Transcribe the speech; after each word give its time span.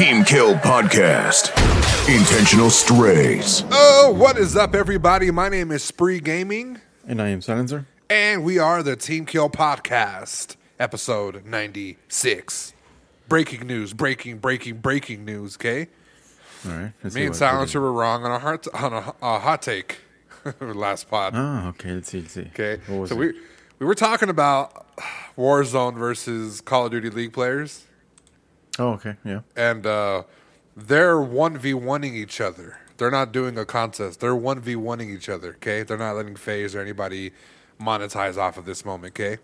Team 0.00 0.24
Kill 0.24 0.54
Podcast. 0.54 1.50
Intentional 2.08 2.70
Strays. 2.70 3.64
Oh, 3.70 4.14
what 4.16 4.38
is 4.38 4.56
up, 4.56 4.74
everybody? 4.74 5.30
My 5.30 5.50
name 5.50 5.70
is 5.70 5.84
Spree 5.84 6.20
Gaming, 6.20 6.80
And 7.06 7.20
I 7.20 7.28
am 7.28 7.42
Silencer. 7.42 7.84
and 8.08 8.42
we 8.42 8.58
are 8.58 8.82
the 8.82 8.96
Team 8.96 9.26
Kill 9.26 9.50
Podcast, 9.50 10.56
episode 10.78 11.44
96. 11.44 12.72
Breaking 13.28 13.66
news, 13.66 13.92
breaking, 13.92 14.38
breaking, 14.38 14.78
breaking 14.78 15.26
news, 15.26 15.56
okay? 15.56 15.88
All 16.64 16.72
right. 16.72 16.92
let's 17.04 17.14
Me 17.14 17.20
see 17.20 17.20
and 17.26 17.30
what- 17.30 17.36
Silencer 17.36 17.80
were 17.82 17.92
wrong 17.92 18.24
on 18.24 18.30
a, 18.32 18.38
heart, 18.38 18.66
on 18.72 18.94
a, 18.94 19.14
a 19.20 19.38
hot 19.38 19.60
take 19.60 19.98
last 20.62 21.10
pod, 21.10 21.34
Oh, 21.36 21.68
okay. 21.68 21.92
Let's 21.92 22.08
see. 22.08 22.20
Let's 22.22 22.32
see. 22.32 22.48
okay? 22.54 22.80
What 22.86 23.00
was 23.00 23.10
so 23.10 23.16
it? 23.16 23.18
we, 23.18 23.32
we 23.80 23.84
were 23.86 23.94
talking 23.94 24.30
about 24.30 24.86
Warzone 25.36 25.98
versus 25.98 26.62
Call 26.62 26.86
of 26.86 26.92
Duty 26.92 27.10
League 27.10 27.34
players, 27.34 27.84
Oh, 28.80 28.92
okay. 28.94 29.14
Yeah. 29.24 29.40
and 29.56 29.86
uh, 29.86 30.22
they're 30.76 31.16
1v1ing 31.16 32.14
each 32.14 32.40
other. 32.40 32.78
They're 32.96 33.10
not 33.10 33.30
doing 33.32 33.56
a 33.58 33.64
contest. 33.64 34.20
They're 34.20 34.34
1v1ing 34.34 35.14
each 35.14 35.28
other, 35.28 35.50
okay? 35.56 35.82
They're 35.82 35.96
not 35.98 36.16
letting 36.16 36.34
FaZe 36.36 36.74
or 36.74 36.80
anybody 36.80 37.32
monetize 37.80 38.36
off 38.36 38.56
of 38.58 38.64
this 38.64 38.84
moment, 38.84 39.12
okay? 39.18 39.38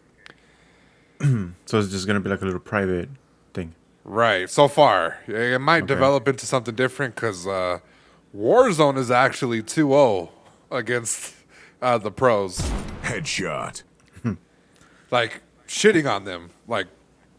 So 1.67 1.79
it's 1.79 1.91
just 1.91 2.07
gonna 2.07 2.21
be 2.21 2.29
like 2.31 2.43
a 2.43 2.45
little 2.45 2.61
private 2.61 3.09
thing. 3.55 3.75
Right. 4.05 4.49
So 4.51 4.69
far, 4.69 5.19
it 5.27 5.61
might 5.61 5.87
develop 5.87 6.29
into 6.29 6.47
something 6.47 6.75
different 6.75 7.15
because 7.15 7.47
uh, 7.47 7.79
Warzone 8.37 8.97
is 8.99 9.11
actually 9.11 9.63
2-0 9.63 10.29
against 10.71 11.35
uh, 11.83 11.99
the 11.99 12.11
pros. 12.11 12.61
Headshot. 13.03 13.83
Like 15.11 15.43
shitting 15.69 16.11
on 16.11 16.25
them, 16.25 16.51
like 16.67 16.89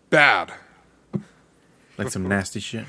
bad. 0.10 0.54
Like 1.98 2.10
some 2.10 2.28
nasty 2.28 2.60
shit. 2.60 2.86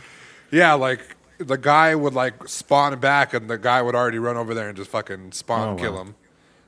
Yeah, 0.51 0.75
like 0.75 1.17
the 1.39 1.57
guy 1.59 1.95
would 1.95 2.15
like 2.15 2.49
spawn 2.49 2.99
back, 3.01 3.33
and 3.35 3.49
the 3.49 3.59
guy 3.59 3.81
would 3.83 3.95
already 3.95 4.19
run 4.19 4.37
over 4.37 4.55
there 4.55 4.69
and 4.69 4.77
just 4.77 4.91
fucking 4.91 5.33
spawn 5.33 5.69
Oh, 5.69 5.71
and 5.73 5.81
kill 5.81 5.95
wow. 5.95 6.03
him. 6.03 6.15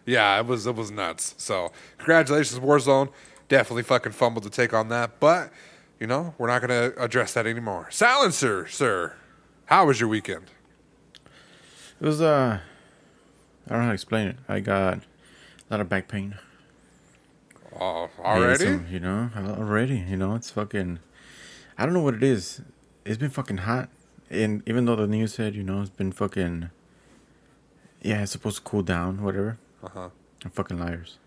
Yeah, 0.06 0.38
it 0.40 0.46
was 0.46 0.66
it 0.66 0.74
was 0.74 0.90
nuts. 0.90 1.34
So 1.38 1.72
congratulations, 1.98 2.60
Warzone. 2.60 3.10
Definitely 3.48 3.82
fucking 3.82 4.12
fumbled 4.12 4.44
to 4.44 4.50
take 4.50 4.72
on 4.72 4.88
that, 4.88 5.18
but 5.20 5.52
you 5.98 6.06
know 6.06 6.34
we're 6.38 6.46
not 6.48 6.60
gonna 6.60 6.92
address 6.96 7.34
that 7.34 7.46
anymore. 7.46 7.88
Silencer, 7.90 8.66
sir. 8.68 9.14
How 9.66 9.86
was 9.86 10.00
your 10.00 10.08
weekend? 10.08 10.46
It 12.00 12.06
was 12.06 12.20
uh, 12.20 12.60
I 13.66 13.70
don't 13.70 13.78
know 13.78 13.84
how 13.84 13.88
to 13.90 13.94
explain 13.94 14.28
it. 14.28 14.36
I 14.48 14.60
got 14.60 14.94
a 14.98 15.00
lot 15.70 15.80
of 15.80 15.88
back 15.88 16.08
pain. 16.08 16.38
Oh, 17.78 18.08
already? 18.18 18.64
some- 18.64 18.86
you 18.90 19.00
know, 19.00 19.30
already. 19.36 19.98
You 19.98 20.16
know, 20.16 20.34
it's 20.34 20.50
fucking. 20.50 20.98
I 21.80 21.84
don't 21.86 21.94
know 21.94 22.02
what 22.02 22.14
it 22.14 22.22
is. 22.22 22.60
It's 23.06 23.16
been 23.16 23.30
fucking 23.30 23.58
hot, 23.58 23.88
and 24.28 24.62
even 24.66 24.84
though 24.84 24.96
the 24.96 25.06
news 25.06 25.34
said, 25.34 25.54
you 25.54 25.62
know, 25.62 25.80
it's 25.80 25.90
been 25.90 26.12
fucking. 26.12 26.70
Yeah, 28.02 28.22
it's 28.22 28.32
supposed 28.32 28.56
to 28.58 28.62
cool 28.62 28.82
down, 28.82 29.22
whatever. 29.22 29.58
Uh 29.82 29.88
huh. 29.88 30.08
They're 30.42 30.50
fucking 30.52 30.78
liars. 30.78 31.18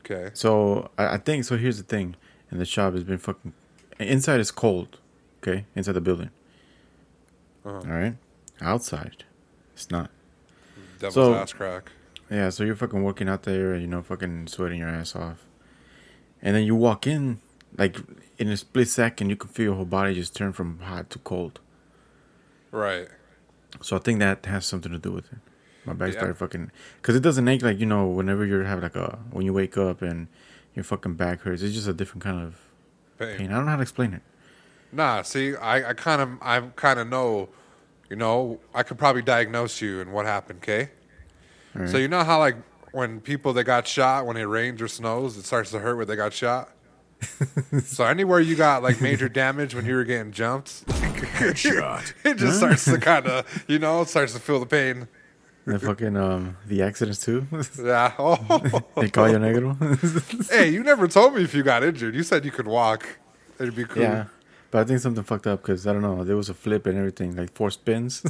Okay. 0.00 0.30
So 0.34 0.90
I, 0.98 1.14
I 1.14 1.18
think 1.18 1.44
so. 1.44 1.56
Here's 1.56 1.78
the 1.78 1.84
thing: 1.84 2.16
in 2.50 2.58
the 2.58 2.64
shop, 2.64 2.94
has 2.94 3.04
been 3.04 3.18
fucking 3.18 3.52
inside 4.00 4.40
is 4.40 4.50
cold. 4.50 4.98
Okay, 5.42 5.66
inside 5.76 5.92
the 5.92 6.00
building. 6.00 6.30
Uh-huh. 7.64 7.76
All 7.76 7.96
right, 7.96 8.16
outside, 8.60 9.24
it's 9.74 9.90
not. 9.90 10.10
Devil's 10.98 11.14
So- 11.14 11.34
ass 11.34 11.52
crack. 11.52 11.92
Yeah, 12.30 12.50
so 12.50 12.62
you're 12.62 12.76
fucking 12.76 13.02
working 13.02 13.28
out 13.28 13.42
there, 13.42 13.74
you 13.76 13.88
know, 13.88 14.02
fucking 14.02 14.46
sweating 14.46 14.78
your 14.78 14.88
ass 14.88 15.16
off, 15.16 15.46
and 16.40 16.54
then 16.54 16.64
you 16.64 16.74
walk 16.76 17.06
in, 17.06 17.40
like 17.76 17.96
in 18.38 18.48
a 18.48 18.56
split 18.56 18.88
second, 18.88 19.30
you 19.30 19.36
can 19.36 19.48
feel 19.50 19.66
your 19.66 19.74
whole 19.74 19.84
body 19.84 20.14
just 20.14 20.34
turn 20.34 20.52
from 20.52 20.80
hot 20.80 21.10
to 21.10 21.18
cold. 21.18 21.60
Right. 22.70 23.08
So 23.82 23.96
I 23.96 24.00
think 24.00 24.18
that 24.18 24.46
has 24.46 24.66
something 24.66 24.92
to 24.92 24.98
do 24.98 25.12
with 25.12 25.32
it. 25.32 25.38
My 25.84 25.92
back 25.94 26.08
Yeah. 26.08 26.18
started 26.18 26.36
fucking 26.36 26.70
because 27.00 27.16
it 27.16 27.20
doesn't 27.22 27.46
ache 27.48 27.62
like 27.62 27.78
you 27.80 27.86
know 27.86 28.06
whenever 28.06 28.44
you 28.44 28.58
have 28.60 28.82
like 28.82 28.96
a 28.96 29.18
when 29.30 29.46
you 29.46 29.52
wake 29.52 29.78
up 29.78 30.02
and 30.02 30.28
your 30.74 30.84
fucking 30.84 31.14
back 31.14 31.40
hurts. 31.40 31.62
It's 31.62 31.74
just 31.74 31.88
a 31.88 31.92
different 31.92 32.22
kind 32.22 32.42
of 32.42 32.60
Pain. 33.18 33.36
pain. 33.36 33.52
I 33.52 33.56
don't 33.56 33.64
know 33.64 33.70
how 33.72 33.76
to 33.76 33.82
explain 33.82 34.12
it. 34.14 34.22
Nah, 34.92 35.22
see, 35.22 35.54
I, 35.56 35.90
I 35.90 35.92
kind 35.92 36.20
of, 36.20 36.30
I 36.42 36.60
kind 36.74 36.98
of 36.98 37.08
know, 37.08 37.48
you 38.08 38.16
know, 38.16 38.58
I 38.74 38.82
could 38.82 38.98
probably 38.98 39.22
diagnose 39.22 39.80
you 39.80 40.00
and 40.00 40.12
what 40.12 40.26
happened, 40.26 40.60
okay? 40.62 40.90
All 41.78 41.86
So 41.86 41.96
you 41.96 42.08
know 42.08 42.24
how 42.24 42.38
like 42.40 42.56
when 42.92 43.20
people 43.20 43.52
that 43.52 43.64
got 43.64 43.86
shot 43.86 44.26
when 44.26 44.36
it 44.36 44.42
rains 44.44 44.82
or 44.82 44.88
snows, 44.88 45.36
it 45.36 45.44
starts 45.44 45.70
to 45.70 45.78
hurt 45.78 45.96
where 45.96 46.04
they 46.06 46.16
got 46.16 46.32
shot. 46.32 46.70
so 47.84 48.04
anywhere 48.04 48.40
you 48.40 48.56
got 48.56 48.82
like 48.82 49.00
major 49.00 49.28
damage 49.42 49.74
when 49.74 49.84
you 49.86 49.94
were 49.94 50.04
getting 50.04 50.32
jumped, 50.32 50.86
Headshot. 50.86 52.14
it 52.24 52.36
just 52.36 52.58
starts 52.58 52.84
to 52.86 52.98
kind 52.98 53.26
of, 53.26 53.64
you 53.68 53.78
know, 53.78 54.02
it 54.02 54.08
starts 54.08 54.32
to 54.34 54.40
feel 54.40 54.60
the 54.60 54.66
pain. 54.66 55.08
The 55.66 55.78
fucking 55.78 56.16
um 56.16 56.56
the 56.66 56.82
accidents 56.82 57.24
too. 57.24 57.46
Yeah. 57.80 58.12
Oh. 58.18 58.36
they 58.96 59.10
call 59.10 59.28
you 59.28 59.36
negro. 59.36 60.50
hey, 60.50 60.70
you 60.70 60.82
never 60.82 61.06
told 61.06 61.34
me 61.34 61.44
if 61.44 61.54
you 61.54 61.62
got 61.62 61.84
injured. 61.84 62.14
You 62.14 62.22
said 62.22 62.44
you 62.44 62.50
could 62.50 62.66
walk. 62.66 63.18
It'd 63.58 63.76
be 63.76 63.84
cool. 63.84 64.02
yeah, 64.02 64.24
but 64.70 64.80
I 64.80 64.84
think 64.84 65.00
something 65.00 65.22
fucked 65.22 65.46
up 65.46 65.62
because 65.62 65.86
I 65.86 65.92
don't 65.92 66.02
know. 66.02 66.24
There 66.24 66.36
was 66.36 66.48
a 66.48 66.54
flip 66.54 66.86
and 66.86 66.96
everything, 66.96 67.36
like 67.36 67.52
four 67.52 67.70
spins. 67.70 68.24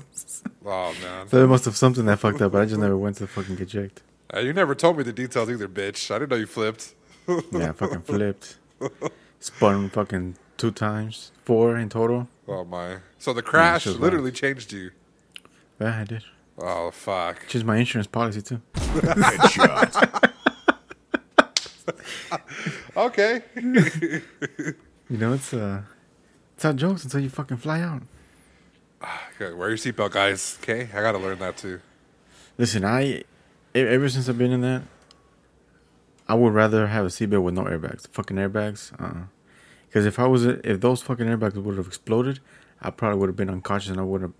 Oh 0.67 0.95
man. 1.01 1.29
so 1.29 1.39
there 1.39 1.47
must 1.47 1.65
have 1.65 1.77
something 1.77 2.05
that 2.07 2.19
fucked 2.19 2.43
up. 2.43 2.53
But 2.53 2.63
I 2.63 2.65
just 2.67 2.81
never 2.81 2.97
went 2.97 3.17
to 3.17 3.23
the 3.23 3.29
fucking 3.29 3.57
get 3.57 3.69
checked. 3.69 4.03
Uh, 4.35 4.41
you 4.41 4.53
never 4.53 4.75
told 4.75 4.99
me 4.99 5.03
the 5.03 5.13
details 5.13 5.49
either, 5.49 5.69
bitch. 5.69 6.11
I 6.15 6.19
didn't 6.19 6.31
know 6.31 6.37
you 6.37 6.47
flipped. 6.47 6.95
Yeah, 7.53 7.71
I 7.71 7.73
fucking 7.73 8.03
flipped, 8.03 8.59
spun 9.41 9.91
fucking 9.91 10.37
two 10.57 10.71
times, 10.71 11.33
four 11.45 11.77
in 11.77 11.89
total. 11.89 12.29
Oh 12.49 12.65
my! 12.65 12.99
So 13.19 13.33
the 13.33 13.43
crash 13.43 13.85
bad. 13.85 13.97
literally 13.97 14.33
changed 14.33 14.73
you. 14.73 14.91
Yeah, 15.81 16.01
I 16.01 16.05
did. 16.05 16.25
Oh 16.59 16.91
fuck! 16.91 17.47
Changed 17.49 17.67
my 17.67 17.77
insurance 17.77 18.07
policy 18.07 18.43
too. 18.43 18.61
Headshot. 18.75 20.27
Okay. 22.97 23.43
You 25.11 25.17
know, 25.17 25.33
it's 25.33 25.53
uh, 25.53 25.83
it's 26.55 26.63
not 26.63 26.77
jokes 26.77 27.03
until 27.03 27.19
you 27.19 27.29
fucking 27.29 27.57
fly 27.57 27.81
out. 27.81 28.03
okay. 29.35 29.53
Wear 29.53 29.71
your 29.71 29.77
seatbelt, 29.77 30.13
guys. 30.13 30.57
Okay, 30.63 30.89
I 30.95 31.01
gotta 31.03 31.19
learn 31.19 31.41
that 31.41 31.57
too. 31.57 31.81
Listen, 32.57 32.85
I 32.85 33.25
ever 33.75 34.09
since 34.09 34.29
I've 34.29 34.39
been 34.39 34.53
in 34.53 34.61
that, 34.61 34.83
I 36.31 36.35
would 36.35 36.55
rather 36.63 36.87
have 36.97 37.05
a 37.05 37.09
seatbelt 37.09 37.43
with 37.43 37.55
no 37.55 37.65
airbags. 37.65 38.07
Fucking 38.09 38.37
airbags, 38.37 38.83
uh. 39.03 39.25
Because 39.87 40.07
if 40.07 40.17
I 40.25 40.27
was, 40.35 40.45
if 40.47 40.81
those 40.81 41.03
fucking 41.03 41.27
airbags 41.27 41.55
would 41.65 41.77
have 41.77 41.87
exploded, 41.89 42.39
I 42.81 42.91
probably 42.91 43.19
would 43.19 43.29
have 43.29 43.37
been 43.43 43.51
unconscious 43.51 43.91
and 43.91 43.99
I 43.99 44.05
would 44.05 44.23
have 44.23 44.33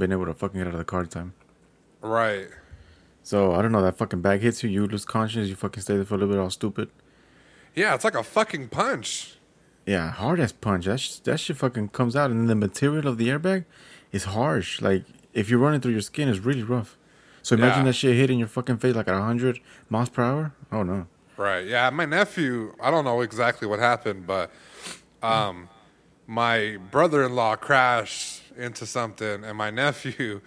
been 0.00 0.12
able 0.12 0.26
to 0.26 0.34
fucking 0.34 0.58
get 0.58 0.66
out 0.68 0.74
of 0.74 0.78
the 0.78 0.84
car 0.84 1.00
in 1.00 1.08
time. 1.08 1.32
Right. 2.02 2.48
So 3.22 3.54
I 3.54 3.62
don't 3.62 3.72
know. 3.72 3.80
That 3.82 3.96
fucking 3.96 4.20
bag 4.20 4.40
hits 4.42 4.62
you, 4.62 4.68
you 4.68 4.86
lose 4.86 5.04
conscience, 5.06 5.48
you 5.48 5.56
fucking 5.56 5.82
stay 5.82 5.96
there 5.96 6.04
for 6.04 6.14
a 6.14 6.18
little 6.18 6.34
bit, 6.34 6.40
all 6.40 6.50
stupid. 6.50 6.90
Yeah, 7.74 7.94
it's 7.94 8.04
like 8.04 8.14
a 8.14 8.22
fucking 8.22 8.68
punch. 8.68 9.38
Yeah, 9.86 10.10
hard 10.10 10.40
ass 10.40 10.52
punch. 10.52 10.84
That 10.84 11.00
sh- 11.00 11.16
that 11.28 11.40
shit 11.40 11.56
fucking 11.56 11.88
comes 11.88 12.14
out, 12.14 12.30
and 12.30 12.40
then 12.40 12.46
the 12.48 12.54
material 12.68 13.08
of 13.08 13.16
the 13.16 13.28
airbag 13.28 13.64
is 14.12 14.24
harsh. 14.24 14.82
Like 14.82 15.04
if 15.32 15.48
you're 15.48 15.58
running 15.58 15.80
through 15.80 15.92
your 15.92 16.02
skin, 16.02 16.28
it's 16.28 16.40
really 16.40 16.62
rough. 16.62 16.98
So 17.42 17.54
imagine 17.56 17.80
Yeah. 17.86 17.90
that 17.92 17.94
shit 17.94 18.14
hitting 18.16 18.38
your 18.38 18.48
fucking 18.48 18.78
face 18.78 18.94
like 18.94 19.08
at 19.08 19.14
hundred 19.18 19.60
miles 19.88 20.10
per 20.10 20.22
hour. 20.22 20.52
Oh 20.70 20.82
no. 20.82 21.06
Right. 21.38 21.64
Yeah, 21.66 21.88
my 21.90 22.04
nephew. 22.04 22.74
I 22.80 22.90
don't 22.90 23.04
know 23.04 23.20
exactly 23.20 23.68
what 23.68 23.78
happened, 23.78 24.26
but 24.26 24.50
um, 25.22 25.68
my 26.26 26.78
brother-in-law 26.90 27.56
crashed 27.56 28.42
into 28.56 28.84
something, 28.84 29.44
and 29.44 29.56
my 29.56 29.70
nephew, 29.70 30.40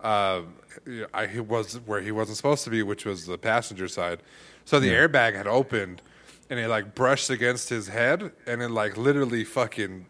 uh, 0.00 0.42
I 1.14 1.26
he 1.26 1.40
was 1.40 1.74
where 1.86 2.00
he 2.00 2.10
wasn't 2.12 2.38
supposed 2.38 2.64
to 2.64 2.70
be, 2.70 2.82
which 2.82 3.04
was 3.04 3.26
the 3.26 3.36
passenger 3.36 3.88
side. 3.88 4.20
So 4.64 4.80
the 4.80 4.90
airbag 4.90 5.34
had 5.34 5.46
opened, 5.46 6.00
and 6.48 6.58
it 6.58 6.68
like 6.68 6.94
brushed 6.94 7.30
against 7.30 7.68
his 7.68 7.88
head, 7.88 8.32
and 8.46 8.62
it 8.62 8.70
like 8.70 8.96
literally 8.96 9.44
fucking 9.44 10.06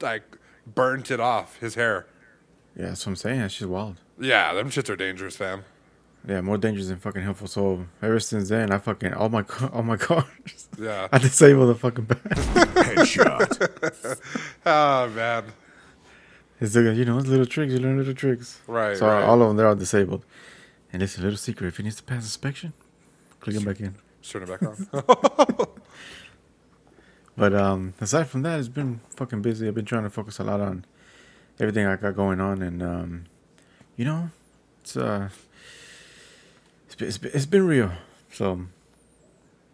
like 0.00 0.24
burnt 0.66 1.10
it 1.10 1.20
off 1.20 1.58
his 1.58 1.74
hair. 1.74 2.06
Yeah, 2.76 2.86
that's 2.86 3.04
what 3.04 3.12
I'm 3.12 3.16
saying. 3.16 3.40
That 3.40 3.52
shit's 3.52 3.68
wild. 3.68 4.00
Yeah, 4.18 4.54
them 4.54 4.70
shits 4.70 4.88
are 4.88 4.96
dangerous, 4.96 5.36
fam. 5.36 5.64
Yeah, 6.28 6.40
more 6.40 6.56
dangerous 6.56 6.86
than 6.88 6.98
fucking 6.98 7.22
helpful. 7.22 7.48
So 7.48 7.84
ever 8.00 8.20
since 8.20 8.48
then, 8.48 8.70
I 8.70 8.78
fucking 8.78 9.12
all 9.14 9.28
my 9.28 9.42
ca- 9.42 9.70
all 9.72 9.82
my 9.82 9.96
cars, 10.08 10.68
Yeah. 10.78 11.08
I 11.10 11.18
disable 11.18 11.66
the 11.66 11.74
fucking 11.74 12.04
bag. 12.04 12.18
Headshot. 12.86 14.20
Oh 14.64 15.08
man. 15.14 15.44
It's 16.60 16.74
the, 16.74 16.94
you 16.94 17.04
know, 17.04 17.18
it's 17.18 17.26
little 17.26 17.46
tricks. 17.46 17.72
You 17.72 17.80
learn 17.80 17.98
little 17.98 18.14
tricks. 18.14 18.60
Right, 18.68 18.96
So 18.96 19.08
right. 19.08 19.24
all 19.24 19.42
of 19.42 19.48
them, 19.48 19.56
they're 19.56 19.66
all 19.66 19.74
disabled. 19.74 20.24
And 20.92 21.02
it's 21.02 21.18
a 21.18 21.20
little 21.22 21.36
secret. 21.38 21.66
If 21.68 21.80
it 21.80 21.82
needs 21.82 21.96
to 21.96 22.04
pass 22.04 22.22
inspection, 22.22 22.72
click 23.40 23.56
them 23.56 23.64
back 23.64 23.80
in. 23.80 23.96
Turn 24.22 24.44
it 24.44 24.48
back 24.48 24.62
on. 24.62 25.66
But 27.36 27.54
um, 27.54 27.94
aside 28.00 28.28
from 28.28 28.42
that, 28.42 28.58
it's 28.60 28.68
been 28.68 29.00
fucking 29.16 29.42
busy. 29.42 29.66
I've 29.66 29.74
been 29.74 29.86
trying 29.86 30.02
to 30.04 30.10
focus 30.10 30.38
a 30.38 30.44
lot 30.44 30.60
on 30.60 30.84
everything 31.58 31.86
I 31.86 31.96
got 31.96 32.14
going 32.14 32.40
on, 32.40 32.60
and 32.62 32.82
um, 32.82 33.24
you 33.96 34.04
know, 34.04 34.30
it's 34.82 34.96
uh, 34.96 35.30
it's 36.92 36.96
been, 36.96 37.08
it's 37.08 37.18
been, 37.18 37.30
it's 37.34 37.46
been 37.46 37.66
real. 37.66 37.92
So 38.32 38.62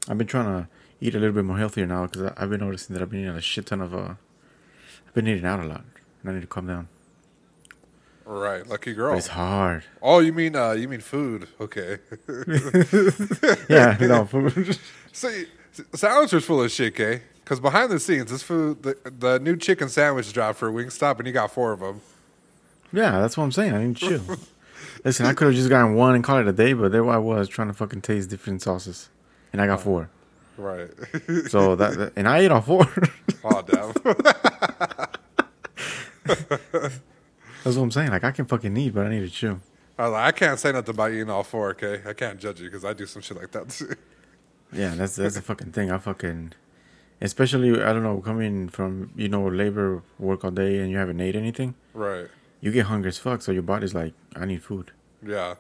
I've 0.09 0.19
been 0.19 0.27
trying 0.27 0.47
to 0.47 0.69
eat 1.01 1.15
a 1.15 1.19
little 1.19 1.35
bit 1.35 1.45
more 1.45 1.59
healthier 1.59 1.87
now 1.87 2.07
because 2.07 2.33
I've 2.37 2.51
been 2.51 2.61
noticing 2.61 2.95
that 2.95 3.03
I've 3.03 3.11
been 3.11 3.21
eating 3.21 3.35
a 3.37 3.41
shit 3.41 3.67
ton 3.67 3.81
of 3.81 3.95
uh, 3.95 4.15
I've 5.07 5.15
been 5.15 5.29
eating 5.29 5.45
out 5.45 5.61
a 5.61 5.67
lot, 5.67 5.85
and 6.23 6.31
I 6.31 6.35
need 6.35 6.41
to 6.43 6.47
calm 6.47 6.67
down. 6.67 6.89
Right, 8.25 8.67
lucky 8.67 8.93
But 8.93 8.97
girl. 8.99 9.17
it's 9.17 9.29
hard. 9.29 9.85
Oh, 10.03 10.19
you 10.19 10.33
mean 10.35 10.55
uh, 10.55 10.73
you 10.73 10.87
mean 10.89 11.01
food? 11.01 11.49
Okay. 11.61 11.99
Yeah, 13.69 13.97
no 14.01 14.25
food. 14.27 14.79
See, 15.13 15.47
Silencer's 15.95 16.45
full 16.45 16.63
of 16.63 16.71
shit, 16.71 16.95
Kay. 16.95 17.23
Because 17.45 17.61
behind 17.61 17.91
the 17.91 17.99
scenes, 17.99 18.31
this 18.31 18.43
food, 18.43 18.83
the, 18.83 18.97
the 19.19 19.39
new 19.39 19.57
chicken 19.57 19.89
sandwich 19.89 20.31
dropped 20.35 20.59
for 20.59 20.71
Wingstop, 20.71 21.17
and 21.19 21.27
you 21.27 21.33
got 21.33 21.51
four 21.51 21.73
of 21.73 21.81
them. 21.81 22.01
yeah, 22.93 23.21
that's 23.21 23.37
what 23.39 23.45
I'm 23.45 23.53
saying. 23.53 23.73
I 23.73 23.85
need 23.85 23.97
to 23.97 24.09
chill. 24.27 24.37
Listen, 25.09 25.25
I 25.25 25.33
could 25.33 25.47
have 25.47 25.55
just 25.55 25.71
gotten 25.71 25.95
one 25.95 26.15
and 26.15 26.23
called 26.23 26.41
it 26.43 26.49
a 26.49 26.53
day, 26.53 26.75
but 26.75 26.93
there 26.93 27.09
I 27.09 27.17
was 27.17 27.49
trying 27.49 27.69
to 27.69 27.73
fucking 27.73 28.03
taste 28.03 28.29
different 28.29 28.61
sauces, 28.61 29.09
and 29.55 29.63
I 29.63 29.67
got 29.67 29.81
four. 29.81 30.11
Right. 30.59 30.91
So 31.49 31.77
that, 31.77 31.97
that- 31.97 32.13
and 32.15 32.29
I 32.29 32.41
ate 32.41 32.51
all 32.51 32.61
four. 32.61 32.87
oh 33.43 33.63
damn. 33.63 33.95
That's 36.27 37.01
what 37.65 37.79
I'm 37.79 37.91
saying. 37.91 38.11
Like 38.11 38.25
I 38.25 38.33
can 38.33 38.45
fucking 38.45 38.77
eat, 38.77 38.91
but 38.95 39.07
I 39.07 39.09
need 39.09 39.21
to 39.21 39.31
chew. 39.31 39.61
I, 39.99 40.09
like, 40.09 40.25
I 40.27 40.33
can't 40.33 40.61
say 40.61 40.73
nothing 40.73 40.95
about 40.95 41.13
eating 41.13 41.31
all 41.31 41.43
four. 41.43 41.71
Okay, 41.71 42.03
I 42.07 42.13
can't 42.13 42.39
judge 42.39 42.61
you 42.61 42.67
because 42.69 42.85
I 42.85 42.93
do 42.93 43.07
some 43.07 43.23
shit 43.23 43.39
like 43.39 43.51
that 43.53 43.71
too. 43.71 43.95
Yeah, 44.75 44.95
that's 44.95 45.17
that's 45.17 45.37
the 45.37 45.41
fucking 45.43 45.73
thing. 45.73 45.91
I 45.91 45.97
fucking, 45.97 46.53
especially 47.23 47.83
I 47.83 47.95
don't 47.95 48.03
know, 48.03 48.21
coming 48.21 48.69
from 48.69 49.11
you 49.17 49.31
know 49.31 49.49
labor 49.49 50.03
work 50.19 50.45
all 50.45 50.51
day 50.51 50.81
and 50.81 50.91
you 50.91 50.99
haven't 50.99 51.19
ate 51.23 51.35
anything, 51.35 51.77
right. 51.95 52.27
you 52.61 52.73
get 52.73 52.85
hungry 52.85 53.09
as 53.09 53.17
fuck. 53.17 53.41
So 53.41 53.53
your 53.53 53.63
body's 53.63 53.95
like, 53.95 54.13
I 54.37 54.45
need 54.45 54.63
food 54.63 54.93
Yeah. 55.23 55.55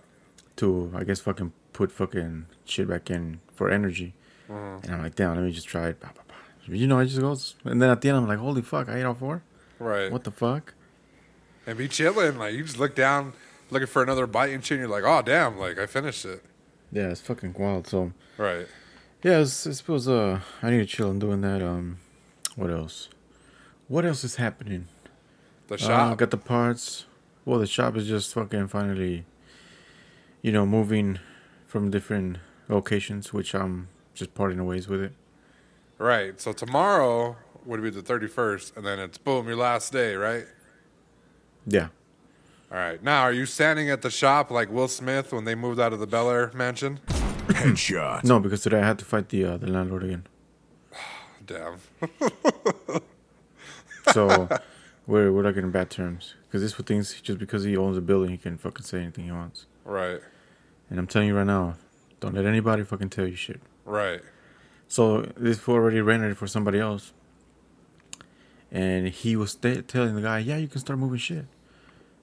to, 0.56 0.92
I 0.94 1.04
guess, 1.04 1.20
fucking 1.20 1.52
put 1.72 1.92
fucking 1.92 2.46
shit 2.64 2.88
back 2.88 3.10
in 3.10 3.40
for 3.54 3.70
energy. 3.70 4.14
Mm-hmm. 4.50 4.84
And 4.86 4.94
I'm 4.94 5.02
like, 5.02 5.14
damn, 5.14 5.34
let 5.34 5.44
me 5.44 5.52
just 5.52 5.68
try 5.68 5.88
it. 5.88 6.00
Bah, 6.00 6.08
bah, 6.14 6.22
bah. 6.26 6.34
You 6.74 6.86
know, 6.86 6.98
it 6.98 7.06
just 7.06 7.20
goes, 7.20 7.54
and 7.64 7.80
then 7.80 7.90
at 7.90 8.00
the 8.00 8.08
end, 8.08 8.18
I'm 8.18 8.28
like, 8.28 8.38
holy 8.38 8.62
fuck, 8.62 8.88
I 8.88 8.98
ate 8.98 9.04
all 9.04 9.14
four. 9.14 9.42
Right. 9.78 10.10
What 10.12 10.24
the 10.24 10.30
fuck? 10.30 10.74
and 11.66 11.76
be 11.76 11.86
chilling. 11.86 12.38
Like 12.38 12.54
you 12.54 12.64
just 12.64 12.78
look 12.78 12.94
down, 12.94 13.34
looking 13.70 13.86
for 13.86 14.02
another 14.02 14.26
bite 14.26 14.50
and 14.54 14.64
shit. 14.64 14.78
And 14.80 14.88
you're 14.88 15.00
like, 15.00 15.04
oh 15.06 15.22
damn, 15.22 15.58
like 15.58 15.78
I 15.78 15.84
finished 15.86 16.24
it. 16.24 16.42
Yeah, 16.90 17.08
it's 17.10 17.20
fucking 17.20 17.54
wild. 17.58 17.86
So 17.86 18.12
Right. 18.38 18.66
yeah, 19.22 19.40
I 19.40 19.44
suppose 19.44 20.08
uh, 20.08 20.40
I 20.62 20.70
need 20.70 20.78
to 20.78 20.86
chill 20.86 21.10
on 21.10 21.18
doing 21.18 21.42
that. 21.42 21.60
Um, 21.62 21.98
what 22.56 22.70
else? 22.70 23.10
What 23.86 24.06
else 24.06 24.24
is 24.24 24.36
happening? 24.36 24.86
The 25.68 25.74
Uh, 25.74 25.78
shop. 25.78 26.16
got 26.18 26.30
the 26.30 26.38
parts. 26.38 27.04
Well, 27.44 27.58
the 27.58 27.66
shop 27.66 27.96
is 27.96 28.08
just 28.08 28.32
fucking 28.32 28.68
finally, 28.68 29.24
you 30.42 30.52
know, 30.52 30.64
moving 30.66 31.18
from 31.66 31.90
different 31.90 32.38
locations, 32.68 33.32
which 33.32 33.54
I'm 33.54 33.88
just 34.14 34.34
parting 34.34 34.64
ways 34.66 34.88
with 34.88 35.02
it. 35.02 35.12
right. 35.98 36.40
So 36.40 36.52
tomorrow 36.52 37.36
would 37.64 37.82
be 37.82 37.90
the 37.90 38.02
31st, 38.02 38.76
and 38.76 38.86
then 38.86 38.98
it's 38.98 39.18
boom, 39.18 39.46
your 39.46 39.56
last 39.56 39.92
day, 39.92 40.14
right? 40.14 40.46
Yeah. 41.66 41.88
All 42.70 42.78
right. 42.78 43.02
Now, 43.02 43.22
are 43.22 43.32
you 43.32 43.46
standing 43.46 43.90
at 43.90 44.02
the 44.02 44.10
shop 44.10 44.50
like 44.50 44.70
Will 44.70 44.88
Smith 44.88 45.32
when 45.32 45.44
they 45.44 45.54
moved 45.54 45.80
out 45.80 45.92
of 45.92 46.00
the 46.00 46.06
Bel 46.06 46.30
Air 46.30 46.50
mansion? 46.54 47.00
Headshot. 47.48 48.24
No, 48.24 48.40
because 48.40 48.62
today 48.62 48.80
I 48.80 48.86
had 48.86 48.98
to 49.00 49.04
fight 49.04 49.28
the 49.30 49.44
uh, 49.44 49.56
the 49.56 49.66
landlord 49.68 50.04
again. 50.04 50.26
Damn. 51.46 51.76
So 54.12 54.48
we're 55.06 55.30
we're 55.32 55.42
like 55.42 55.56
in 55.56 55.70
bad 55.70 55.90
terms 55.90 56.34
because 56.46 56.62
this 56.62 56.72
for 56.72 56.82
things 56.82 57.20
just 57.20 57.38
because 57.38 57.64
he 57.64 57.76
owns 57.76 57.96
a 57.96 58.00
building, 58.00 58.30
he 58.30 58.38
can 58.38 58.56
fucking 58.56 58.84
say 58.84 59.00
anything 59.02 59.24
he 59.26 59.32
wants. 59.32 59.66
Right. 59.88 60.20
And 60.90 60.98
I'm 60.98 61.06
telling 61.06 61.28
you 61.28 61.36
right 61.36 61.46
now, 61.46 61.76
don't 62.20 62.34
let 62.34 62.46
anybody 62.46 62.84
fucking 62.84 63.10
tell 63.10 63.26
you 63.26 63.36
shit. 63.36 63.60
Right. 63.84 64.20
So 64.86 65.22
this 65.36 65.58
fool 65.58 65.74
already 65.74 66.00
rented 66.00 66.32
it 66.32 66.36
for 66.36 66.46
somebody 66.46 66.78
else, 66.78 67.12
and 68.70 69.08
he 69.08 69.36
was 69.36 69.52
sta 69.52 69.82
telling 69.82 70.14
the 70.14 70.22
guy, 70.22 70.38
"Yeah, 70.38 70.56
you 70.56 70.68
can 70.68 70.80
start 70.80 70.98
moving 70.98 71.18
shit." 71.18 71.46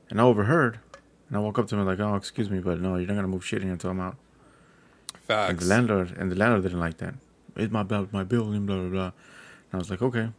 And 0.09 0.19
I 0.19 0.23
overheard, 0.23 0.79
and 1.27 1.38
I 1.38 1.39
walk 1.39 1.59
up 1.59 1.67
to 1.67 1.75
him 1.75 1.85
like, 1.85 2.00
"Oh, 2.00 2.15
excuse 2.15 2.50
me, 2.50 2.59
but 2.59 2.79
no, 2.79 2.95
you're 2.95 3.07
not 3.07 3.15
gonna 3.15 3.27
move 3.27 3.45
shit 3.45 3.62
in 3.62 3.67
here 3.67 3.73
until 3.73 3.91
I'm 3.91 4.00
out." 4.00 4.17
Facts. 5.27 5.50
And 5.51 5.59
the 5.59 5.65
landlord 5.65 6.15
and 6.17 6.31
the 6.31 6.35
landlord 6.35 6.63
didn't 6.63 6.79
like 6.79 6.97
that. 6.97 7.15
It's 7.56 7.71
my 7.71 7.83
my 8.12 8.23
building, 8.23 8.65
blah 8.65 8.77
blah 8.77 8.89
blah. 8.89 9.06
And 9.06 9.73
I 9.73 9.77
was 9.77 9.89
like, 9.89 10.01
okay, 10.01 10.29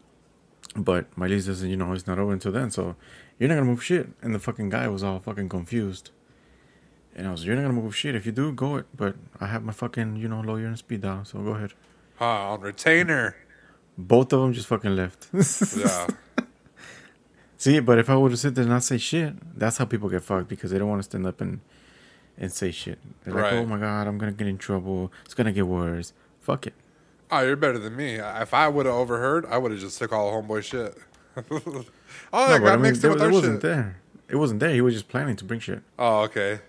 but 0.76 1.06
my 1.16 1.26
lease 1.26 1.46
doesn't, 1.46 1.68
you 1.68 1.76
know, 1.76 1.92
it's 1.92 2.06
not 2.06 2.18
over 2.18 2.32
until 2.32 2.52
then, 2.52 2.70
so 2.70 2.96
you're 3.38 3.48
not 3.48 3.56
gonna 3.56 3.66
move 3.66 3.82
shit. 3.82 4.08
And 4.22 4.34
the 4.34 4.38
fucking 4.38 4.68
guy 4.68 4.88
was 4.88 5.02
all 5.02 5.18
fucking 5.20 5.48
confused. 5.48 6.10
And 7.16 7.26
I 7.26 7.30
was, 7.32 7.44
you're 7.46 7.56
not 7.56 7.62
gonna 7.62 7.72
move 7.80 7.96
shit. 7.96 8.14
If 8.14 8.26
you 8.26 8.32
do, 8.32 8.52
go 8.52 8.76
it. 8.76 8.86
But 8.94 9.16
I 9.40 9.46
have 9.46 9.64
my 9.64 9.72
fucking, 9.72 10.16
you 10.16 10.28
know, 10.28 10.40
lawyer 10.40 10.66
and 10.66 10.76
speed 10.78 11.00
dial, 11.00 11.24
so 11.24 11.38
go 11.40 11.52
ahead. 11.52 11.72
Huh, 12.16 12.52
on 12.52 12.60
retainer. 12.60 13.34
Both 13.98 14.32
of 14.34 14.40
them 14.42 14.52
just 14.52 14.68
fucking 14.68 14.94
left. 14.94 15.28
Yeah. 15.76 16.06
See, 17.58 17.80
but 17.80 17.98
if 17.98 18.10
I 18.10 18.16
would 18.16 18.32
have 18.32 18.38
sit 18.38 18.54
there 18.54 18.62
and 18.64 18.70
not 18.70 18.82
say 18.82 18.98
shit, 18.98 19.32
that's 19.58 19.78
how 19.78 19.86
people 19.86 20.10
get 20.10 20.22
fucked 20.22 20.48
because 20.48 20.70
they 20.70 20.78
don't 20.78 20.88
want 20.90 20.98
to 21.00 21.04
stand 21.04 21.26
up 21.26 21.40
and 21.40 21.60
and 22.36 22.52
say 22.52 22.70
shit. 22.70 22.98
They're 23.24 23.32
like, 23.32 23.44
Right. 23.44 23.52
oh 23.54 23.64
my 23.64 23.78
god, 23.78 24.06
I'm 24.06 24.18
gonna 24.18 24.32
get 24.32 24.46
in 24.46 24.58
trouble. 24.58 25.10
It's 25.24 25.32
gonna 25.32 25.52
get 25.52 25.66
worse. 25.66 26.12
Fuck 26.40 26.66
it. 26.66 26.74
Oh, 27.30 27.40
you're 27.40 27.56
better 27.56 27.78
than 27.78 27.96
me. 27.96 28.16
If 28.16 28.52
I 28.52 28.68
would 28.68 28.84
have 28.84 28.94
overheard, 28.94 29.46
I 29.46 29.56
would 29.56 29.72
have 29.72 29.80
just 29.80 29.98
took 29.98 30.12
all 30.12 30.30
homeboy 30.30 30.62
shit. 30.64 30.96
oh, 31.50 31.50
No, 31.50 31.84
I 32.32 32.58
but 32.58 32.64
got 32.64 32.66
I 32.66 32.76
mean, 32.76 32.82
mixed 32.82 33.00
there, 33.02 33.10
in 33.10 33.14
with 33.14 33.20
there 33.20 33.28
our 33.28 33.34
wasn't 33.34 33.54
shit. 33.54 33.62
there. 33.62 33.96
It 34.28 34.36
wasn't 34.36 34.60
there. 34.60 34.70
He 34.70 34.80
was 34.82 34.92
just 34.94 35.08
planning 35.08 35.34
to 35.36 35.44
bring 35.44 35.58
shit. 35.60 35.82
Oh, 35.98 36.20
okay. 36.24 36.60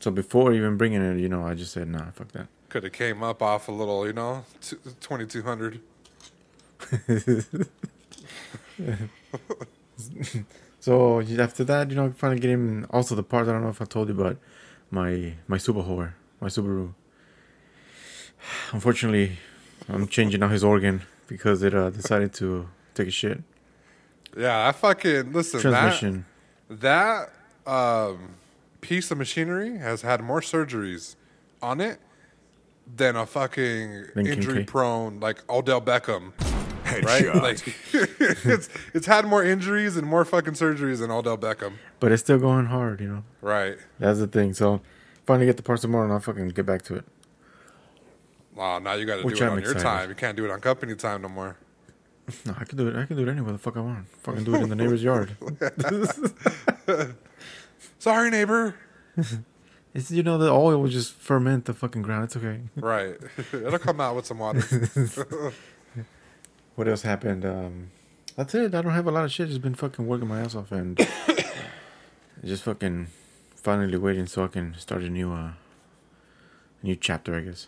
So 0.00 0.10
before 0.10 0.52
even 0.52 0.76
bringing 0.76 1.02
it, 1.02 1.20
you 1.20 1.28
know, 1.28 1.46
I 1.46 1.54
just 1.54 1.72
said, 1.72 1.88
nah, 1.88 2.10
fuck 2.10 2.32
that. 2.32 2.48
Could 2.68 2.84
have 2.84 2.92
came 2.92 3.22
up 3.22 3.42
off 3.42 3.68
a 3.68 3.72
little, 3.72 4.06
you 4.06 4.12
know, 4.12 4.44
twenty 5.00 5.26
two 5.26 5.42
hundred. 5.42 5.80
So 10.80 11.20
after 11.20 11.62
that, 11.64 11.90
you 11.90 11.96
know, 11.96 12.06
I 12.06 12.10
finally 12.10 12.40
get 12.40 12.50
him. 12.50 12.86
Also, 12.90 13.14
the 13.14 13.22
part 13.22 13.46
I 13.46 13.52
don't 13.52 13.62
know 13.62 13.68
if 13.68 13.82
I 13.82 13.84
told 13.84 14.08
you, 14.08 14.14
but 14.14 14.38
my 14.90 15.34
my 15.46 15.58
Subaru, 15.58 16.12
my 16.40 16.48
Subaru. 16.48 16.94
Unfortunately, 18.72 19.36
I'm 19.90 20.08
changing 20.08 20.42
out 20.42 20.50
his 20.50 20.64
organ 20.64 21.02
because 21.26 21.62
it 21.62 21.74
uh, 21.74 21.90
decided 21.90 22.32
to 22.34 22.66
take 22.94 23.08
a 23.08 23.10
shit. 23.10 23.42
Yeah, 24.34 24.68
I 24.68 24.72
fucking 24.72 25.34
listen. 25.34 25.60
Transmission. 25.60 26.24
That 26.70 27.30
that 27.66 27.70
um, 27.70 28.36
piece 28.80 29.10
of 29.10 29.18
machinery 29.18 29.78
has 29.78 30.02
had 30.02 30.22
more 30.22 30.40
surgeries 30.40 31.16
on 31.62 31.80
it 31.80 31.98
than 32.96 33.16
a 33.16 33.26
fucking 33.26 34.06
Than 34.14 34.26
injury 34.26 34.60
K. 34.60 34.64
prone 34.64 35.20
like 35.20 35.48
Odell 35.50 35.80
Beckham. 35.80 36.32
Right? 37.04 37.32
Like 37.34 37.60
it's 37.92 38.68
it's 38.92 39.06
had 39.06 39.24
more 39.26 39.44
injuries 39.44 39.96
and 39.96 40.06
more 40.06 40.24
fucking 40.24 40.54
surgeries 40.54 40.98
than 40.98 41.10
Odell 41.10 41.38
Beckham. 41.38 41.74
But 42.00 42.10
it's 42.10 42.22
still 42.22 42.38
going 42.38 42.66
hard, 42.66 43.00
you 43.00 43.08
know. 43.08 43.24
Right. 43.40 43.76
That's 44.00 44.18
the 44.18 44.26
thing. 44.26 44.54
So 44.54 44.80
finally 45.24 45.46
get 45.46 45.56
the 45.56 45.62
parts 45.62 45.82
tomorrow, 45.82 46.04
and 46.04 46.12
I'll 46.12 46.20
fucking 46.20 46.48
get 46.48 46.66
back 46.66 46.82
to 46.82 46.96
it. 46.96 47.04
Wow, 48.56 48.80
now 48.80 48.94
you 48.94 49.06
got 49.06 49.16
to 49.16 49.22
do 49.22 49.28
it 49.28 49.40
I'm 49.40 49.52
on 49.52 49.62
your 49.62 49.74
time. 49.74 50.08
You 50.08 50.14
can't 50.16 50.36
do 50.36 50.44
it 50.44 50.50
on 50.50 50.60
company 50.60 50.94
time 50.96 51.22
no 51.22 51.28
more. 51.28 51.56
No, 52.46 52.54
I 52.56 52.64
can 52.64 52.78
do 52.78 52.86
it. 52.86 52.94
I 52.94 53.06
can 53.06 53.16
do 53.16 53.24
it 53.24 53.28
anywhere 53.28 53.50
the 53.50 53.58
fuck 53.58 53.76
I 53.76 53.80
want. 53.80 54.06
Fucking 54.08 54.44
do 54.44 54.54
it 54.54 54.60
in 54.62 54.68
the 54.68 54.76
neighbor's 54.80 55.02
yard. 55.02 55.36
Sorry, 57.98 58.30
neighbor. 58.30 58.76
It's 59.92 60.10
you 60.10 60.22
know 60.22 60.38
the 60.38 60.50
oil 60.50 60.80
will 60.80 60.88
just 60.88 61.12
ferment 61.14 61.64
the 61.64 61.74
fucking 61.74 62.02
ground. 62.02 62.24
It's 62.24 62.36
okay. 62.36 62.60
Right. 62.76 63.16
It'll 63.52 63.78
come 63.78 64.00
out 64.00 64.16
with 64.16 64.26
some 64.26 64.38
water. 64.38 64.62
What 66.76 66.88
else 66.88 67.02
happened? 67.02 67.44
Um, 67.44 67.90
that's 68.36 68.54
it. 68.54 68.74
I 68.74 68.82
don't 68.82 68.92
have 68.92 69.06
a 69.06 69.10
lot 69.10 69.24
of 69.24 69.32
shit. 69.32 69.48
Just 69.48 69.62
been 69.62 69.74
fucking 69.74 70.06
working 70.06 70.28
my 70.28 70.40
ass 70.40 70.54
off 70.54 70.70
and 70.72 70.96
just 72.44 72.62
fucking 72.62 73.08
finally 73.56 73.98
waiting 73.98 74.26
so 74.26 74.44
I 74.44 74.46
can 74.46 74.74
start 74.78 75.02
a 75.02 75.10
new 75.10 75.32
uh, 75.32 75.52
new 76.82 76.94
chapter. 76.94 77.34
I 77.34 77.40
guess. 77.40 77.66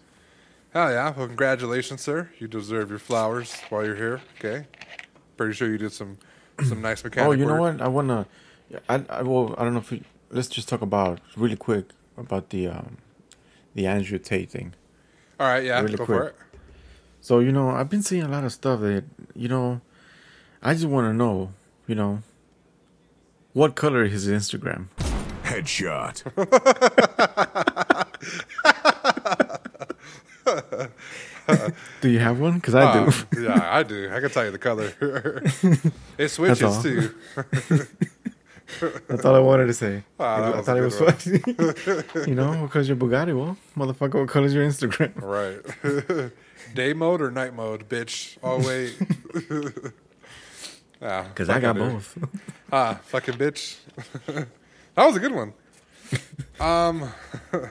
Hell 0.72 0.90
yeah. 0.92 1.12
Well, 1.14 1.26
congratulations, 1.26 2.00
sir. 2.00 2.30
You 2.38 2.46
deserve 2.46 2.88
your 2.90 3.00
flowers 3.00 3.54
while 3.68 3.84
you're 3.84 3.96
here. 3.96 4.20
Okay. 4.38 4.66
Pretty 5.36 5.54
sure 5.54 5.68
you 5.68 5.78
did 5.78 5.92
some 5.92 6.18
some 6.62 6.80
nice 6.80 7.02
mechanic 7.02 7.28
oh, 7.28 7.32
you 7.32 7.46
know 7.46 7.60
work. 7.60 7.78
what? 7.78 7.84
I 7.84 7.88
wanna. 7.88 8.26
I 8.88 9.02
I 9.08 9.22
well 9.22 9.54
I 9.58 9.64
don't 9.64 9.74
know 9.74 9.80
if 9.80 9.90
we, 9.90 10.02
let's 10.30 10.48
just 10.48 10.68
talk 10.68 10.82
about 10.82 11.20
really 11.36 11.56
quick 11.56 11.86
about 12.16 12.50
the 12.50 12.68
um 12.68 12.98
the 13.74 13.86
Andrew 13.86 14.18
Tate 14.18 14.50
thing. 14.50 14.74
All 15.40 15.46
right, 15.46 15.64
yeah, 15.64 15.80
Really 15.80 15.96
go 15.96 16.06
for 16.06 16.20
quick. 16.20 16.34
it. 16.52 16.58
So 17.20 17.38
you 17.40 17.52
know, 17.52 17.70
I've 17.70 17.88
been 17.88 18.02
seeing 18.02 18.22
a 18.22 18.28
lot 18.28 18.44
of 18.44 18.52
stuff 18.52 18.80
that 18.80 19.04
you 19.34 19.48
know. 19.48 19.80
I 20.64 20.74
just 20.74 20.86
want 20.86 21.06
to 21.06 21.12
know, 21.12 21.52
you 21.88 21.96
know, 21.96 22.22
what 23.52 23.74
color 23.74 24.04
is 24.04 24.12
his 24.12 24.28
Instagram? 24.28 24.86
Headshot. 25.42 26.22
Do 32.00 32.08
you 32.08 32.18
have 32.20 32.38
one? 32.38 32.54
Because 32.54 32.74
I 32.74 32.92
do. 32.92 33.10
Uh, 33.10 33.40
yeah, 33.40 33.76
I 33.76 33.82
do. 33.82 34.10
I 34.12 34.20
can 34.20 34.30
tell 34.30 34.44
you 34.44 34.50
the 34.50 34.58
color. 34.58 34.92
it 36.18 36.28
switches 36.28 36.82
too. 36.82 37.14
That's 39.08 39.24
all 39.24 39.34
I 39.34 39.38
wanted 39.38 39.66
to 39.66 39.74
say. 39.74 40.02
Ah, 40.18 40.40
that 40.40 40.54
I 40.56 40.62
thought 40.62 40.76
it 40.76 40.82
was 40.82 40.96
good 40.96 41.14
funny. 41.14 42.26
you 42.26 42.34
know, 42.34 42.62
because 42.62 42.88
your 42.88 42.96
Bugatti, 42.96 43.36
well, 43.36 43.56
motherfucker, 43.76 44.20
what 44.20 44.28
color 44.28 44.46
is 44.46 44.54
your 44.54 44.66
Instagram? 44.66 45.12
Right. 45.20 46.32
Day 46.74 46.92
mode 46.92 47.20
or 47.20 47.30
night 47.30 47.54
mode, 47.54 47.88
bitch. 47.88 48.38
Oh 48.42 48.58
wait. 48.66 48.98
Because 50.98 51.48
I 51.48 51.60
got 51.60 51.76
both. 51.76 52.16
Ah, 52.70 53.00
fucking 53.04 53.34
bitch. 53.34 53.78
That 54.26 55.06
was 55.06 55.16
a 55.16 55.20
good 55.20 55.34
one. 55.34 55.52
um, 56.60 57.10
uh, 57.52 57.68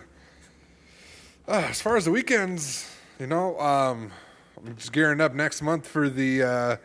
as 1.47 1.81
far 1.81 1.95
as 1.95 2.05
the 2.05 2.11
weekends, 2.11 2.89
you 3.19 3.27
know, 3.27 3.59
um, 3.59 4.11
I'm 4.57 4.75
just 4.75 4.91
gearing 4.91 5.21
up 5.21 5.33
next 5.33 5.61
month 5.61 5.87
for 5.87 6.09
the 6.09 6.43
uh, 6.43 6.75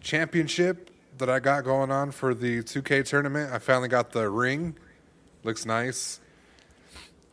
championship 0.00 0.89
that 1.20 1.30
I 1.30 1.38
got 1.40 1.64
going 1.64 1.90
on 1.90 2.10
for 2.10 2.34
the 2.34 2.62
2K 2.62 3.04
tournament. 3.06 3.52
I 3.52 3.58
finally 3.58 3.88
got 3.88 4.10
the 4.12 4.28
ring. 4.28 4.76
Looks 5.44 5.64
nice. 5.64 6.20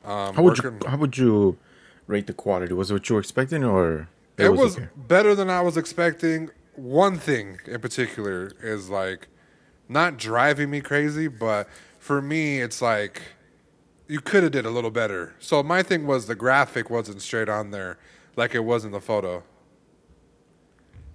Um, 0.06 0.36
How 0.36 0.44
would 0.44 0.64
working- 0.64 0.80
you 0.84 0.88
How 0.90 0.98
would 0.98 1.18
you 1.18 1.58
rate 2.06 2.28
the 2.28 2.34
quality? 2.34 2.74
Was 2.74 2.92
it 2.92 2.94
what 2.94 3.10
you 3.10 3.16
were 3.16 3.20
expecting, 3.22 3.64
or 3.64 4.08
It 4.38 4.50
was 4.54 4.78
okay? 4.78 4.88
better 4.96 5.34
than 5.36 5.50
I 5.50 5.62
was 5.62 5.76
expecting. 5.76 6.50
One 6.76 7.18
thing 7.18 7.60
in 7.66 7.82
particular 7.82 8.52
is 8.62 8.90
like 8.90 9.28
not 9.90 10.18
driving 10.18 10.70
me 10.70 10.80
crazy, 10.82 11.28
but 11.28 11.68
for 12.00 12.22
me, 12.22 12.62
it's 12.62 12.82
like 12.82 13.22
you 14.08 14.22
could 14.22 14.44
have 14.44 14.52
did 14.54 14.66
a 14.66 14.70
little 14.70 14.92
better. 14.92 15.34
So 15.40 15.62
my 15.64 15.82
thing 15.84 16.06
was 16.08 16.28
the 16.28 16.36
graphic 16.36 16.90
wasn't 16.90 17.22
straight 17.22 17.50
on 17.50 17.72
there 17.72 17.98
like 18.38 18.54
it 18.56 18.64
was 18.64 18.86
in 18.86 18.92
the 18.92 19.02
photo. 19.02 19.44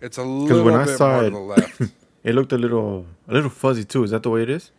It's 0.00 0.18
a 0.18 0.24
little 0.24 0.64
when 0.64 0.74
I 0.74 0.84
bit 0.84 0.98
saw 0.98 1.12
more 1.14 1.22
it- 1.22 1.30
to 1.30 1.30
the 1.30 1.38
left. 1.38 1.82
It 2.24 2.34
looked 2.34 2.52
a 2.52 2.58
little 2.58 3.06
a 3.28 3.32
little 3.32 3.50
fuzzy 3.50 3.84
too. 3.84 4.04
Is 4.04 4.10
that 4.10 4.22
the 4.22 4.30
way 4.30 4.42
it 4.42 4.50
is? 4.50 4.70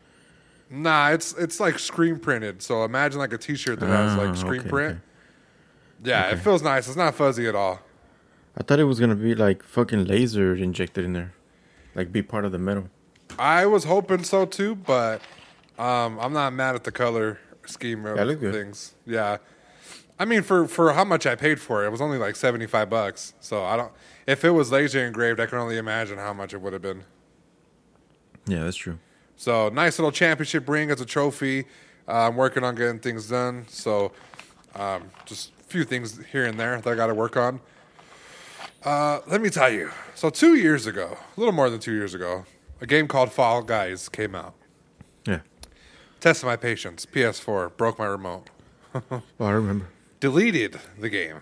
nah, 0.70 1.10
it's 1.10 1.34
it's 1.38 1.60
like 1.60 1.78
screen 1.78 2.18
printed. 2.20 2.62
So 2.62 2.84
imagine 2.84 3.20
like 3.20 3.34
a 3.34 3.38
T-shirt 3.38 3.80
that 3.80 3.88
has 3.88 4.18
Ah, 4.18 4.22
like 4.24 4.36
screen 4.36 4.62
okay, 4.62 4.70
print. 4.70 4.92
okay. 4.94 6.10
Yeah, 6.10 6.30
it 6.32 6.40
feels 6.40 6.62
nice. 6.64 6.88
It's 6.88 6.98
not 6.98 7.14
fuzzy 7.16 7.48
at 7.48 7.56
all. 7.56 7.80
I 8.58 8.64
thought 8.64 8.80
it 8.80 8.86
was 8.86 9.00
gonna 9.00 9.16
be 9.16 9.36
like 9.36 9.62
fucking 9.64 10.06
laser 10.06 10.56
injected 10.56 11.06
in 11.06 11.14
there, 11.14 11.34
like 11.96 12.12
be 12.12 12.22
part 12.24 12.46
of 12.46 12.52
the 12.52 12.58
metal. 12.60 12.90
I 13.38 13.66
was 13.66 13.84
hoping 13.86 14.24
so 14.24 14.46
too, 14.46 14.76
but 14.76 15.22
um, 15.80 16.20
I'm 16.20 16.34
not 16.34 16.54
mad 16.54 16.76
at 16.76 16.84
the 16.84 16.92
color 16.92 17.40
scheme 17.66 18.06
of 18.06 18.18
Yeah, 18.18 18.52
things. 18.52 18.94
Yeah, 19.06 19.38
I 20.20 20.26
mean 20.26 20.42
for 20.44 20.68
for 20.68 20.94
how 20.94 21.04
much 21.04 21.26
I 21.26 21.36
paid 21.36 21.60
for 21.60 21.84
it, 21.84 21.88
it 21.88 21.92
was 21.92 22.02
only 22.02 22.18
like 22.18 22.36
75 22.36 22.90
bucks. 22.90 23.34
So 23.40 23.64
I 23.64 23.76
don't. 23.78 23.92
If 24.28 24.44
it 24.46 24.52
was 24.52 24.72
laser 24.72 25.06
engraved, 25.06 25.40
I 25.40 25.46
can 25.46 25.58
only 25.60 25.78
imagine 25.78 26.18
how 26.18 26.34
much 26.34 26.54
it 26.54 26.62
would 26.62 26.74
have 26.74 26.82
been. 26.82 27.04
Yeah, 28.46 28.64
that's 28.64 28.78
true. 28.78 29.00
So 29.36 29.70
nice 29.70 30.00
little 30.00 30.12
championship 30.12 30.68
ring 30.70 30.92
as 30.92 31.02
a 31.02 31.06
trophy. 31.06 31.66
Uh, 32.08 32.28
I'm 32.28 32.36
working 32.36 32.64
on 32.64 32.76
getting 32.76 33.00
things 33.00 33.30
done. 33.30 33.66
So 33.68 34.12
um, 34.76 35.10
just 35.26 35.52
a 35.60 35.64
few 35.64 35.84
things 35.84 36.20
here 36.32 36.46
and 36.46 36.60
there 36.60 36.80
that 36.80 36.90
I 36.90 36.96
got 36.96 37.08
to 37.08 37.14
work 37.14 37.38
on. 37.38 37.60
Uh, 38.84 39.22
let 39.28 39.42
me 39.42 39.50
tell 39.50 39.70
you. 39.72 39.92
So 40.16 40.30
two 40.30 40.56
years 40.56 40.86
ago, 40.86 41.18
a 41.36 41.40
little 41.40 41.54
more 41.54 41.70
than 41.70 41.80
two 41.80 41.94
years 41.94 42.14
ago, 42.14 42.46
a 42.82 42.86
game 42.86 43.08
called 43.08 43.32
Fall 43.32 43.62
Guys 43.62 44.10
came 44.10 44.36
out. 44.36 44.54
Yeah. 45.26 45.40
Tested 46.20 46.46
my 46.46 46.58
patience. 46.58 47.06
PS4 47.06 47.76
broke 47.78 48.00
my 48.00 48.06
remote. 48.06 48.50
Oh, 49.10 49.22
I 49.40 49.52
remember. 49.52 49.88
Deleted 50.20 50.80
the 51.00 51.10
game. 51.10 51.38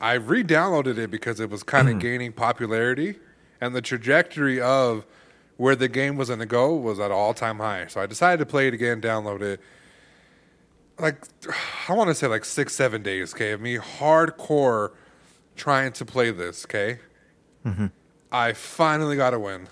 I 0.00 0.14
re-downloaded 0.14 0.96
it 0.98 1.10
because 1.10 1.40
it 1.40 1.50
was 1.50 1.62
kind 1.64 1.88
of 1.88 1.98
gaining 1.98 2.32
popularity, 2.32 3.16
and 3.60 3.74
the 3.74 3.82
trajectory 3.82 4.60
of 4.60 5.04
where 5.56 5.76
the 5.76 5.88
game 5.88 6.16
was 6.16 6.28
going 6.28 6.40
to 6.40 6.46
go 6.46 6.74
was 6.74 6.98
at 6.98 7.06
an 7.06 7.12
all-time 7.12 7.58
high. 7.58 7.86
So 7.86 8.00
I 8.00 8.06
decided 8.06 8.38
to 8.38 8.46
play 8.46 8.68
it 8.68 8.74
again, 8.74 9.00
download 9.00 9.42
it. 9.42 9.60
Like 10.98 11.22
I 11.88 11.94
want 11.94 12.08
to 12.08 12.14
say 12.14 12.26
like 12.26 12.44
six, 12.44 12.74
seven 12.74 13.02
days. 13.02 13.34
Okay, 13.34 13.52
of 13.52 13.60
me 13.60 13.76
hardcore 13.76 14.92
trying 15.56 15.92
to 15.92 16.04
play 16.04 16.30
this. 16.30 16.64
Okay, 16.64 16.98
mm-hmm. 17.64 17.86
I 18.30 18.52
finally 18.52 19.16
got 19.16 19.34
a 19.34 19.38
win. 19.38 19.68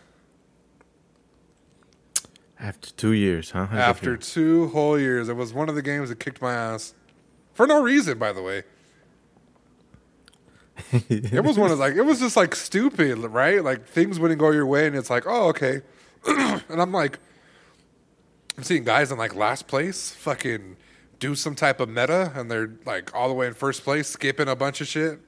After 2.59 2.91
two 2.91 3.13
years, 3.13 3.53
huh? 3.53 3.69
After 3.73 4.19
two 4.19 4.69
whole 4.69 4.99
years. 4.99 5.31
It 5.31 5.37
was 5.37 5.55
one 5.55 5.71
of 5.71 5.75
the 5.75 5.83
games 5.83 6.11
that 6.11 6.21
kicked 6.21 6.43
my 6.43 6.53
ass 6.53 6.95
for 7.55 7.67
no 7.67 7.83
reason, 7.83 8.19
by 8.19 8.33
the 8.33 8.43
way. 8.43 8.65
it 11.09 11.45
was 11.45 11.59
one 11.59 11.71
of 11.71 11.79
like 11.79 11.95
it 11.95 12.03
was 12.03 12.21
just 12.21 12.37
like 12.37 12.55
stupid, 12.55 13.19
right? 13.19 13.63
Like 13.63 13.87
things 13.87 14.19
wouldn't 14.19 14.41
go 14.41 14.51
your 14.51 14.67
way, 14.67 14.87
and 14.87 14.97
it's 14.97 15.11
like, 15.11 15.25
oh 15.27 15.49
okay, 15.49 15.83
and 16.27 16.81
I'm 16.81 16.93
like, 16.93 17.19
I'm 18.57 18.65
seeing 18.65 18.85
guys 18.85 19.11
in 19.13 19.19
like 19.19 19.35
last 19.35 19.67
place, 19.69 20.13
fucking 20.13 20.77
do 21.19 21.35
some 21.35 21.55
type 21.55 21.81
of 21.81 21.89
meta, 21.89 22.33
and 22.35 22.51
they're 22.51 22.71
like 22.87 23.15
all 23.15 23.29
the 23.29 23.35
way 23.35 23.47
in 23.47 23.55
first 23.55 23.85
place, 23.85 24.09
skipping 24.09 24.49
a 24.49 24.57
bunch 24.57 24.81
of 24.81 24.87
shit. 24.89 25.21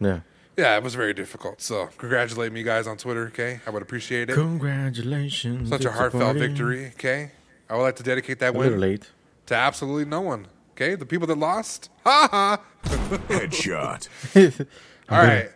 Yeah. 0.00 0.20
Yeah, 0.56 0.74
it 0.76 0.82
was 0.82 0.94
very 0.94 1.12
difficult. 1.12 1.60
So 1.60 1.90
congratulate 1.98 2.50
me 2.50 2.62
guys 2.62 2.86
on 2.86 2.96
Twitter, 2.96 3.26
okay? 3.26 3.60
I 3.66 3.70
would 3.70 3.82
appreciate 3.82 4.30
it. 4.30 4.34
Congratulations. 4.36 5.68
Such 5.68 5.84
a 5.84 5.92
heartfelt 5.92 6.22
party. 6.24 6.40
victory, 6.40 6.86
okay? 6.88 7.32
I 7.68 7.76
would 7.76 7.82
like 7.82 7.96
to 7.96 8.02
dedicate 8.02 8.38
that 8.38 8.54
A 8.54 8.58
win 8.58 8.80
late. 8.80 9.10
to 9.46 9.54
absolutely 9.54 10.06
no 10.06 10.22
one. 10.22 10.46
Okay, 10.76 10.94
the 10.94 11.06
people 11.06 11.26
that 11.28 11.38
lost, 11.38 11.88
ha 12.04 12.28
ha. 12.30 12.60
Headshot. 13.28 14.08
All 15.08 15.18
right, 15.18 15.50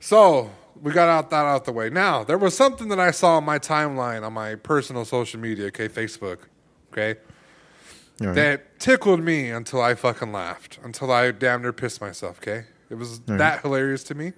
so 0.00 0.50
we 0.80 0.92
got 0.92 1.10
out 1.10 1.28
that 1.28 1.44
out 1.44 1.66
the 1.66 1.72
way. 1.72 1.90
Now 1.90 2.24
there 2.24 2.38
was 2.38 2.56
something 2.56 2.88
that 2.88 2.98
I 2.98 3.10
saw 3.10 3.36
on 3.36 3.44
my 3.44 3.58
timeline 3.58 4.24
on 4.24 4.32
my 4.32 4.54
personal 4.54 5.04
social 5.04 5.38
media, 5.40 5.66
okay, 5.66 5.88
Facebook, 5.90 6.38
okay, 6.90 7.20
right. 8.20 8.34
that 8.34 8.80
tickled 8.80 9.20
me 9.20 9.50
until 9.50 9.82
I 9.82 9.94
fucking 9.94 10.32
laughed, 10.32 10.78
until 10.82 11.12
I 11.12 11.32
damn 11.32 11.60
near 11.60 11.74
pissed 11.74 12.00
myself. 12.00 12.38
Okay, 12.38 12.64
it 12.88 12.94
was 12.94 13.20
that 13.26 13.60
hilarious 13.60 14.02
to 14.04 14.14
me 14.14 14.32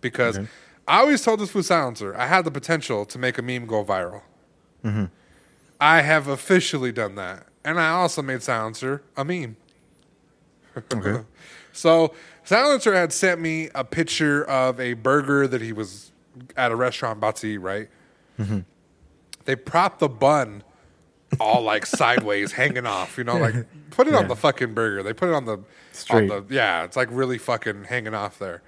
because 0.00 0.38
Okay. 0.38 0.48
I 0.86 1.00
always 1.00 1.22
told 1.22 1.40
this 1.40 1.50
food 1.50 1.64
silencer 1.64 2.16
I 2.16 2.26
had 2.26 2.44
the 2.44 2.52
potential 2.52 3.04
to 3.06 3.18
make 3.18 3.38
a 3.38 3.42
meme 3.42 3.66
go 3.66 3.84
viral. 3.84 4.22
Mm-hmm. 4.84 5.06
I 5.80 6.02
have 6.02 6.28
officially 6.28 6.92
done 6.92 7.16
that, 7.16 7.46
and 7.64 7.80
I 7.80 7.90
also 7.90 8.22
made 8.22 8.44
silencer 8.44 9.02
a 9.16 9.24
meme. 9.24 9.56
Okay. 10.92 11.24
So 11.72 12.12
Silencer 12.42 12.92
had 12.92 13.12
sent 13.12 13.40
me 13.40 13.68
a 13.76 13.84
picture 13.84 14.42
of 14.44 14.80
a 14.80 14.94
burger 14.94 15.46
that 15.46 15.62
he 15.62 15.72
was 15.72 16.10
at 16.56 16.72
a 16.72 16.76
restaurant 16.76 17.18
about 17.18 17.36
to 17.36 17.46
eat, 17.46 17.58
right? 17.58 17.88
They 19.44 19.54
propped 19.54 20.00
the 20.00 20.08
bun 20.08 20.64
all 21.38 21.62
like 21.62 21.86
sideways, 22.00 22.52
hanging 22.52 22.86
off, 22.86 23.16
you 23.18 23.24
know, 23.24 23.36
like 23.36 23.54
put 23.90 24.08
it 24.08 24.14
on 24.14 24.26
the 24.26 24.34
fucking 24.34 24.74
burger. 24.74 25.04
They 25.04 25.12
put 25.12 25.28
it 25.28 25.34
on 25.34 25.44
the 25.44 25.58
Straight. 25.92 26.30
on 26.30 26.46
the 26.48 26.54
yeah, 26.54 26.82
it's 26.82 26.96
like 26.96 27.08
really 27.12 27.38
fucking 27.38 27.84
hanging 27.84 28.14
off 28.14 28.38
there. 28.40 28.62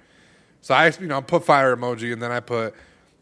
So 0.61 0.73
I 0.73 0.87
you 0.99 1.07
know, 1.07 1.21
put 1.21 1.43
fire 1.43 1.75
emoji 1.75 2.13
and 2.13 2.21
then 2.21 2.31
I 2.31 2.39
put 2.39 2.73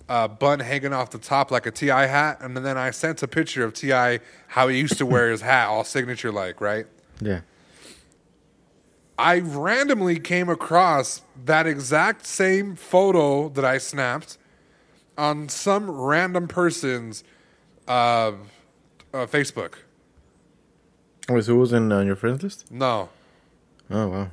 uh, 0.10 0.28
bun 0.28 0.60
hanging 0.60 0.94
off 0.94 1.10
the 1.10 1.18
top 1.18 1.52
like 1.52 1.66
a 1.66 1.72
T.I. 1.72 2.06
hat, 2.06 2.40
and 2.42 2.56
then 2.58 2.78
I 2.78 2.92
sent 2.92 3.24
a 3.24 3.28
picture 3.28 3.64
of 3.64 3.74
T.I. 3.74 4.20
how 4.48 4.68
he 4.68 4.78
used 4.78 4.98
to 4.98 5.06
wear 5.06 5.32
his 5.32 5.42
hat, 5.42 5.68
all 5.70 5.84
signature 5.84 6.32
like, 6.32 6.60
right? 6.60 6.86
Yeah. 7.22 7.42
I 9.22 9.38
randomly 9.38 10.20
came 10.20 10.50
across 10.50 11.22
that 11.46 11.68
exact 11.68 12.26
same 12.26 12.76
photo 12.76 13.50
that 13.50 13.64
I 13.64 13.78
snapped 13.78 14.40
on 15.16 15.48
some 15.48 15.92
random 15.92 16.48
person's 16.48 17.24
uh, 17.88 17.92
uh, 17.92 18.34
Facebook. 19.14 19.76
Wait, 21.30 21.44
so 21.44 21.54
who 21.54 21.60
was 21.60 21.72
in 21.72 21.92
uh, 21.92 22.00
your 22.00 22.16
friends 22.16 22.42
list? 22.42 22.72
No. 22.72 23.10
Oh 23.92 24.08
wow. 24.08 24.32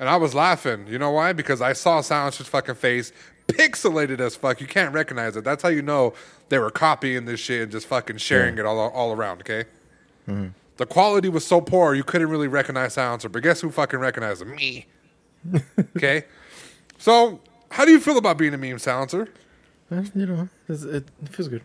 And 0.00 0.08
I 0.08 0.16
was 0.16 0.34
laughing. 0.34 0.88
You 0.88 0.98
know 0.98 1.12
why? 1.12 1.32
Because 1.32 1.62
I 1.62 1.72
saw 1.72 2.00
Silencer's 2.00 2.48
fucking 2.48 2.74
face 2.74 3.12
pixelated 3.46 4.18
as 4.18 4.34
fuck. 4.34 4.60
You 4.60 4.66
can't 4.66 4.92
recognize 4.92 5.36
it. 5.36 5.44
That's 5.44 5.62
how 5.62 5.68
you 5.68 5.82
know 5.82 6.14
they 6.48 6.58
were 6.58 6.72
copying 6.72 7.26
this 7.26 7.38
shit 7.38 7.62
and 7.62 7.70
just 7.70 7.86
fucking 7.86 8.16
sharing 8.16 8.58
it 8.58 8.66
all, 8.66 8.78
all 8.90 9.12
around, 9.12 9.42
okay? 9.42 9.66
The 10.76 10.86
quality 10.86 11.28
was 11.28 11.46
so 11.46 11.60
poor 11.60 11.94
you 11.94 12.04
couldn't 12.04 12.28
really 12.28 12.48
recognize 12.48 12.94
Silencer. 12.94 13.28
But 13.28 13.42
guess 13.42 13.60
who 13.60 13.70
fucking 13.70 13.98
recognized 13.98 14.42
him? 14.42 14.54
Me. 14.54 14.86
okay? 15.96 16.24
So, 16.98 17.40
how 17.70 17.84
do 17.84 17.90
you 17.92 18.00
feel 18.00 18.18
about 18.18 18.36
being 18.38 18.52
a 18.54 18.58
meme 18.58 18.78
Silencer? 18.78 19.28
You 20.14 20.26
know, 20.26 20.48
it's, 20.68 20.82
it, 20.82 21.08
it 21.22 21.28
feels 21.30 21.48
good. 21.48 21.62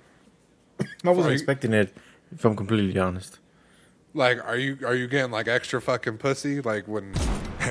I 1.04 1.10
wasn't 1.10 1.28
you- 1.28 1.32
expecting 1.34 1.74
it, 1.74 1.96
if 2.32 2.46
I'm 2.46 2.56
completely 2.56 2.98
honest. 3.00 3.40
Like, 4.14 4.44
are 4.46 4.58
you 4.58 4.78
are 4.86 4.94
you 4.94 5.08
getting 5.08 5.32
like 5.32 5.48
extra 5.48 5.82
fucking 5.82 6.18
pussy? 6.18 6.60
Like 6.60 6.86
when 6.88 7.14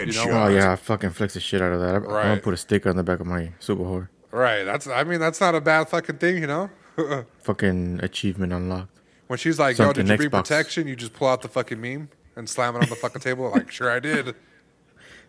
You 0.01 0.13
know- 0.13 0.27
Oh 0.31 0.49
yeah, 0.49 0.73
I 0.73 0.77
fucking 0.77 1.11
flex 1.11 1.35
the 1.35 1.41
shit 1.41 1.61
out 1.61 1.73
of 1.73 1.81
that. 1.81 1.93
I, 1.95 1.97
I'm 1.97 2.03
gonna 2.03 2.41
put 2.41 2.55
a 2.55 2.57
sticker 2.57 2.89
on 2.89 2.97
the 2.97 3.03
back 3.03 3.21
of 3.21 3.27
my 3.27 3.53
super 3.61 3.83
whore. 3.85 4.09
right? 4.31 4.65
That's 4.65 4.87
I 4.87 5.05
mean 5.05 5.21
that's 5.21 5.39
not 5.41 5.55
a 5.55 5.61
bad 5.61 5.89
fucking 5.91 6.17
thing, 6.17 6.39
you 6.39 6.47
know. 6.47 6.71
Fucking 7.43 8.01
achievement 8.03 8.53
unlocked. 8.53 9.00
When 9.31 9.39
she's 9.39 9.61
like, 9.61 9.79
"Yo, 9.79 9.85
Something 9.85 10.07
did 10.07 10.11
you 10.11 10.17
bring 10.17 10.31
Xbox. 10.31 10.49
protection?" 10.49 10.89
You 10.89 10.97
just 10.97 11.13
pull 11.13 11.29
out 11.29 11.41
the 11.41 11.47
fucking 11.47 11.81
meme 11.81 12.09
and 12.35 12.49
slam 12.49 12.75
it 12.75 12.83
on 12.83 12.89
the 12.89 12.97
fucking 12.97 13.21
table. 13.21 13.49
Like, 13.49 13.71
sure, 13.71 13.89
I 13.89 14.01
did. 14.01 14.35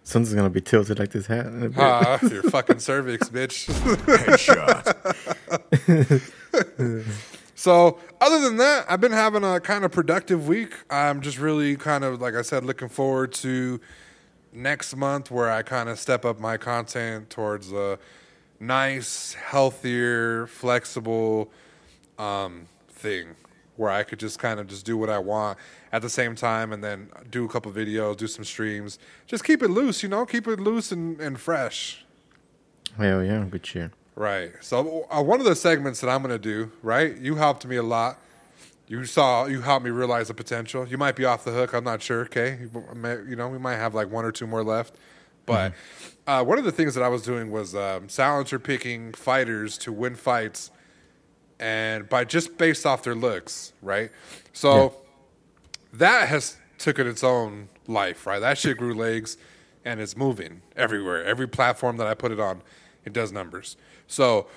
Something's 0.03 0.33
gonna 0.33 0.49
be 0.49 0.59
tilted 0.59 0.97
like 0.97 1.11
this 1.11 1.27
hat. 1.27 1.45
in 1.45 1.71
a. 1.77 1.79
Ah, 1.79 2.17
your 2.23 2.41
fucking 2.41 2.79
cervix, 2.79 3.29
bitch. 3.29 3.69
Headshot. 4.07 4.87
so, 7.55 7.99
other 8.19 8.39
than 8.41 8.57
that, 8.57 8.87
I've 8.89 9.01
been 9.01 9.11
having 9.11 9.43
a 9.43 9.59
kind 9.59 9.85
of 9.85 9.91
productive 9.91 10.47
week. 10.47 10.73
I'm 10.89 11.21
just 11.21 11.37
really 11.37 11.75
kind 11.75 12.03
of, 12.03 12.19
like 12.19 12.33
I 12.33 12.41
said, 12.41 12.65
looking 12.65 12.89
forward 12.89 13.33
to 13.33 13.79
next 14.51 14.95
month 14.95 15.29
where 15.29 15.51
I 15.51 15.61
kind 15.61 15.89
of 15.89 15.99
step 15.99 16.25
up 16.25 16.39
my 16.39 16.57
content 16.57 17.29
towards 17.29 17.71
a 17.71 17.99
nice, 18.59 19.35
healthier, 19.35 20.47
flexible 20.47 21.51
um, 22.17 22.65
thing. 22.89 23.35
Where 23.77 23.89
I 23.89 24.03
could 24.03 24.19
just 24.19 24.37
kind 24.39 24.59
of 24.59 24.67
just 24.67 24.85
do 24.85 24.97
what 24.97 25.09
I 25.09 25.17
want 25.19 25.57
at 25.91 26.01
the 26.01 26.09
same 26.09 26.35
time 26.35 26.71
and 26.73 26.83
then 26.83 27.09
do 27.29 27.45
a 27.45 27.47
couple 27.49 27.71
videos, 27.71 28.17
do 28.17 28.27
some 28.27 28.43
streams. 28.43 28.99
Just 29.27 29.43
keep 29.43 29.63
it 29.63 29.69
loose, 29.69 30.03
you 30.03 30.09
know, 30.09 30.25
keep 30.25 30.47
it 30.47 30.59
loose 30.59 30.91
and, 30.91 31.19
and 31.21 31.39
fresh. 31.39 32.05
Hell 32.97 33.23
yeah, 33.23 33.45
good 33.49 33.65
shit. 33.65 33.91
Right. 34.15 34.51
So 34.61 35.07
uh, 35.09 35.21
one 35.23 35.39
of 35.39 35.45
the 35.45 35.55
segments 35.55 36.01
that 36.01 36.09
I'm 36.09 36.21
going 36.21 36.33
to 36.35 36.39
do, 36.39 36.71
right? 36.83 37.15
You 37.17 37.35
helped 37.35 37.65
me 37.65 37.77
a 37.77 37.83
lot. 37.83 38.19
You 38.87 39.05
saw, 39.05 39.45
you 39.45 39.61
helped 39.61 39.85
me 39.85 39.89
realize 39.91 40.27
the 40.27 40.33
potential. 40.33 40.85
You 40.85 40.97
might 40.97 41.15
be 41.15 41.23
off 41.23 41.45
the 41.45 41.51
hook. 41.51 41.73
I'm 41.73 41.85
not 41.85 42.01
sure. 42.01 42.21
Okay. 42.23 42.59
You 42.61 42.83
may- 42.93 43.21
you 43.27 43.37
know, 43.37 43.47
we 43.47 43.57
might 43.57 43.77
have 43.77 43.95
like 43.95 44.11
one 44.11 44.25
or 44.25 44.31
two 44.33 44.45
more 44.45 44.63
left. 44.65 44.95
But 45.45 45.73
uh, 46.27 46.43
one 46.43 46.59
of 46.59 46.65
the 46.65 46.71
things 46.71 46.93
that 46.95 47.03
I 47.03 47.07
was 47.07 47.23
doing 47.23 47.49
was 47.51 47.73
um, 47.73 48.09
silencer 48.09 48.59
picking 48.59 49.13
fighters 49.13 49.77
to 49.79 49.91
win 49.91 50.15
fights, 50.15 50.69
and 51.61 52.09
by 52.09 52.25
just 52.25 52.57
based 52.57 52.85
off 52.85 53.03
their 53.03 53.15
looks, 53.15 53.71
right? 53.81 54.09
So 54.51 54.95
that 55.93 56.27
has 56.27 56.57
taken 56.79 57.07
its 57.07 57.23
own 57.23 57.69
life, 57.87 58.25
right? 58.25 58.39
That 58.39 58.57
shit 58.57 58.77
grew 58.77 58.95
legs, 58.95 59.37
and 59.85 60.01
it's 60.01 60.17
moving 60.17 60.63
everywhere. 60.75 61.23
Every 61.23 61.47
platform 61.47 61.97
that 61.97 62.07
I 62.07 62.15
put 62.15 62.31
it 62.31 62.39
on, 62.39 62.63
it 63.05 63.13
does 63.13 63.31
numbers. 63.31 63.77
So 64.07 64.47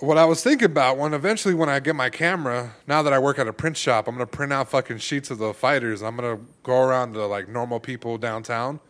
what 0.00 0.18
I 0.18 0.26
was 0.26 0.44
thinking 0.44 0.66
about 0.66 0.98
when 0.98 1.14
eventually 1.14 1.54
when 1.54 1.70
I 1.70 1.80
get 1.80 1.96
my 1.96 2.10
camera, 2.10 2.74
now 2.86 3.02
that 3.02 3.12
I 3.12 3.18
work 3.18 3.38
at 3.38 3.48
a 3.48 3.52
print 3.52 3.76
shop, 3.78 4.06
I'm 4.06 4.14
gonna 4.14 4.26
print 4.26 4.52
out 4.52 4.68
fucking 4.68 4.98
sheets 4.98 5.30
of 5.30 5.38
the 5.38 5.54
fighters. 5.54 6.02
I'm 6.02 6.14
gonna 6.14 6.38
go 6.62 6.82
around 6.82 7.14
to 7.14 7.24
like 7.26 7.48
normal 7.48 7.80
people 7.80 8.18
downtown, 8.18 8.80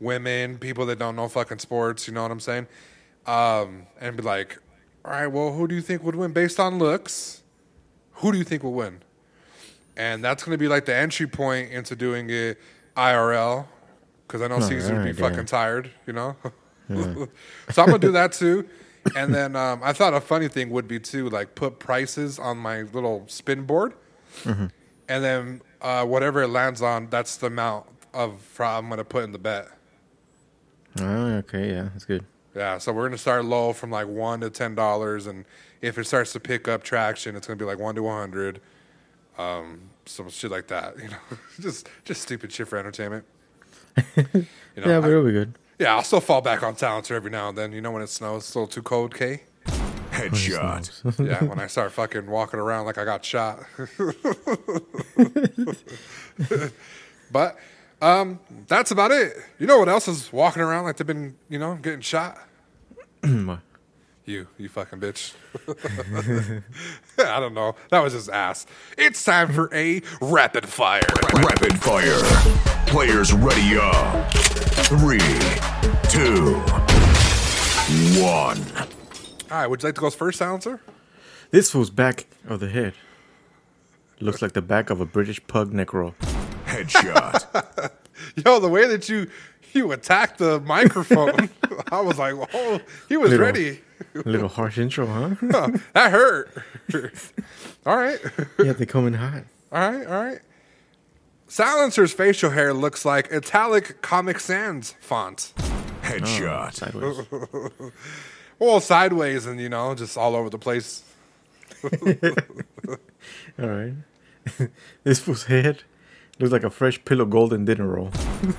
women, 0.00 0.56
people 0.58 0.86
that 0.86 0.98
don't 0.98 1.14
know 1.14 1.28
fucking 1.28 1.58
sports. 1.58 2.08
You 2.08 2.14
know 2.14 2.22
what 2.22 2.30
I'm 2.30 2.40
saying? 2.40 2.66
Um, 3.26 3.86
and 4.00 4.16
be 4.16 4.22
like, 4.22 4.58
all 5.08 5.14
right, 5.14 5.26
well, 5.26 5.54
who 5.54 5.66
do 5.66 5.74
you 5.74 5.80
think 5.80 6.02
would 6.02 6.16
win 6.16 6.32
based 6.32 6.60
on 6.60 6.78
looks? 6.78 7.42
Who 8.14 8.30
do 8.30 8.36
you 8.36 8.44
think 8.44 8.62
will 8.62 8.74
win? 8.74 9.00
And 9.96 10.22
that's 10.22 10.44
gonna 10.44 10.58
be 10.58 10.68
like 10.68 10.84
the 10.84 10.94
entry 10.94 11.26
point 11.26 11.70
into 11.70 11.96
doing 11.96 12.28
it 12.28 12.60
IRL 12.94 13.66
because 14.26 14.42
I 14.42 14.48
know 14.48 14.60
Caesar 14.60 14.96
would 14.96 15.04
be 15.04 15.20
yeah. 15.20 15.28
fucking 15.28 15.46
tired. 15.46 15.90
You 16.06 16.12
know. 16.12 16.36
so 16.90 17.82
I'm 17.82 17.86
gonna 17.86 17.98
do 17.98 18.12
that 18.12 18.32
too. 18.32 18.68
And 19.16 19.34
then 19.34 19.56
um, 19.56 19.80
I 19.82 19.94
thought 19.94 20.12
a 20.12 20.20
funny 20.20 20.48
thing 20.48 20.68
would 20.70 20.86
be 20.86 21.00
to 21.00 21.30
like 21.30 21.54
put 21.54 21.78
prices 21.78 22.38
on 22.38 22.58
my 22.58 22.82
little 22.82 23.24
spin 23.28 23.64
board, 23.64 23.94
and 24.44 24.70
then 25.08 25.62
uh, 25.80 26.04
whatever 26.04 26.42
it 26.42 26.48
lands 26.48 26.82
on, 26.82 27.08
that's 27.08 27.38
the 27.38 27.46
amount 27.46 27.86
of 28.12 28.42
I'm 28.60 28.90
gonna 28.90 29.04
put 29.04 29.24
in 29.24 29.32
the 29.32 29.38
bet. 29.38 29.68
Oh, 31.00 31.28
okay, 31.36 31.70
yeah, 31.70 31.88
that's 31.94 32.04
good. 32.04 32.26
Yeah, 32.58 32.78
so 32.78 32.92
we're 32.92 33.06
gonna 33.06 33.16
start 33.18 33.44
low 33.44 33.72
from 33.72 33.90
like 33.92 34.08
one 34.08 34.40
to 34.40 34.50
ten 34.50 34.74
dollars, 34.74 35.26
and 35.28 35.44
if 35.80 35.96
it 35.96 36.04
starts 36.04 36.32
to 36.32 36.40
pick 36.40 36.66
up 36.66 36.82
traction, 36.82 37.36
it's 37.36 37.46
gonna 37.46 37.56
be 37.56 37.64
like 37.64 37.78
one 37.78 37.94
to 37.94 38.02
one 38.02 38.18
hundred, 38.18 38.60
um, 39.38 39.82
some 40.06 40.28
shit 40.28 40.50
like 40.50 40.66
that. 40.66 40.98
You 40.98 41.08
know, 41.08 41.16
just 41.60 41.88
just 42.04 42.20
stupid 42.22 42.52
shit 42.52 42.66
for 42.68 42.76
entertainment. 42.78 43.24
You 44.76 44.84
know, 44.84 44.90
yeah, 44.92 45.00
but 45.00 45.06
I- 45.08 45.10
it'll 45.10 45.24
be 45.24 45.32
good. 45.32 45.54
yeah, 45.80 45.94
I'll 45.96 46.04
still 46.04 46.20
fall 46.20 46.40
back 46.40 46.62
on 46.62 46.74
Talentor 46.76 47.12
every 47.16 47.30
now 47.30 47.48
and 47.48 47.58
then. 47.58 47.72
You 47.72 47.80
know, 47.80 47.90
when 47.90 48.02
it 48.02 48.08
snows, 48.08 48.42
it's 48.44 48.54
a 48.54 48.58
little 48.60 48.68
too 48.72 48.82
cold, 48.82 49.12
K. 49.14 49.42
Headshot. 50.12 51.18
Yeah, 51.28 51.42
when 51.44 51.58
I 51.60 51.66
start 51.66 51.90
fucking 51.92 52.26
walking 52.28 52.60
around 52.60 52.86
like 52.86 52.96
I 52.98 53.04
got 53.04 53.24
shot. 53.24 53.60
but 57.32 57.56
um, 58.00 58.38
that's 58.66 58.90
about 58.90 59.10
it. 59.10 59.36
You 59.58 59.66
know 59.66 59.78
what 59.78 59.88
else 59.88 60.08
is 60.08 60.32
walking 60.32 60.62
around 60.62 60.84
like 60.84 60.96
they've 60.96 61.06
been, 61.06 61.36
you 61.48 61.58
know, 61.58 61.74
getting 61.76 62.00
shot? 62.00 62.38
What? 63.46 63.60
You, 64.24 64.46
you 64.58 64.68
fucking 64.68 65.00
bitch. 65.00 65.32
I 67.18 67.40
don't 67.40 67.54
know. 67.54 67.76
That 67.88 68.00
was 68.00 68.12
just 68.12 68.28
ass. 68.28 68.66
It's 68.98 69.24
time 69.24 69.50
for 69.50 69.74
a 69.74 70.02
rapid 70.20 70.68
fire. 70.68 71.00
Rapid 71.32 71.80
fire. 71.80 72.20
Players 72.86 73.32
ready 73.32 73.78
up. 73.80 74.30
Three, 74.84 75.18
two, 76.10 76.56
one. 78.22 78.62
All 79.50 79.56
right, 79.62 79.66
would 79.66 79.82
you 79.82 79.88
like 79.88 79.94
to 79.94 80.00
go 80.02 80.10
first, 80.10 80.38
silencer? 80.40 80.78
This 81.50 81.70
fool's 81.70 81.88
back 81.88 82.26
of 82.46 82.60
the 82.60 82.68
head. 82.68 82.92
Looks 84.20 84.42
like 84.42 84.52
the 84.52 84.60
back 84.60 84.90
of 84.90 85.00
a 85.00 85.06
British 85.06 85.40
pug 85.46 85.72
necro. 85.72 86.14
Headshot. 86.66 87.92
Yo, 88.44 88.60
the 88.60 88.68
way 88.68 88.86
that 88.86 89.08
you 89.08 89.30
you 89.74 89.92
attacked 89.92 90.38
the 90.38 90.60
microphone, 90.60 91.50
I 91.92 92.00
was 92.00 92.18
like, 92.18 92.34
oh, 92.54 92.80
he 93.08 93.16
was 93.16 93.30
Little- 93.30 93.46
ready. 93.46 93.80
A 94.14 94.28
little 94.28 94.48
harsh 94.48 94.78
intro, 94.78 95.06
huh? 95.06 95.34
Huh, 95.50 95.70
that 95.92 96.12
hurt. 96.12 96.50
all 97.84 97.96
right. 97.96 98.18
yeah, 98.58 98.72
they 98.72 98.86
come 98.86 99.06
in 99.08 99.14
hot. 99.14 99.42
All 99.72 99.90
right, 99.90 100.06
all 100.06 100.24
right. 100.24 100.38
Silencer's 101.48 102.12
facial 102.12 102.50
hair 102.50 102.72
looks 102.72 103.04
like 103.04 103.32
italic 103.32 104.00
Comic 104.02 104.38
Sans 104.38 104.94
font. 105.00 105.52
Headshot. 106.02 106.68
Oh, 106.94 107.22
sideways. 107.22 107.92
Well, 108.58 108.80
sideways 108.80 109.46
and, 109.46 109.60
you 109.60 109.68
know, 109.68 109.94
just 109.94 110.16
all 110.16 110.34
over 110.36 110.50
the 110.50 110.58
place. 110.58 111.02
All 113.58 113.66
right. 113.68 113.94
this 115.04 115.20
fool's 115.20 115.44
head 115.44 115.82
looks 116.38 116.52
like 116.52 116.64
a 116.64 116.70
fresh 116.70 117.02
pillow 117.04 117.24
golden 117.24 117.64
dinner 117.64 117.86
roll. 117.86 118.10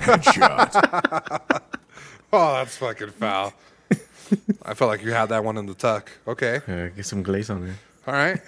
Headshot. 0.04 1.50
Oh, 2.32 2.52
that's 2.54 2.76
fucking 2.76 3.10
foul. 3.10 3.52
I 4.64 4.74
felt 4.74 4.88
like 4.88 5.02
you 5.02 5.10
had 5.10 5.30
that 5.30 5.42
one 5.42 5.56
in 5.56 5.66
the 5.66 5.74
tuck. 5.74 6.12
Okay. 6.28 6.60
Uh, 6.68 6.94
get 6.94 7.04
some 7.04 7.24
glaze 7.24 7.50
on 7.50 7.66
it. 7.66 7.74
All 8.06 8.14
right. 8.14 8.40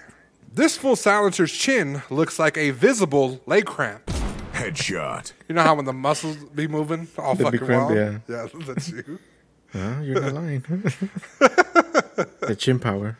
This 0.54 0.76
full 0.76 0.94
silencer's 0.94 1.50
chin 1.50 2.00
looks 2.08 2.38
like 2.38 2.56
a 2.56 2.70
visible 2.70 3.40
leg 3.44 3.64
cramp. 3.66 4.06
Headshot. 4.52 5.32
You 5.48 5.56
know 5.56 5.62
how 5.62 5.74
when 5.74 5.84
the 5.86 5.92
muscles 5.92 6.36
be 6.54 6.68
moving 6.68 7.08
all 7.18 7.34
The 7.34 7.50
big 7.50 7.60
fucking 7.60 7.66
cramp, 7.66 7.90
wild? 7.90 8.20
Yeah, 8.28 8.46
that's 8.66 8.88
you. 8.90 9.18
Huh? 9.72 10.00
You're 10.02 10.20
not 10.20 10.34
lying. 10.34 10.60
the 11.40 12.54
chin 12.56 12.78
power. 12.78 13.16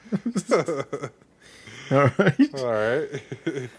All 1.90 2.10
right. 2.18 2.54
All 2.60 2.72
right. 2.72 3.70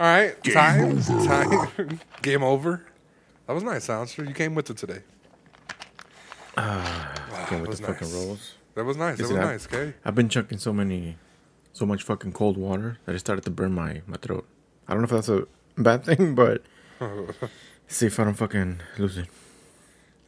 All 0.00 0.06
right. 0.06 0.40
Game 0.42 0.54
time. 0.54 0.84
over. 0.98 1.26
Time. 1.26 2.00
Game 2.22 2.42
over. 2.42 2.84
That 3.46 3.54
was 3.54 3.62
nice, 3.62 3.84
Silencer. 3.84 4.24
You 4.24 4.34
came 4.34 4.54
with 4.54 4.70
it 4.70 4.76
today. 4.76 5.00
Again 6.56 7.60
with 7.60 7.68
was 7.68 7.80
the 7.80 7.86
fucking 7.86 8.12
rolls. 8.12 8.54
That 8.74 8.84
was 8.84 8.96
nice. 8.96 9.16
That 9.16 9.24
was 9.24 9.30
Listen, 9.32 9.44
I- 9.44 9.52
nice, 9.52 9.66
okay? 9.66 9.94
I've 10.04 10.14
been 10.14 10.28
chucking 10.28 10.58
so 10.58 10.72
many, 10.72 11.16
so 11.72 11.86
much 11.86 12.02
fucking 12.02 12.32
cold 12.32 12.56
water 12.56 12.98
that 13.06 13.14
it 13.14 13.18
started 13.20 13.44
to 13.44 13.50
burn 13.50 13.72
my, 13.72 14.02
my 14.06 14.16
throat. 14.18 14.46
I 14.86 14.92
don't 14.92 15.02
know 15.02 15.04
if 15.06 15.10
that's 15.10 15.28
a 15.28 15.46
bad 15.76 16.04
thing, 16.04 16.34
but 16.34 16.62
see 17.88 18.06
if 18.06 18.18
I 18.20 18.24
don't 18.24 18.34
fucking 18.34 18.80
lose 18.98 19.18
it. 19.18 19.26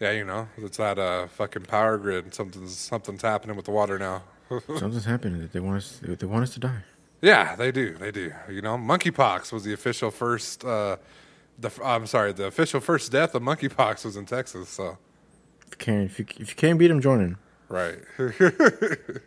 Yeah, 0.01 0.13
you 0.13 0.25
know, 0.25 0.49
it's 0.57 0.79
that 0.79 0.99
uh, 0.99 1.27
fucking 1.29 1.65
power 1.65 1.99
grid. 1.99 2.35
Something's 2.35 2.75
something's 2.77 3.21
happening 3.23 3.55
with 3.55 3.67
the 3.67 3.71
water 3.71 3.99
now. 3.99 4.23
Something's 4.49 5.05
happening. 5.05 5.49
They 5.53 5.61
want 5.61 5.77
us. 5.77 6.01
They 6.03 6.27
want 6.27 6.43
us 6.45 6.55
to 6.55 6.61
die. 6.61 6.83
Yeah, 7.23 7.55
they 7.57 7.71
do. 7.73 7.95
They 7.97 8.11
do. 8.11 8.33
You 8.49 8.63
know, 8.63 8.77
monkeypox 8.79 9.53
was 9.53 9.65
the 9.65 9.73
official 9.73 10.11
first. 10.11 10.65
Uh, 10.65 10.97
the 11.59 11.71
I'm 11.85 12.07
sorry, 12.07 12.33
the 12.33 12.47
official 12.47 12.81
first 12.81 13.13
death 13.13 13.35
of 13.35 13.43
monkeypox 13.43 14.05
was 14.05 14.17
in 14.17 14.25
Texas. 14.27 14.69
So 14.71 14.97
If 15.67 15.71
you 15.73 15.77
can't, 15.79 16.11
if 16.11 16.19
you, 16.19 16.25
if 16.39 16.49
you 16.51 16.57
can't 16.57 16.79
beat 16.79 16.89
them, 16.89 17.01
join 17.01 17.21
in. 17.21 17.37
right. 17.69 17.99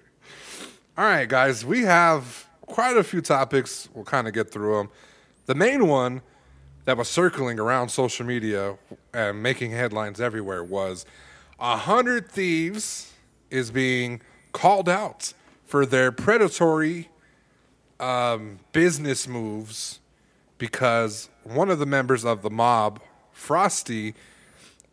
All 0.97 1.05
right, 1.05 1.27
guys, 1.27 1.65
we 1.65 1.81
have 1.83 2.47
quite 2.61 2.97
a 2.97 3.03
few 3.03 3.21
topics. 3.21 3.89
We'll 3.93 4.05
kind 4.05 4.27
of 4.27 4.33
get 4.33 4.51
through 4.51 4.77
them. 4.77 4.89
The 5.47 5.55
main 5.55 5.87
one 5.87 6.21
that 6.85 6.97
was 6.97 7.07
circling 7.09 7.59
around 7.59 7.89
social 7.89 8.25
media 8.25 8.77
and 9.13 9.41
making 9.41 9.71
headlines 9.71 10.21
everywhere 10.21 10.63
was 10.63 11.05
a 11.59 11.77
hundred 11.77 12.29
thieves 12.31 13.13
is 13.49 13.71
being 13.71 14.21
called 14.51 14.87
out 14.89 15.33
for 15.65 15.85
their 15.85 16.11
predatory 16.11 17.09
um, 18.03 18.59
business 18.73 19.27
moves 19.27 19.99
because 20.57 21.29
one 21.43 21.69
of 21.69 21.79
the 21.79 21.85
members 21.85 22.25
of 22.25 22.41
the 22.41 22.49
mob, 22.49 22.99
Frosty, 23.31 24.13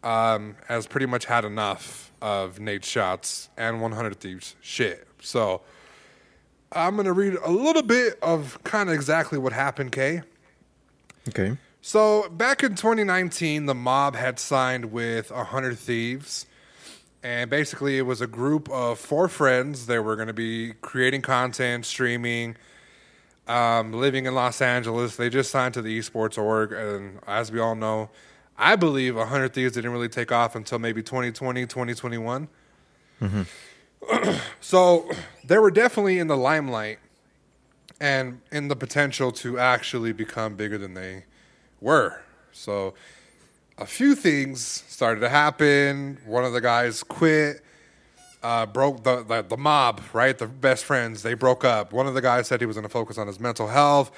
um, 0.05 0.57
has 0.69 0.87
pretty 0.87 1.07
much 1.07 1.25
had 1.25 1.45
enough 1.45 2.13
of 2.23 2.59
Nadeshot's 2.59 3.49
and 3.57 3.81
100 3.81 4.21
Thieves 4.21 4.55
shit. 4.61 5.09
So 5.21 5.61
I'm 6.73 6.95
going 6.95 7.07
to 7.07 7.13
read 7.13 7.35
a 7.45 7.51
little 7.51 7.83
bit 7.83 8.19
of 8.23 8.63
kind 8.63 8.89
of 8.89 8.95
exactly 8.95 9.39
what 9.39 9.53
happened, 9.53 9.91
Kay. 9.91 10.23
Okay. 11.29 11.57
So 11.83 12.29
back 12.29 12.63
in 12.63 12.77
2019, 12.77 13.67
the 13.67 13.75
mob 13.75 14.15
had 14.15 14.39
signed 14.39 14.93
with 14.93 15.33
100 15.33 15.77
Thieves. 15.79 16.47
And 17.23 17.51
basically, 17.51 17.99
it 17.99 18.03
was 18.03 18.21
a 18.21 18.27
group 18.27 18.71
of 18.71 18.99
four 18.99 19.29
friends. 19.29 19.87
They 19.87 19.99
were 19.99 20.17
going 20.17 20.29
to 20.29 20.35
be 20.35 20.75
creating 20.81 21.23
content, 21.23 21.85
streaming, 21.85 22.57
um, 23.51 23.93
living 23.93 24.27
in 24.27 24.35
Los 24.35 24.61
Angeles. 24.63 25.17
They 25.17 25.29
just 25.29 25.51
signed 25.51 25.75
to 25.75 25.83
the 25.83 25.99
esports 25.99 26.39
org. 26.39 26.73
And 26.73 27.19
as 27.27 27.51
we 27.53 27.59
all 27.61 27.75
know, 27.75 28.11
I 28.57 28.77
believe 28.77 29.17
100 29.17 29.53
Thieves 29.53 29.73
didn't 29.75 29.93
really 29.93 30.09
take 30.09 30.33
off 30.33 30.55
until 30.55 30.79
maybe 30.79 31.03
2020, 31.03 31.67
2021. 31.67 32.49
so 34.61 35.11
they 35.45 35.59
were 35.59 35.71
definitely 35.71 36.19
in 36.19 36.29
the 36.29 36.37
limelight. 36.37 36.99
and 38.01 38.41
in 38.51 38.69
the 38.69 38.77
potential 38.77 39.31
to 39.31 39.59
actually 39.59 40.13
become 40.13 40.55
bigger 40.57 40.79
than 40.79 40.95
they 40.95 41.25
were. 41.83 42.23
So 42.53 42.95
a 43.77 43.85
few 43.87 44.15
things 44.15 44.65
started 44.89 45.21
to 45.21 45.29
happen. 45.29 46.19
One 46.25 46.45
of 46.45 46.53
the 46.55 46.61
guys 46.63 47.03
quit. 47.03 47.63
Uh, 48.43 48.65
broke 48.65 49.05
the, 49.05 49.23
the 49.23 49.43
the 49.43 49.57
mob, 49.57 50.01
right? 50.15 50.37
The 50.39 50.47
best 50.47 50.85
friends 50.87 51.23
they 51.23 51.35
broke 51.35 51.63
up. 51.65 51.93
One 51.93 52.07
of 52.07 52.15
the 52.15 52.23
guys 52.23 52.47
said 52.49 52.61
he 52.61 52.67
was 52.67 52.77
going 52.77 52.87
to 52.87 52.89
focus 52.89 53.19
on 53.19 53.27
his 53.27 53.39
mental 53.39 53.69
health. 53.69 54.11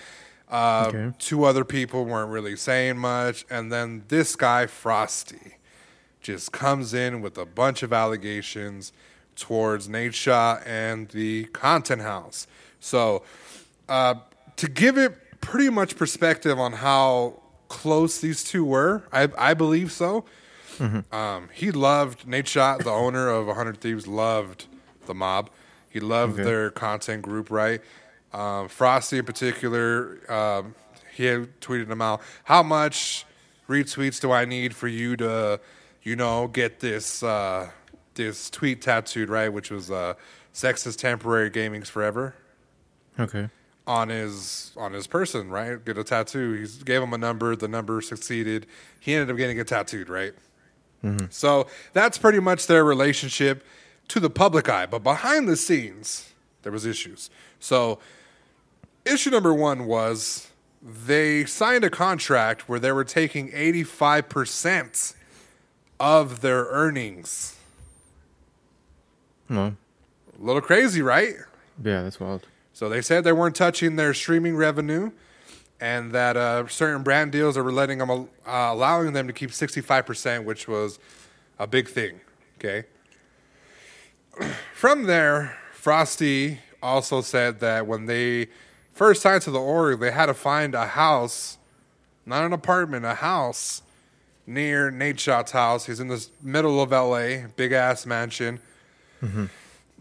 Uh, 0.48 0.84
Okay. 0.88 1.12
Two 1.18 1.44
other 1.44 1.64
people 1.64 2.04
weren't 2.04 2.30
really 2.30 2.54
saying 2.54 2.98
much, 2.98 3.44
and 3.50 3.72
then 3.72 4.04
this 4.08 4.36
guy 4.36 4.66
Frosty 4.66 5.56
just 6.20 6.52
comes 6.52 6.94
in 6.94 7.20
with 7.20 7.36
a 7.36 7.44
bunch 7.46 7.82
of 7.82 7.92
allegations 7.92 8.92
towards 9.34 9.88
Nadeshot 9.88 10.62
and 10.66 11.08
the 11.08 11.44
Content 11.46 12.02
House. 12.02 12.46
So, 12.78 13.24
uh, 13.88 14.14
to 14.56 14.68
give 14.68 14.98
it 14.98 15.40
pretty 15.40 15.68
much 15.70 15.96
perspective 15.96 16.60
on 16.60 16.74
how 16.74 17.40
close 17.68 18.20
these 18.20 18.44
two 18.44 18.64
were, 18.64 19.02
I, 19.12 19.28
I 19.36 19.54
believe 19.54 19.90
so. 19.90 20.24
Um, 21.12 21.48
he 21.52 21.70
loved 21.70 22.26
Nadeshot, 22.26 22.84
the 22.84 22.90
owner 22.90 23.28
of 23.28 23.46
100 23.46 23.80
Thieves, 23.80 24.06
loved 24.06 24.66
the 25.06 25.14
mob. 25.14 25.50
He 25.88 26.00
loved 26.00 26.34
Okay. 26.34 26.44
their 26.44 26.70
content 26.70 27.22
group, 27.22 27.50
right? 27.50 27.80
Um, 28.32 28.68
Frosty, 28.68 29.18
in 29.18 29.24
particular, 29.24 30.18
um, 30.32 30.74
he 31.14 31.26
had 31.26 31.60
tweeted 31.60 31.88
him 31.90 32.00
out. 32.00 32.22
How 32.44 32.62
much 32.62 33.26
retweets 33.68 34.20
do 34.20 34.32
I 34.32 34.44
need 34.46 34.74
for 34.74 34.88
you 34.88 35.16
to, 35.18 35.60
you 36.02 36.16
know, 36.16 36.48
get 36.48 36.80
this 36.80 37.22
uh, 37.22 37.70
this 38.14 38.48
tweet 38.50 38.80
tattooed, 38.82 39.28
right? 39.28 39.52
Which 39.52 39.70
was 39.70 39.90
uh, 39.90 40.14
"Sex 40.52 40.86
is 40.86 40.96
temporary, 40.96 41.50
gaming's 41.50 41.90
forever." 41.90 42.34
Okay. 43.20 43.50
on 43.86 44.08
his 44.08 44.72
on 44.78 44.92
his 44.94 45.06
person, 45.06 45.50
right? 45.50 45.84
Get 45.84 45.98
a 45.98 46.04
tattoo. 46.04 46.52
He 46.54 46.84
gave 46.84 47.02
him 47.02 47.12
a 47.12 47.18
number. 47.18 47.54
The 47.56 47.68
number 47.68 48.00
succeeded. 48.00 48.66
He 48.98 49.12
ended 49.14 49.30
up 49.30 49.36
getting 49.36 49.58
it 49.58 49.66
tattooed, 49.68 50.08
right? 50.08 50.32
Mm-hmm. 51.04 51.26
So 51.30 51.66
that's 51.92 52.18
pretty 52.18 52.40
much 52.40 52.66
their 52.66 52.84
relationship 52.84 53.64
to 54.08 54.20
the 54.20 54.30
public 54.30 54.68
eye. 54.68 54.86
But 54.86 55.02
behind 55.02 55.48
the 55.48 55.56
scenes, 55.56 56.32
there 56.62 56.72
was 56.72 56.86
issues. 56.86 57.30
So 57.58 57.98
issue 59.04 59.30
number 59.30 59.52
one 59.52 59.86
was 59.86 60.48
they 60.82 61.44
signed 61.44 61.84
a 61.84 61.90
contract 61.90 62.68
where 62.68 62.78
they 62.78 62.92
were 62.92 63.04
taking 63.04 63.50
eighty 63.52 63.82
five 63.84 64.28
percent 64.28 65.14
of 65.98 66.40
their 66.40 66.64
earnings. 66.66 67.56
No. 69.48 69.76
A 70.40 70.44
little 70.44 70.62
crazy, 70.62 71.02
right? 71.02 71.34
Yeah, 71.82 72.02
that's 72.02 72.18
wild. 72.18 72.46
So 72.72 72.88
they 72.88 73.02
said 73.02 73.22
they 73.22 73.32
weren't 73.32 73.54
touching 73.54 73.96
their 73.96 74.14
streaming 74.14 74.56
revenue, 74.56 75.12
and 75.82 76.12
that 76.12 76.36
uh, 76.36 76.66
certain 76.68 77.02
brand 77.02 77.32
deals 77.32 77.56
are 77.56 77.72
letting 77.72 77.98
them, 77.98 78.10
uh, 78.10 78.26
allowing 78.46 79.12
them 79.12 79.26
to 79.26 79.32
keep 79.32 79.52
sixty 79.52 79.80
five 79.80 80.06
percent, 80.06 80.44
which 80.44 80.68
was 80.68 80.98
a 81.58 81.66
big 81.66 81.88
thing. 81.88 82.20
Okay. 82.58 82.84
From 84.74 85.04
there, 85.04 85.58
Frosty 85.72 86.60
also 86.82 87.20
said 87.20 87.60
that 87.60 87.86
when 87.86 88.06
they 88.06 88.46
first 88.92 89.22
signed 89.22 89.42
to 89.42 89.50
the 89.50 89.60
org, 89.60 90.00
they 90.00 90.10
had 90.12 90.26
to 90.26 90.34
find 90.34 90.74
a 90.74 90.86
house, 90.86 91.58
not 92.24 92.44
an 92.44 92.52
apartment, 92.52 93.04
a 93.04 93.14
house 93.14 93.82
near 94.46 94.90
Nadeshot's 94.90 95.50
house. 95.50 95.86
He's 95.86 96.00
in 96.00 96.08
the 96.08 96.26
middle 96.42 96.80
of 96.80 96.92
LA, 96.92 97.48
big 97.56 97.72
ass 97.72 98.06
mansion 98.06 98.60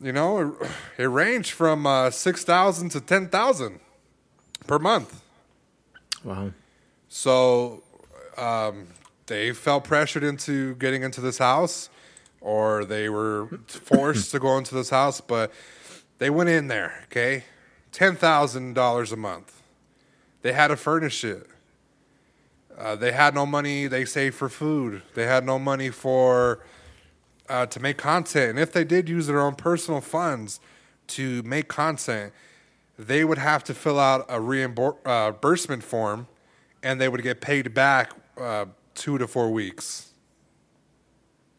you 0.01 0.11
know, 0.11 0.57
it, 0.59 1.03
it 1.03 1.05
ranged 1.05 1.51
from 1.51 1.85
uh, 1.85 2.09
six 2.09 2.43
thousand 2.43 2.89
to 2.89 3.01
ten 3.01 3.29
thousand 3.29 3.79
per 4.67 4.79
month. 4.79 5.20
Wow. 6.23 6.51
So 7.10 7.84
um, 8.38 8.88
they 9.27 9.51
felt 9.53 9.84
pressured 9.84 10.23
into 10.23 10.75
getting 10.75 11.03
into 11.03 11.21
this 11.21 11.38
house, 11.38 11.89
or 12.39 12.86
they 12.86 13.10
were 13.10 13.47
forced 13.67 14.31
to 14.31 14.39
go 14.39 14.57
into 14.57 14.75
this 14.75 14.89
house, 14.89 15.21
but 15.21 15.51
they 16.17 16.29
went 16.29 16.49
in 16.49 16.67
there. 16.67 17.03
Okay, 17.05 17.45
ten 17.91 18.15
thousand 18.15 18.73
dollars 18.73 19.12
a 19.12 19.17
month. 19.17 19.62
They 20.41 20.53
had 20.53 20.67
to 20.67 20.75
furnish 20.75 21.23
it. 21.23 21.47
Uh, 22.77 22.95
they 22.95 23.12
had 23.12 23.36
no 23.36 23.45
money. 23.45 23.88
They 23.88 24.05
saved 24.05 24.36
for 24.36 24.49
food. 24.49 25.03
They 25.13 25.27
had 25.27 25.45
no 25.45 25.60
money 25.60 25.89
for 25.89 26.63
uh, 27.47 27.65
to 27.67 27.79
make 27.79 27.97
content. 27.97 28.51
And 28.51 28.60
if 28.60 28.71
they 28.71 28.84
did 28.84 29.07
use 29.10 29.27
their 29.27 29.41
own 29.41 29.55
personal 29.55 30.01
funds 30.01 30.60
to 31.07 31.43
make 31.43 31.67
content, 31.67 32.34
they 33.07 33.25
would 33.25 33.37
have 33.37 33.63
to 33.65 33.73
fill 33.73 33.99
out 33.99 34.29
a 34.29 34.35
uh, 34.35 34.39
reimbursement 34.39 35.83
form, 35.83 36.27
and 36.83 37.01
they 37.01 37.09
would 37.09 37.23
get 37.23 37.41
paid 37.41 37.73
back 37.73 38.11
uh, 38.37 38.65
two 38.93 39.17
to 39.17 39.27
four 39.27 39.49
weeks. 39.51 40.11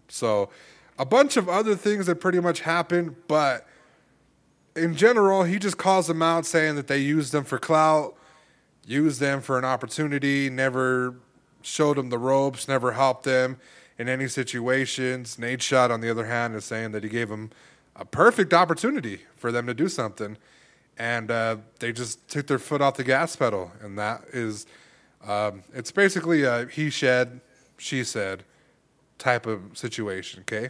So, 0.08 0.50
a 0.98 1.04
bunch 1.04 1.36
of 1.36 1.48
other 1.48 1.74
things 1.74 2.06
that 2.06 2.16
pretty 2.16 2.38
much 2.38 2.60
happened, 2.60 3.16
but 3.26 3.66
in 4.76 4.94
general, 4.94 5.42
he 5.42 5.58
just 5.58 5.78
calls 5.78 6.06
them 6.06 6.22
out 6.22 6.46
saying 6.46 6.76
that 6.76 6.86
they 6.86 6.98
used 6.98 7.32
them 7.32 7.44
for 7.44 7.58
clout, 7.58 8.14
used 8.86 9.20
them 9.20 9.40
for 9.40 9.58
an 9.58 9.64
opportunity, 9.64 10.48
never 10.48 11.16
showed 11.62 11.96
them 11.96 12.10
the 12.10 12.18
ropes, 12.18 12.68
never 12.68 12.92
helped 12.92 13.24
them 13.24 13.58
in 13.98 14.08
any 14.08 14.28
situations. 14.28 15.36
Nadeshot, 15.36 15.90
on 15.90 16.00
the 16.00 16.10
other 16.10 16.26
hand, 16.26 16.54
is 16.54 16.64
saying 16.64 16.92
that 16.92 17.02
he 17.02 17.08
gave 17.08 17.28
them 17.28 17.50
a 17.96 18.04
perfect 18.04 18.54
opportunity 18.54 19.22
for 19.36 19.52
them 19.52 19.66
to 19.66 19.74
do 19.74 19.88
something, 19.88 20.36
and 20.98 21.30
uh, 21.30 21.56
they 21.78 21.92
just 21.92 22.28
took 22.28 22.46
their 22.46 22.58
foot 22.58 22.80
off 22.80 22.96
the 22.96 23.04
gas 23.04 23.36
pedal, 23.36 23.72
and 23.80 23.98
that 23.98 24.24
is, 24.32 24.66
um, 25.26 25.62
it's 25.72 25.90
basically 25.90 26.42
a 26.44 26.66
he 26.66 26.90
said, 26.90 27.40
she 27.78 28.04
said 28.04 28.44
type 29.18 29.46
of 29.46 29.76
situation. 29.76 30.40
Okay. 30.40 30.68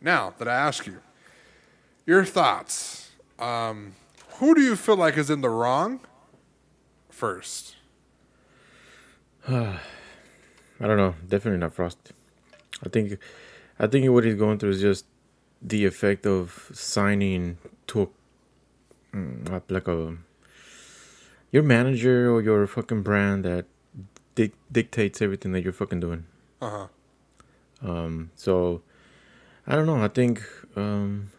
Now 0.00 0.34
that 0.38 0.48
I 0.48 0.54
ask 0.54 0.86
you, 0.86 1.00
your 2.06 2.24
thoughts. 2.24 3.10
Um, 3.38 3.94
who 4.36 4.54
do 4.54 4.60
you 4.60 4.76
feel 4.76 4.96
like 4.96 5.16
is 5.16 5.30
in 5.30 5.40
the 5.40 5.48
wrong 5.48 6.00
first? 7.10 7.76
I 9.48 9.78
don't 10.80 10.96
know. 10.96 11.14
Definitely 11.28 11.60
not 11.60 11.72
Frost. 11.72 12.12
I 12.84 12.88
think, 12.88 13.18
I 13.78 13.86
think 13.86 14.10
what 14.10 14.24
he's 14.24 14.34
going 14.34 14.58
through 14.58 14.70
is 14.70 14.80
just 14.80 15.06
the 15.62 15.84
effect 15.84 16.26
of 16.26 16.70
signing 16.72 17.58
like 19.68 19.88
a 19.88 20.16
your 21.50 21.62
manager 21.62 22.32
or 22.32 22.42
your 22.42 22.66
fucking 22.66 23.02
brand 23.02 23.44
that 23.44 23.66
dic- 24.34 24.56
dictates 24.72 25.22
everything 25.22 25.52
that 25.52 25.62
you're 25.62 25.72
fucking 25.72 26.00
doing. 26.00 26.26
Uh 26.60 26.70
huh. 26.70 26.86
Um, 27.90 28.30
so 28.34 28.82
I 29.66 29.76
don't 29.76 29.86
know. 29.86 30.02
I 30.02 30.08
think 30.08 30.42
um, 30.76 31.30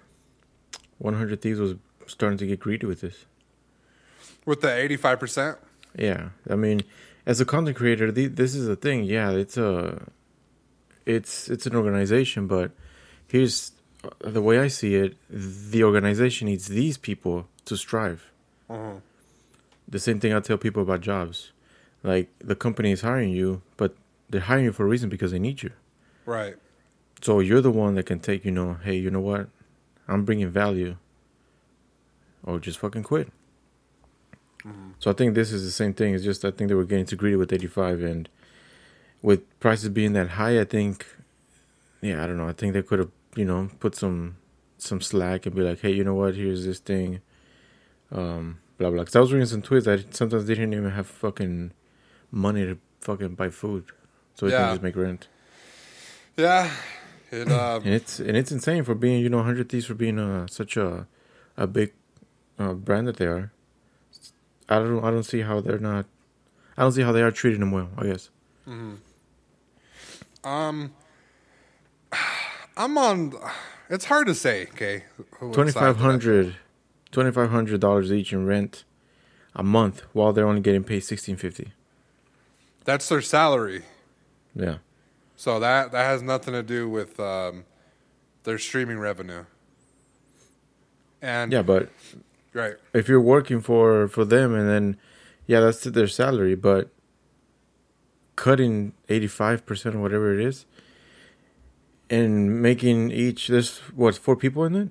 100 0.99 1.41
Thieves 1.41 1.59
was 1.59 1.75
starting 2.07 2.37
to 2.37 2.47
get 2.47 2.59
greedy 2.59 2.85
with 2.85 3.01
this. 3.01 3.25
With 4.45 4.61
the 4.61 4.71
eighty-five 4.71 5.19
percent. 5.19 5.57
Yeah, 5.97 6.29
I 6.49 6.55
mean, 6.55 6.83
as 7.25 7.41
a 7.41 7.45
content 7.45 7.77
creator, 7.77 8.11
the, 8.11 8.27
this 8.27 8.53
is 8.53 8.67
the 8.67 8.75
thing. 8.75 9.03
Yeah, 9.03 9.31
it's 9.31 9.57
a, 9.57 10.03
it's 11.05 11.49
it's 11.49 11.65
an 11.65 11.75
organization, 11.75 12.45
but 12.45 12.71
here's 13.27 13.71
uh, 14.03 14.29
the 14.29 14.41
way 14.41 14.59
I 14.59 14.67
see 14.67 14.95
it: 14.95 15.17
the 15.29 15.83
organization 15.83 16.47
needs 16.47 16.67
these 16.67 16.97
people 16.97 17.47
to 17.65 17.77
strive. 17.77 18.31
Mhm. 18.69 19.01
The 19.87 19.99
same 19.99 20.19
thing 20.19 20.33
I 20.33 20.39
tell 20.39 20.57
people 20.57 20.81
about 20.81 21.01
jobs, 21.01 21.51
like 22.03 22.29
the 22.39 22.55
company 22.55 22.91
is 22.91 23.01
hiring 23.01 23.29
you, 23.29 23.61
but 23.77 23.95
they're 24.29 24.41
hiring 24.41 24.65
you 24.65 24.71
for 24.71 24.83
a 24.85 24.89
reason 24.89 25.09
because 25.09 25.31
they 25.31 25.39
need 25.39 25.61
you. 25.63 25.71
Right. 26.25 26.55
So 27.21 27.39
you're 27.39 27.61
the 27.61 27.71
one 27.71 27.95
that 27.95 28.05
can 28.05 28.19
take, 28.19 28.45
you 28.45 28.51
know, 28.51 28.75
hey, 28.83 28.95
you 28.95 29.09
know 29.09 29.21
what? 29.21 29.49
I'm 30.07 30.25
bringing 30.25 30.49
value. 30.49 30.97
Or 32.43 32.59
just 32.59 32.77
fucking 32.79 33.03
quit. 33.03 33.31
So 34.99 35.11
I 35.11 35.13
think 35.13 35.35
this 35.35 35.51
is 35.51 35.63
the 35.63 35.71
same 35.71 35.93
thing. 35.93 36.15
It's 36.15 36.23
just 36.23 36.43
I 36.43 36.49
think 36.49 36.69
they 36.69 36.73
were 36.73 36.85
getting 36.85 37.05
too 37.05 37.15
greedy 37.15 37.35
with 37.35 37.53
85 37.53 38.01
and 38.01 38.27
with 39.21 39.41
prices 39.59 39.89
being 39.89 40.13
that 40.13 40.29
high, 40.29 40.59
I 40.59 40.63
think 40.65 41.05
yeah, 42.01 42.23
I 42.23 42.27
don't 42.27 42.37
know. 42.37 42.47
I 42.47 42.53
think 42.53 42.73
they 42.73 42.81
could 42.81 42.99
have, 42.99 43.11
you 43.35 43.45
know, 43.45 43.69
put 43.79 43.95
some 43.95 44.37
some 44.77 45.01
slack 45.01 45.45
and 45.45 45.55
be 45.55 45.61
like, 45.61 45.79
"Hey, 45.79 45.91
you 45.91 46.03
know 46.03 46.15
what? 46.15 46.35
Here's 46.35 46.65
this 46.65 46.79
thing." 46.79 47.21
Um 48.11 48.59
blah 48.77 48.89
blah. 48.89 49.03
Cuz 49.05 49.15
I 49.15 49.19
was 49.19 49.31
reading 49.33 49.47
some 49.47 49.61
tweets 49.61 49.85
that 49.85 50.15
sometimes 50.15 50.45
they 50.45 50.55
didn't 50.55 50.73
even 50.73 50.91
have 50.91 51.07
fucking 51.07 51.71
money 52.31 52.65
to 52.65 52.77
fucking 53.01 53.35
buy 53.35 53.49
food. 53.49 53.85
So 54.35 54.45
they 54.47 54.51
Yeah. 54.51 54.59
can 54.65 54.69
just 54.75 54.83
make 54.83 54.95
rent. 54.95 55.27
Yeah. 56.37 56.69
It. 57.31 57.47
Um, 57.51 57.81
And 57.83 57.93
it's 57.93 58.19
and 58.19 58.37
it's 58.37 58.51
insane 58.51 58.83
for 58.83 58.95
being 58.95 59.21
you 59.21 59.29
know 59.29 59.41
hundred 59.43 59.69
thieves 59.69 59.85
for 59.85 59.95
being 59.95 60.19
uh, 60.19 60.47
such 60.47 60.77
a 60.77 61.07
a 61.57 61.67
big 61.67 61.93
uh, 62.59 62.73
brand 62.73 63.07
that 63.07 63.17
they 63.17 63.25
are. 63.27 63.51
I 64.69 64.79
don't 64.79 65.03
I 65.03 65.11
don't 65.11 65.23
see 65.23 65.41
how 65.41 65.59
they're 65.61 65.79
not. 65.79 66.05
I 66.77 66.81
don't 66.83 66.91
see 66.91 67.01
how 67.03 67.11
they 67.11 67.21
are 67.23 67.31
treating 67.31 67.59
them 67.61 67.71
well. 67.71 67.89
I 67.97 68.03
guess. 68.05 68.29
Mm-hmm. 68.67 68.95
um. 70.47 70.93
I'm 72.77 72.97
on. 72.97 73.33
It's 73.89 74.05
hard 74.05 74.27
to 74.27 74.35
say. 74.35 74.67
Okay. 74.73 75.03
Twenty 75.53 75.71
five 75.71 75.97
hundred, 75.97 76.55
twenty 77.15 77.31
five 77.31 77.49
hundred 77.49 77.79
dollars 77.81 78.11
each 78.11 78.31
in 78.31 78.45
rent. 78.45 78.83
a 79.57 79.63
month 79.63 80.03
while 80.11 80.33
they're 80.33 80.47
only 80.47 80.61
getting 80.61 80.83
paid 80.83 80.99
sixteen 80.99 81.37
fifty. 81.37 81.71
That's 82.83 83.07
their 83.07 83.21
salary. 83.21 83.83
Yeah. 84.53 84.77
So 85.37 85.59
that 85.59 85.91
that 85.93 86.05
has 86.05 86.21
nothing 86.21 86.53
to 86.53 86.61
do 86.61 86.89
with 86.89 87.19
um, 87.19 87.63
their 88.43 88.57
streaming 88.57 88.99
revenue. 88.99 89.45
And 91.21 91.51
Yeah, 91.53 91.61
but 91.61 91.89
right, 92.53 92.75
if 92.93 93.07
you're 93.07 93.21
working 93.21 93.61
for 93.61 94.07
for 94.09 94.25
them 94.25 94.53
and 94.53 94.67
then 94.67 94.97
yeah, 95.47 95.61
that's 95.61 95.83
their 95.83 96.07
salary, 96.07 96.55
but 96.55 96.89
cutting 98.35 98.93
eighty 99.07 99.27
five 99.27 99.65
percent 99.65 99.95
or 99.95 100.01
whatever 100.01 100.33
it 100.37 100.45
is, 100.45 100.65
and 102.09 102.61
making 102.61 103.11
each 103.11 103.47
there's 103.47 103.77
what 103.95 104.17
four 104.17 104.35
people 104.35 104.65
in 104.65 104.75
it 104.75 104.89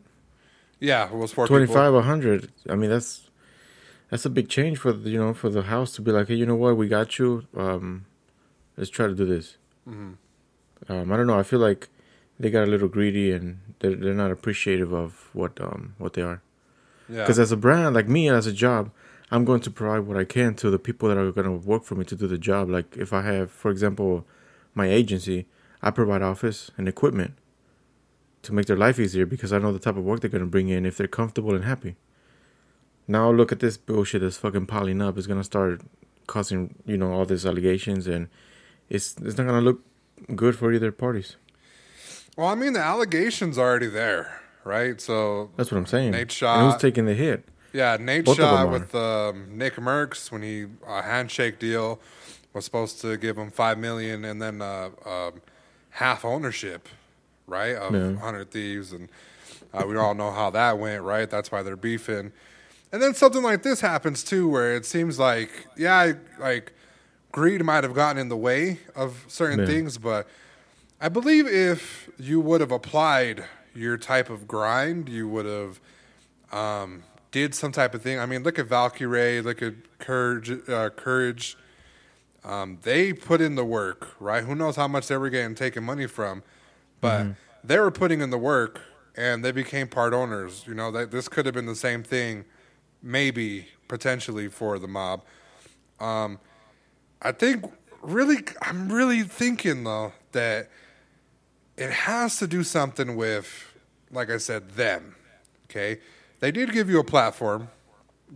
yeah, 0.90 1.06
it 1.12 1.14
was 1.22 1.32
four 1.32 1.46
twenty 1.46 1.66
people. 1.66 1.76
five 1.80 1.94
a 1.94 2.02
hundred. 2.02 2.50
I 2.68 2.74
mean 2.80 2.90
that's 2.90 3.10
that's 4.10 4.24
a 4.26 4.30
big 4.30 4.48
change 4.48 4.76
for 4.78 4.92
the, 4.92 5.10
you 5.10 5.18
know 5.18 5.32
for 5.34 5.48
the 5.48 5.62
house 5.62 5.90
to 5.96 6.02
be 6.02 6.12
like 6.12 6.28
hey 6.28 6.34
you 6.40 6.46
know 6.46 6.54
what 6.56 6.76
we 6.76 6.86
got 6.88 7.18
you 7.18 7.46
um 7.56 8.04
let's 8.76 8.90
try 8.90 9.06
to 9.06 9.14
do 9.14 9.24
this. 9.24 9.56
Um, 10.88 11.12
I 11.12 11.16
don't 11.16 11.26
know. 11.26 11.38
I 11.38 11.42
feel 11.42 11.60
like 11.60 11.88
they 12.38 12.50
got 12.50 12.64
a 12.68 12.70
little 12.74 12.88
greedy 12.88 13.30
and 13.32 13.60
they're, 13.78 13.94
they're 13.94 14.14
not 14.24 14.30
appreciative 14.30 14.92
of 14.92 15.30
what 15.32 15.60
um 15.60 15.94
what 15.98 16.12
they 16.14 16.22
are. 16.22 16.40
Yeah, 17.08 17.20
Because 17.22 17.38
as 17.38 17.52
a 17.52 17.56
brand, 17.56 17.94
like 17.94 18.08
me, 18.08 18.28
as 18.28 18.46
a 18.46 18.52
job, 18.52 18.90
I'm 19.30 19.44
going 19.44 19.60
to 19.62 19.70
provide 19.70 20.00
what 20.08 20.16
I 20.16 20.24
can 20.24 20.54
to 20.56 20.70
the 20.70 20.78
people 20.78 21.08
that 21.08 21.18
are 21.18 21.30
going 21.32 21.46
to 21.46 21.66
work 21.72 21.84
for 21.84 21.94
me 21.94 22.04
to 22.06 22.16
do 22.16 22.26
the 22.26 22.38
job. 22.38 22.68
Like 22.70 22.96
if 22.96 23.12
I 23.12 23.22
have, 23.22 23.50
for 23.50 23.70
example, 23.70 24.26
my 24.74 24.86
agency, 24.88 25.46
I 25.82 25.90
provide 25.90 26.22
office 26.22 26.70
and 26.76 26.88
equipment 26.88 27.34
to 28.44 28.52
make 28.52 28.66
their 28.66 28.76
life 28.76 28.98
easier 28.98 29.26
because 29.26 29.52
I 29.52 29.58
know 29.58 29.72
the 29.72 29.78
type 29.78 29.96
of 29.96 30.04
work 30.04 30.20
they're 30.20 30.30
to 30.30 30.46
bring 30.46 30.68
in 30.68 30.86
if 30.86 30.96
they're 30.96 31.08
comfortable 31.08 31.54
and 31.54 31.64
happy. 31.64 31.96
Now 33.06 33.30
look 33.30 33.52
at 33.52 33.60
this 33.60 33.76
bullshit 33.76 34.22
that's 34.22 34.36
fucking 34.38 34.66
piling 34.66 35.02
up. 35.02 35.18
It's 35.18 35.26
going 35.26 35.40
to 35.40 35.44
start 35.44 35.82
causing, 36.26 36.74
you 36.86 36.96
know, 36.96 37.12
all 37.12 37.26
these 37.26 37.44
allegations 37.44 38.06
and 38.06 38.28
it's 38.88 39.16
it's 39.22 39.36
not 39.36 39.46
going 39.46 39.60
to 39.60 39.60
look 39.60 39.80
good 40.34 40.56
for 40.56 40.72
either 40.72 40.90
parties. 40.92 41.36
well, 42.36 42.46
I 42.48 42.54
mean, 42.54 42.72
the 42.72 42.80
allegations 42.80 43.58
are 43.58 43.68
already 43.68 43.88
there, 43.88 44.40
right? 44.64 45.00
So 45.00 45.50
That's 45.56 45.70
what 45.70 45.78
I'm 45.78 45.86
saying. 45.86 46.12
Nate 46.12 46.20
And 46.22 46.32
Shaw- 46.32 46.70
who's 46.70 46.80
taking 46.80 47.06
the 47.06 47.14
hit? 47.14 47.46
Yeah, 47.72 47.96
Nate 48.00 48.24
Both 48.24 48.36
Shaw 48.36 48.66
with 48.66 48.94
um, 48.94 49.58
Nick 49.58 49.74
Mercs 49.76 50.30
when 50.30 50.42
he 50.42 50.66
a 50.86 51.02
handshake 51.02 51.58
deal 51.58 52.00
was 52.52 52.64
supposed 52.64 53.00
to 53.00 53.16
give 53.16 53.36
him 53.36 53.50
five 53.50 53.78
million 53.78 54.24
and 54.24 54.40
then 54.40 54.62
uh, 54.62 54.90
um, 55.04 55.40
half 55.90 56.24
ownership, 56.24 56.88
right, 57.46 57.76
of 57.76 57.94
Yeah. 57.94 58.20
Hundred 58.20 58.50
Thieves, 58.50 58.92
and 58.92 59.08
uh, 59.72 59.84
we 59.86 59.96
all 59.96 60.14
know 60.14 60.30
how 60.30 60.50
that 60.50 60.78
went, 60.78 61.02
right? 61.02 61.28
That's 61.28 61.50
why 61.52 61.62
they're 61.62 61.76
beefing. 61.76 62.32
And 62.92 63.02
then 63.02 63.14
something 63.14 63.42
like 63.42 63.62
this 63.62 63.80
happens 63.80 64.22
too, 64.22 64.48
where 64.48 64.74
it 64.76 64.86
seems 64.86 65.18
like 65.18 65.50
yeah, 65.76 66.12
like 66.38 66.72
greed 67.32 67.64
might 67.64 67.82
have 67.84 67.94
gotten 67.94 68.18
in 68.20 68.28
the 68.28 68.36
way 68.36 68.78
of 68.94 69.24
certain 69.28 69.60
Yeah. 69.60 69.66
things, 69.66 69.98
but 69.98 70.28
I 71.00 71.08
believe 71.08 71.46
if 71.48 72.08
you 72.18 72.40
would 72.40 72.60
have 72.60 72.70
applied 72.70 73.44
your 73.74 73.96
type 73.98 74.30
of 74.30 74.46
grind, 74.46 75.08
you 75.08 75.28
would 75.28 75.44
have 75.46 75.80
um, 76.52 77.02
did 77.32 77.52
some 77.54 77.72
type 77.72 77.92
of 77.94 78.02
thing. 78.02 78.20
I 78.20 78.26
mean, 78.26 78.44
look 78.44 78.60
at 78.60 78.68
Valkyrae, 78.68 79.42
look 79.42 79.60
at 79.60 79.74
Courage. 79.98 80.50
Uh, 80.68 80.90
Courage. 80.90 81.56
Um, 82.44 82.78
they 82.82 83.12
put 83.12 83.40
in 83.40 83.54
the 83.56 83.64
work, 83.64 84.14
right? 84.20 84.44
Who 84.44 84.54
knows 84.54 84.76
how 84.76 84.86
much 84.86 85.08
they 85.08 85.16
were 85.16 85.30
getting 85.30 85.54
taken 85.56 85.82
money 85.82 86.06
from, 86.06 86.42
but 87.04 87.26
they 87.62 87.78
were 87.78 87.90
putting 87.90 88.20
in 88.20 88.30
the 88.30 88.38
work, 88.38 88.80
and 89.16 89.44
they 89.44 89.52
became 89.52 89.88
part 89.88 90.12
owners. 90.12 90.64
You 90.66 90.74
know, 90.74 90.90
that 90.90 91.10
this 91.10 91.28
could 91.28 91.46
have 91.46 91.54
been 91.54 91.66
the 91.66 91.76
same 91.76 92.02
thing, 92.02 92.44
maybe 93.02 93.68
potentially 93.88 94.48
for 94.48 94.78
the 94.78 94.88
mob. 94.88 95.22
Um, 96.00 96.38
I 97.22 97.32
think 97.32 97.64
really, 98.02 98.38
I'm 98.62 98.90
really 98.90 99.22
thinking 99.22 99.84
though 99.84 100.12
that 100.32 100.70
it 101.76 101.90
has 101.90 102.38
to 102.38 102.46
do 102.46 102.62
something 102.62 103.16
with, 103.16 103.74
like 104.10 104.30
I 104.30 104.38
said, 104.38 104.70
them. 104.72 105.16
Okay, 105.70 106.00
they 106.40 106.50
did 106.50 106.72
give 106.72 106.88
you 106.88 106.98
a 107.00 107.04
platform. 107.04 107.68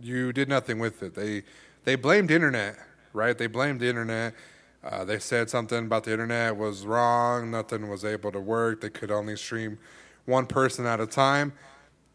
You 0.01 0.31
did 0.33 0.49
nothing 0.49 0.79
with 0.79 1.03
it. 1.03 1.15
They 1.15 1.43
they 1.83 1.95
blamed 1.95 2.31
internet, 2.31 2.77
right? 3.13 3.37
They 3.37 3.47
blamed 3.47 3.79
the 3.79 3.87
internet. 3.87 4.33
Uh, 4.83 5.03
they 5.03 5.19
said 5.19 5.49
something 5.49 5.85
about 5.85 6.05
the 6.05 6.11
internet 6.11 6.55
was 6.55 6.85
wrong. 6.85 7.51
Nothing 7.51 7.89
was 7.89 8.05
able 8.05 8.31
to 8.31 8.39
work. 8.39 8.81
They 8.81 8.89
could 8.89 9.11
only 9.11 9.35
stream 9.35 9.77
one 10.25 10.45
person 10.45 10.85
at 10.85 10.99
a 11.01 11.07
time. 11.07 11.53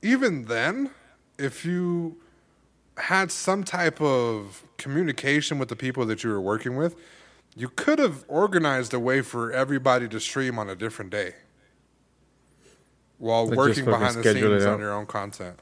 Even 0.02 0.46
then, 0.46 0.90
if 1.38 1.64
you 1.64 2.16
had 2.96 3.30
some 3.30 3.64
type 3.64 4.00
of 4.00 4.64
communication 4.78 5.58
with 5.58 5.68
the 5.68 5.76
people 5.76 6.06
that 6.06 6.24
you 6.24 6.30
were 6.30 6.40
working 6.40 6.76
with, 6.76 6.96
you 7.56 7.68
could 7.68 7.98
have 7.98 8.24
organized 8.28 8.94
a 8.94 9.00
way 9.00 9.20
for 9.20 9.52
everybody 9.52 10.08
to 10.08 10.18
stream 10.18 10.58
on 10.58 10.70
a 10.70 10.74
different 10.74 11.10
day 11.10 11.34
while 13.18 13.46
Like, 13.46 13.56
working 13.56 13.84
behind 13.84 14.16
the 14.16 14.22
scenes 14.22 14.64
on 14.64 14.80
your 14.80 14.92
own 14.92 15.06
content. 15.06 15.58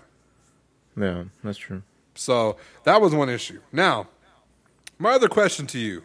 Yeah, 0.97 1.25
that's 1.43 1.59
true. 1.59 1.83
So 2.15 2.57
that 2.85 3.01
was 3.01 3.15
one 3.15 3.29
issue. 3.29 3.61
Now, 3.73 4.09
my 4.99 5.13
other 5.13 5.29
question 5.29 5.67
to 5.69 5.79
you 5.79 6.03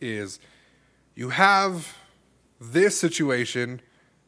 is 0.00 0.38
you 1.14 1.30
have 1.30 1.96
this 2.60 2.98
situation 2.98 3.80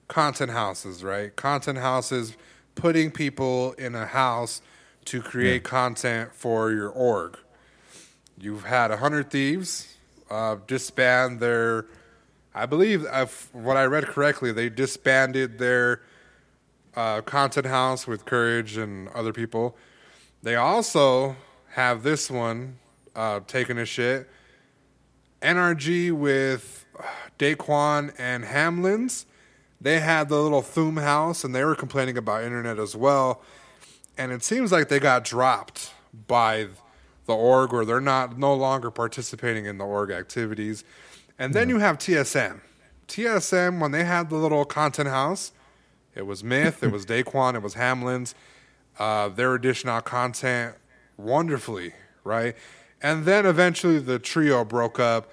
content 0.08 0.50
houses, 0.50 1.04
right? 1.04 1.34
Content 1.36 1.78
houses 1.78 2.36
putting 2.74 3.10
people 3.10 3.72
in 3.72 3.94
a 3.94 4.06
house 4.06 4.62
to 5.04 5.20
create 5.22 5.64
content 5.64 6.34
for 6.34 6.70
your 6.70 6.90
org. 6.90 7.38
You've 8.38 8.64
had 8.64 8.90
100 8.90 9.30
Thieves 9.30 9.96
uh, 10.30 10.56
disband 10.66 11.40
their, 11.40 11.86
I 12.54 12.66
believe, 12.66 13.06
if 13.12 13.52
what 13.54 13.76
I 13.76 13.84
read 13.84 14.06
correctly, 14.06 14.52
they 14.52 14.68
disbanded 14.68 15.58
their 15.58 16.02
uh, 16.94 17.20
content 17.22 17.66
house 17.66 18.06
with 18.06 18.24
Courage 18.24 18.76
and 18.76 19.08
other 19.08 19.32
people. 19.32 19.76
They 20.42 20.56
also 20.56 21.36
have 21.70 22.02
this 22.02 22.30
one 22.30 22.78
uh, 23.16 23.40
taking 23.46 23.78
a 23.78 23.84
shit. 23.84 24.28
NRG 25.42 26.12
with 26.12 26.86
Daequan 27.38 28.12
and 28.18 28.44
Hamlinz. 28.44 29.24
They 29.80 30.00
had 30.00 30.28
the 30.28 30.40
little 30.40 30.62
Thum 30.62 30.96
house 30.96 31.44
and 31.44 31.54
they 31.54 31.64
were 31.64 31.76
complaining 31.76 32.18
about 32.18 32.42
internet 32.42 32.78
as 32.78 32.96
well. 32.96 33.42
And 34.16 34.32
it 34.32 34.42
seems 34.42 34.72
like 34.72 34.88
they 34.88 34.98
got 34.98 35.24
dropped 35.24 35.92
by 36.26 36.66
the 37.26 37.34
org 37.34 37.72
or 37.72 37.84
they're 37.84 38.00
not 38.00 38.38
no 38.38 38.54
longer 38.54 38.90
participating 38.90 39.66
in 39.66 39.78
the 39.78 39.84
org 39.84 40.10
activities. 40.10 40.82
And 41.38 41.54
then 41.54 41.68
you 41.68 41.78
have 41.78 41.98
TSM. 41.98 42.60
TSM, 43.06 43.80
when 43.80 43.92
they 43.92 44.04
had 44.04 44.28
the 44.28 44.36
little 44.36 44.64
content 44.64 45.08
house, 45.08 45.52
it 46.14 46.26
was 46.26 46.42
Myth, 46.42 46.82
it 46.82 46.90
was 46.90 47.06
Daequan, 47.06 47.54
it 47.54 47.62
was 47.62 47.74
Hamlinz. 47.74 48.34
Uh, 48.98 49.28
they 49.28 49.46
were 49.46 49.58
dishing 49.58 49.88
out 49.88 50.04
content 50.04 50.74
wonderfully, 51.16 51.92
right? 52.24 52.56
And 53.00 53.24
then 53.24 53.46
eventually 53.46 53.98
the 53.98 54.18
trio 54.18 54.64
broke 54.64 54.98
up. 54.98 55.30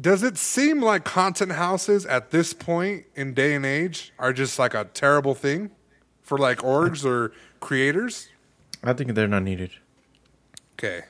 Does 0.00 0.22
it 0.22 0.38
seem 0.38 0.80
like 0.80 1.04
content 1.04 1.52
houses 1.52 2.06
at 2.06 2.30
this 2.30 2.52
point 2.54 3.04
in 3.14 3.34
day 3.34 3.54
and 3.54 3.64
age 3.64 4.12
are 4.18 4.32
just 4.32 4.58
like 4.58 4.74
a 4.74 4.84
terrible 4.84 5.34
thing 5.34 5.70
for 6.22 6.38
like 6.38 6.58
orgs 6.58 7.04
or 7.04 7.32
creators? 7.60 8.28
I 8.82 8.94
think 8.94 9.14
they're 9.14 9.28
not 9.28 9.42
needed. 9.42 9.72
Okay. 10.74 11.02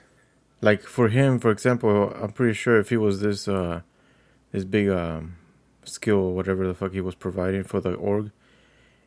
Like 0.61 0.83
for 0.83 1.09
him, 1.09 1.39
for 1.39 1.51
example, 1.51 2.13
I'm 2.13 2.33
pretty 2.33 2.55
sure 2.55 2.79
if 2.79 2.91
he 2.91 2.97
was 2.97 3.21
this 3.21 3.49
uh 3.49 3.83
this 4.51 4.65
big 4.65 4.89
um 4.89 5.37
skill 5.85 6.19
or 6.19 6.35
whatever 6.35 6.67
the 6.67 6.75
fuck 6.75 6.93
he 6.93 7.01
was 7.01 7.15
providing 7.15 7.65
for 7.65 7.81
the 7.81 7.95
org, 7.95 8.31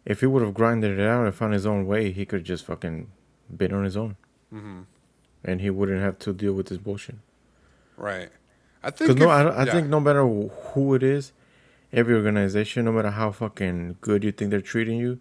if 0.06 0.22
he 0.22 0.26
would 0.26 0.42
have 0.42 0.54
grinded 0.54 1.00
it 1.00 1.06
out 1.06 1.26
and 1.26 1.36
found 1.36 1.54
his 1.54 1.66
own 1.66 1.86
way, 1.86 2.12
he 2.12 2.26
could 2.26 2.44
just 2.44 2.66
fucking 2.66 3.12
been 3.56 3.74
on 3.74 3.84
his 3.84 3.96
own, 3.96 4.16
mm-hmm. 4.54 4.82
And 5.46 5.62
he 5.62 5.70
wouldn't 5.70 6.02
have 6.02 6.20
to 6.20 6.34
deal 6.34 6.52
with 6.54 6.68
this 6.68 6.78
bullshit. 6.80 7.16
Right. 7.96 8.30
I 8.84 8.90
think 8.92 9.12
Because 9.12 9.16
no, 9.16 9.30
I, 9.30 9.44
I 9.44 9.66
yeah. 9.66 9.72
think 9.72 9.88
no 9.88 10.00
matter 10.02 10.26
who 10.28 10.94
it 10.96 11.04
is, 11.04 11.32
every 11.94 12.14
organization, 12.16 12.84
no 12.86 12.92
matter 12.92 13.12
how 13.12 13.32
fucking 13.32 13.98
good 14.02 14.24
you 14.26 14.32
think 14.34 14.52
they're 14.52 14.60
treating 14.62 14.98
you, 15.00 15.20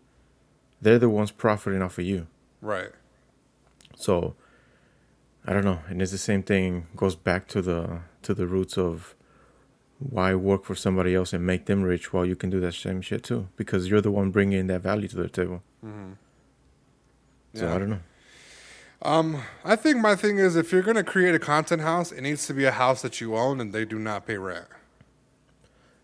they're 0.82 0.98
the 0.98 1.08
ones 1.08 1.30
profiting 1.30 1.80
off 1.82 1.98
of 1.98 2.04
you. 2.04 2.26
right. 2.60 2.90
So 3.96 4.34
I 5.46 5.52
don't 5.52 5.64
know, 5.64 5.78
and 5.88 6.02
it's 6.02 6.10
the 6.10 6.18
same 6.18 6.42
thing 6.42 6.88
goes 6.96 7.14
back 7.14 7.46
to 7.48 7.62
the 7.62 8.00
to 8.22 8.34
the 8.34 8.46
roots 8.46 8.76
of 8.76 9.14
why 10.00 10.34
work 10.34 10.64
for 10.64 10.74
somebody 10.74 11.14
else 11.14 11.32
and 11.32 11.46
make 11.46 11.66
them 11.66 11.82
rich 11.84 12.12
while 12.12 12.26
you 12.26 12.34
can 12.34 12.50
do 12.50 12.58
that 12.60 12.74
same 12.74 13.00
shit 13.00 13.22
too 13.22 13.48
because 13.56 13.88
you're 13.88 14.00
the 14.00 14.10
one 14.10 14.30
bringing 14.32 14.66
that 14.66 14.80
value 14.82 15.06
to 15.08 15.16
the 15.16 15.28
table. 15.28 15.62
Mm-hmm. 15.86 16.12
So 17.54 17.66
Yeah. 17.66 17.74
I 17.74 17.78
don't 17.78 17.90
know. 17.90 18.00
Um, 19.04 19.42
I 19.64 19.76
think 19.76 19.98
my 19.98 20.16
thing 20.16 20.38
is 20.38 20.56
if 20.56 20.72
you're 20.72 20.82
gonna 20.82 21.04
create 21.04 21.34
a 21.34 21.38
content 21.38 21.82
house, 21.82 22.10
it 22.10 22.22
needs 22.22 22.46
to 22.46 22.54
be 22.54 22.64
a 22.64 22.70
house 22.70 23.02
that 23.02 23.20
you 23.20 23.36
own 23.36 23.60
and 23.60 23.72
they 23.72 23.84
do 23.84 23.98
not 23.98 24.26
pay 24.26 24.38
rent. 24.38 24.66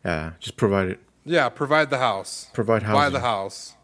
Yeah, 0.05 0.33
just 0.39 0.57
provide 0.57 0.89
it. 0.89 1.01
Yeah, 1.25 1.49
provide 1.49 1.91
the 1.91 1.99
house. 1.99 2.49
Provide 2.53 2.83
Buy 2.83 3.09
the 3.09 3.21
house. 3.21 3.75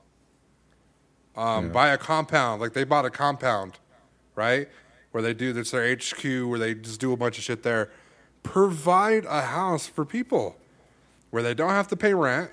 Um, 1.35 1.71
buy 1.71 1.89
a 1.89 1.99
compound. 1.99 2.61
Like 2.61 2.73
they 2.73 2.85
bought 2.85 3.05
a 3.05 3.11
compound, 3.11 3.79
right? 4.35 4.69
where 5.17 5.23
they 5.23 5.33
do 5.33 5.55
this 5.55 5.71
their 5.71 5.97
HQ 5.97 6.23
where 6.47 6.59
they 6.59 6.75
just 6.75 7.01
do 7.01 7.11
a 7.11 7.17
bunch 7.17 7.39
of 7.39 7.45
shit 7.45 7.63
there. 7.63 7.91
Provide 8.43 9.25
a 9.25 9.41
house 9.41 9.87
for 9.87 10.05
people 10.05 10.59
where 11.31 11.43
they 11.43 11.55
don't 11.55 11.71
have 11.71 11.89
to 11.89 11.97
pay 11.97 12.13
rent. 12.13 12.51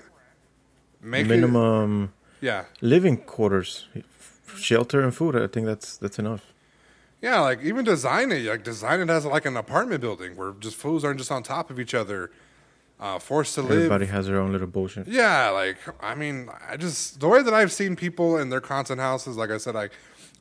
Make 1.02 1.26
it, 1.26 1.28
Minimum 1.28 2.14
yeah, 2.40 2.64
living 2.80 3.18
quarters, 3.18 3.86
shelter 4.56 5.02
and 5.02 5.14
food. 5.14 5.36
I 5.36 5.46
think 5.46 5.66
that's 5.66 5.98
that's 5.98 6.18
enough. 6.18 6.53
Yeah, 7.24 7.40
like 7.40 7.62
even 7.62 7.86
design 7.86 8.30
it, 8.30 8.44
like 8.44 8.62
design 8.62 9.00
it 9.00 9.08
as 9.08 9.24
like 9.24 9.46
an 9.46 9.56
apartment 9.56 10.02
building 10.02 10.36
where 10.36 10.52
just 10.60 10.76
fools 10.76 11.04
aren't 11.04 11.18
just 11.18 11.32
on 11.32 11.42
top 11.42 11.70
of 11.70 11.80
each 11.80 11.94
other, 11.94 12.30
uh, 13.00 13.18
forced 13.18 13.54
to 13.54 13.62
live. 13.62 13.78
Everybody 13.78 14.04
has 14.06 14.26
their 14.26 14.38
own 14.38 14.52
little 14.52 14.66
bullshit. 14.66 15.08
Yeah, 15.08 15.48
like 15.48 15.78
I 16.00 16.14
mean, 16.14 16.50
I 16.68 16.76
just 16.76 17.20
the 17.20 17.28
way 17.28 17.42
that 17.42 17.54
I've 17.54 17.72
seen 17.72 17.96
people 17.96 18.36
in 18.36 18.50
their 18.50 18.60
content 18.60 19.00
houses, 19.00 19.38
like 19.38 19.50
I 19.50 19.56
said, 19.56 19.74
like 19.74 19.92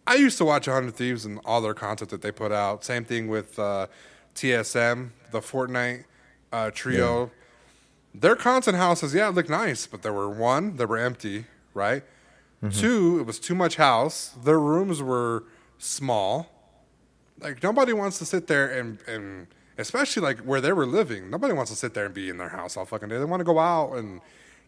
I 0.06 0.15
used 0.15 0.38
to 0.39 0.46
watch 0.46 0.67
100 0.67 0.93
Thieves 0.93 1.24
and 1.24 1.39
all 1.46 1.62
their 1.62 1.74
content 1.74 2.10
that 2.10 2.22
they 2.22 2.34
put 2.34 2.52
out. 2.52 2.84
Same 2.84 3.06
thing 3.06 3.30
with 3.30 3.58
uh, 3.58 3.88
TSM, 4.36 5.12
the 5.32 5.39
Fortnite 5.39 6.04
uh, 6.52 6.69
trio. 6.74 7.32
Their 8.13 8.36
content 8.36 8.76
houses, 8.76 9.13
yeah, 9.13 9.30
looked 9.30 9.50
nice, 9.50 9.88
but 9.88 10.02
there 10.02 10.13
were 10.13 10.30
one, 10.30 10.76
they 10.76 10.86
were 10.86 10.98
empty, 10.98 11.46
right? 11.74 12.04
Two, 12.72 13.19
it 13.19 13.26
was 13.26 13.39
too 13.39 13.56
much 13.56 13.76
house. 13.76 14.36
Their 14.41 14.60
rooms 14.60 15.02
were 15.02 15.43
small. 15.78 16.52
Like 17.39 17.63
nobody 17.63 17.93
wants 17.93 18.19
to 18.19 18.26
sit 18.26 18.48
there 18.48 18.69
and 18.69 19.00
and 19.08 19.48
especially 19.78 20.22
like 20.22 20.39
where 20.39 20.62
they 20.62 20.72
were 20.72 20.86
living, 20.86 21.30
nobody 21.30 21.54
wants 21.54 21.72
to 21.72 21.78
sit 21.78 21.93
there 21.93 22.06
and 22.06 22.13
be 22.13 22.30
in 22.30 22.38
their 22.38 22.50
house 22.50 22.78
all 22.78 22.86
fucking 22.86 23.10
day. 23.10 23.17
They 23.17 23.26
want 23.26 23.41
to 23.41 23.46
go 23.46 23.60
out 23.60 23.93
and 23.93 24.22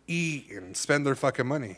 eat 0.08 0.52
and 0.52 0.76
spend 0.76 1.06
their 1.06 1.16
fucking 1.16 1.48
money. 1.48 1.78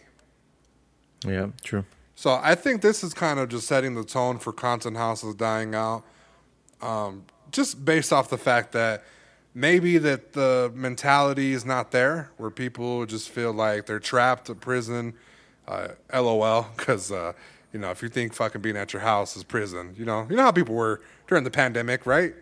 Yeah, 1.25 1.47
true. 1.63 1.85
So 2.15 2.39
I 2.41 2.55
think 2.55 2.81
this 2.81 3.03
is 3.03 3.13
kind 3.13 3.39
of 3.39 3.49
just 3.49 3.67
setting 3.67 3.95
the 3.95 4.03
tone 4.03 4.39
for 4.39 4.51
content 4.51 4.97
houses 4.97 5.35
dying 5.35 5.75
out, 5.75 6.03
um, 6.81 7.25
just 7.51 7.85
based 7.85 8.11
off 8.11 8.29
the 8.29 8.37
fact 8.37 8.71
that 8.71 9.03
maybe 9.53 9.97
that 9.97 10.33
the 10.33 10.71
mentality 10.73 11.53
is 11.53 11.65
not 11.65 11.91
there, 11.91 12.31
where 12.37 12.49
people 12.49 13.05
just 13.05 13.29
feel 13.29 13.53
like 13.53 13.85
they're 13.85 13.99
trapped 13.99 14.49
in 14.49 14.55
prison. 14.55 15.13
Uh, 15.67 15.89
LOL, 16.13 16.65
because 16.77 17.11
uh, 17.11 17.33
you 17.73 17.79
know 17.79 17.91
if 17.91 18.01
you 18.01 18.09
think 18.09 18.33
fucking 18.33 18.61
being 18.61 18.77
at 18.77 18.93
your 18.93 19.01
house 19.01 19.35
is 19.37 19.43
prison, 19.43 19.93
you 19.97 20.05
know 20.05 20.27
you 20.29 20.35
know 20.35 20.43
how 20.43 20.51
people 20.51 20.75
were 20.75 21.01
during 21.27 21.43
the 21.43 21.51
pandemic, 21.51 22.05
right? 22.05 22.33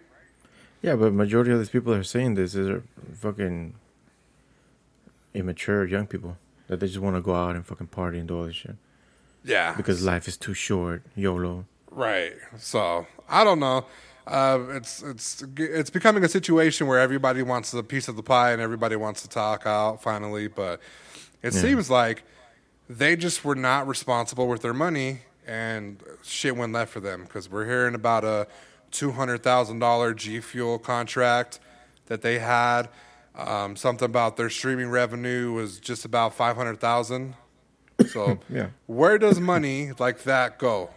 Yeah, 0.81 0.95
but 0.95 1.13
majority 1.13 1.51
of 1.51 1.57
these 1.59 1.69
people 1.69 1.93
that 1.93 1.99
are 1.99 2.03
saying 2.03 2.35
this 2.35 2.53
is 2.55 2.81
fucking 3.19 3.73
immature 5.33 5.85
young 5.85 6.07
people 6.07 6.37
that 6.67 6.79
they 6.79 6.87
just 6.87 6.99
want 6.99 7.15
to 7.15 7.21
go 7.21 7.35
out 7.35 7.55
and 7.55 7.65
fucking 7.65 7.87
party 7.87 8.19
and 8.19 8.27
do 8.27 8.37
all 8.37 8.45
this 8.45 8.55
shit 8.55 8.75
Yeah, 9.43 9.73
because 9.75 10.03
life 10.03 10.27
is 10.27 10.37
too 10.37 10.53
short. 10.53 11.03
YOLO. 11.15 11.65
Right. 11.91 12.33
So 12.57 13.07
I 13.29 13.43
don't 13.43 13.59
know. 13.59 13.85
Uh, 14.27 14.59
it's 14.71 15.03
it's 15.03 15.43
it's 15.57 15.89
becoming 15.91 16.23
a 16.23 16.27
situation 16.29 16.87
where 16.87 16.99
everybody 16.99 17.43
wants 17.43 17.73
a 17.73 17.83
piece 17.83 18.07
of 18.07 18.15
the 18.15 18.23
pie 18.23 18.51
and 18.51 18.61
everybody 18.61 18.95
wants 18.95 19.21
to 19.21 19.29
talk 19.29 19.65
out 19.67 20.01
finally. 20.01 20.47
But 20.47 20.79
it 21.43 21.53
Yeah. 21.53 21.61
seems 21.61 21.89
like 21.89 22.23
they 22.89 23.15
just 23.15 23.43
were 23.43 23.55
not 23.55 23.87
responsible 23.87 24.47
with 24.47 24.61
their 24.61 24.73
money 24.73 25.21
and 25.47 26.01
shit 26.23 26.55
went 26.55 26.73
left 26.73 26.91
for 26.91 26.99
them 26.99 27.23
because 27.23 27.49
we're 27.49 27.65
hearing 27.65 27.95
about 27.95 28.23
a 28.23 28.47
two 28.91 29.11
hundred 29.11 29.43
thousand 29.43 29.79
dollar 29.79 30.13
G 30.13 30.39
Fuel 30.39 30.79
contract 30.79 31.59
that 32.07 32.21
they 32.21 32.39
had. 32.39 32.89
Um, 33.35 33.75
something 33.75 34.05
about 34.05 34.37
their 34.37 34.49
streaming 34.49 34.89
revenue 34.89 35.51
was 35.51 35.79
just 35.79 36.05
about 36.05 36.33
five 36.35 36.55
hundred 36.55 36.79
thousand. 36.79 37.35
So 38.09 38.39
Yeah. 38.49 38.67
where 38.87 39.17
does 39.17 39.39
money 39.39 39.91
like 39.99 40.23
that 40.23 40.57
go? 40.59 40.89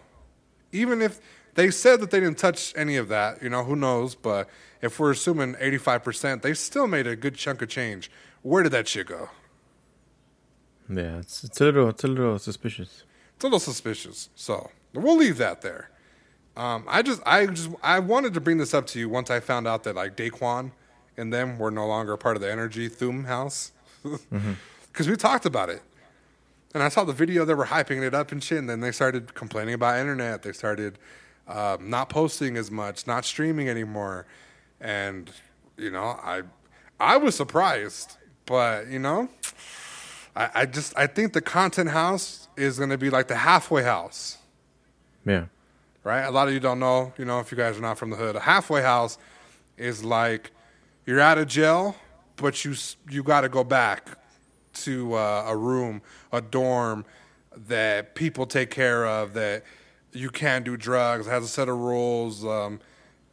Even 0.72 1.00
if 1.00 1.20
they 1.54 1.70
said 1.70 2.00
that 2.00 2.10
they 2.10 2.18
didn't 2.20 2.38
touch 2.38 2.72
any 2.76 2.96
of 2.96 3.08
that, 3.08 3.40
you 3.42 3.48
know, 3.48 3.62
who 3.64 3.76
knows? 3.76 4.14
But 4.16 4.48
if 4.82 4.98
we're 5.00 5.12
assuming 5.12 5.54
85%, 5.54 6.42
they 6.42 6.54
still 6.54 6.86
made 6.86 7.06
a 7.06 7.14
good 7.16 7.34
chunk 7.36 7.62
of 7.62 7.68
change. 7.68 8.10
Where 8.42 8.62
did 8.64 8.72
that 8.72 8.86
shit 8.88 9.06
go? 9.06 9.30
Yeah, 10.88 11.18
it's 11.18 11.44
it's 11.44 11.60
a 11.60 11.64
little 11.64 11.88
it's 11.88 12.04
a 12.04 12.08
little 12.08 12.38
suspicious. 12.38 13.04
It's 13.34 13.44
a 13.44 13.46
little 13.46 13.60
suspicious. 13.60 14.30
So 14.34 14.70
we'll 14.94 15.16
leave 15.16 15.38
that 15.38 15.62
there. 15.62 15.90
Um, 16.58 16.84
I 16.88 17.02
just, 17.02 17.22
I 17.24 17.46
just, 17.46 17.70
I 17.84 18.00
wanted 18.00 18.34
to 18.34 18.40
bring 18.40 18.58
this 18.58 18.74
up 18.74 18.84
to 18.88 18.98
you 18.98 19.08
once 19.08 19.30
I 19.30 19.38
found 19.38 19.68
out 19.68 19.84
that 19.84 19.94
like 19.94 20.16
Daequan 20.16 20.72
and 21.16 21.32
them 21.32 21.56
were 21.56 21.70
no 21.70 21.86
longer 21.86 22.16
part 22.16 22.34
of 22.36 22.42
the 22.42 22.50
Energy 22.50 22.88
Thum 22.88 23.24
house, 23.24 23.70
because 24.92 25.08
we 25.08 25.16
talked 25.16 25.46
about 25.46 25.68
it, 25.68 25.82
and 26.74 26.82
I 26.82 26.88
saw 26.88 27.04
the 27.04 27.12
video 27.12 27.44
they 27.44 27.54
were 27.54 27.66
hyping 27.66 28.02
it 28.02 28.12
up 28.12 28.32
and 28.32 28.42
shit, 28.42 28.58
and 28.58 28.68
then 28.68 28.80
they 28.80 28.90
started 28.90 29.34
complaining 29.34 29.74
about 29.74 30.00
internet. 30.00 30.42
They 30.42 30.52
started 30.52 30.98
um, 31.46 31.88
not 31.88 32.08
posting 32.08 32.56
as 32.56 32.72
much, 32.72 33.06
not 33.06 33.24
streaming 33.24 33.68
anymore, 33.68 34.26
and 34.80 35.30
you 35.76 35.92
know, 35.92 36.18
I, 36.20 36.42
I 36.98 37.18
was 37.18 37.36
surprised, 37.36 38.16
but 38.46 38.88
you 38.88 38.98
know, 38.98 39.28
I, 40.36 40.50
I 40.54 40.66
just, 40.66 40.96
I 40.96 41.06
think 41.06 41.32
the 41.32 41.40
content 41.40 41.90
house 41.90 42.48
is 42.56 42.78
going 42.78 42.90
to 42.90 42.98
be 42.98 43.10
like 43.10 43.28
the 43.28 43.36
halfway 43.36 43.82
house 43.82 44.38
Yeah. 45.24 45.46
right? 46.04 46.22
A 46.22 46.30
lot 46.30 46.48
of 46.48 46.54
you 46.54 46.60
don't 46.60 46.78
know, 46.78 47.12
you 47.18 47.24
know, 47.24 47.40
if 47.40 47.50
you 47.52 47.56
guys 47.58 47.76
are 47.78 47.80
not 47.82 47.98
from 47.98 48.10
the 48.10 48.16
hood. 48.16 48.36
A 48.36 48.40
halfway 48.40 48.82
house 48.82 49.18
is 49.76 50.04
like 50.04 50.50
you're 51.06 51.20
out 51.20 51.38
of 51.38 51.48
jail, 51.48 51.96
but 52.36 52.64
you 52.64 52.74
you 53.10 53.22
got 53.22 53.40
to 53.42 53.48
go 53.48 53.64
back 53.64 54.08
to 54.74 55.14
uh, 55.14 55.44
a 55.46 55.56
room, 55.56 56.02
a 56.32 56.40
dorm 56.40 57.04
that 57.68 58.14
people 58.14 58.46
take 58.46 58.70
care 58.70 59.06
of. 59.06 59.32
That 59.34 59.64
you 60.12 60.30
can't 60.30 60.64
do 60.64 60.76
drugs. 60.76 61.26
Has 61.26 61.44
a 61.44 61.48
set 61.48 61.68
of 61.68 61.78
rules. 61.78 62.44
Um, 62.44 62.80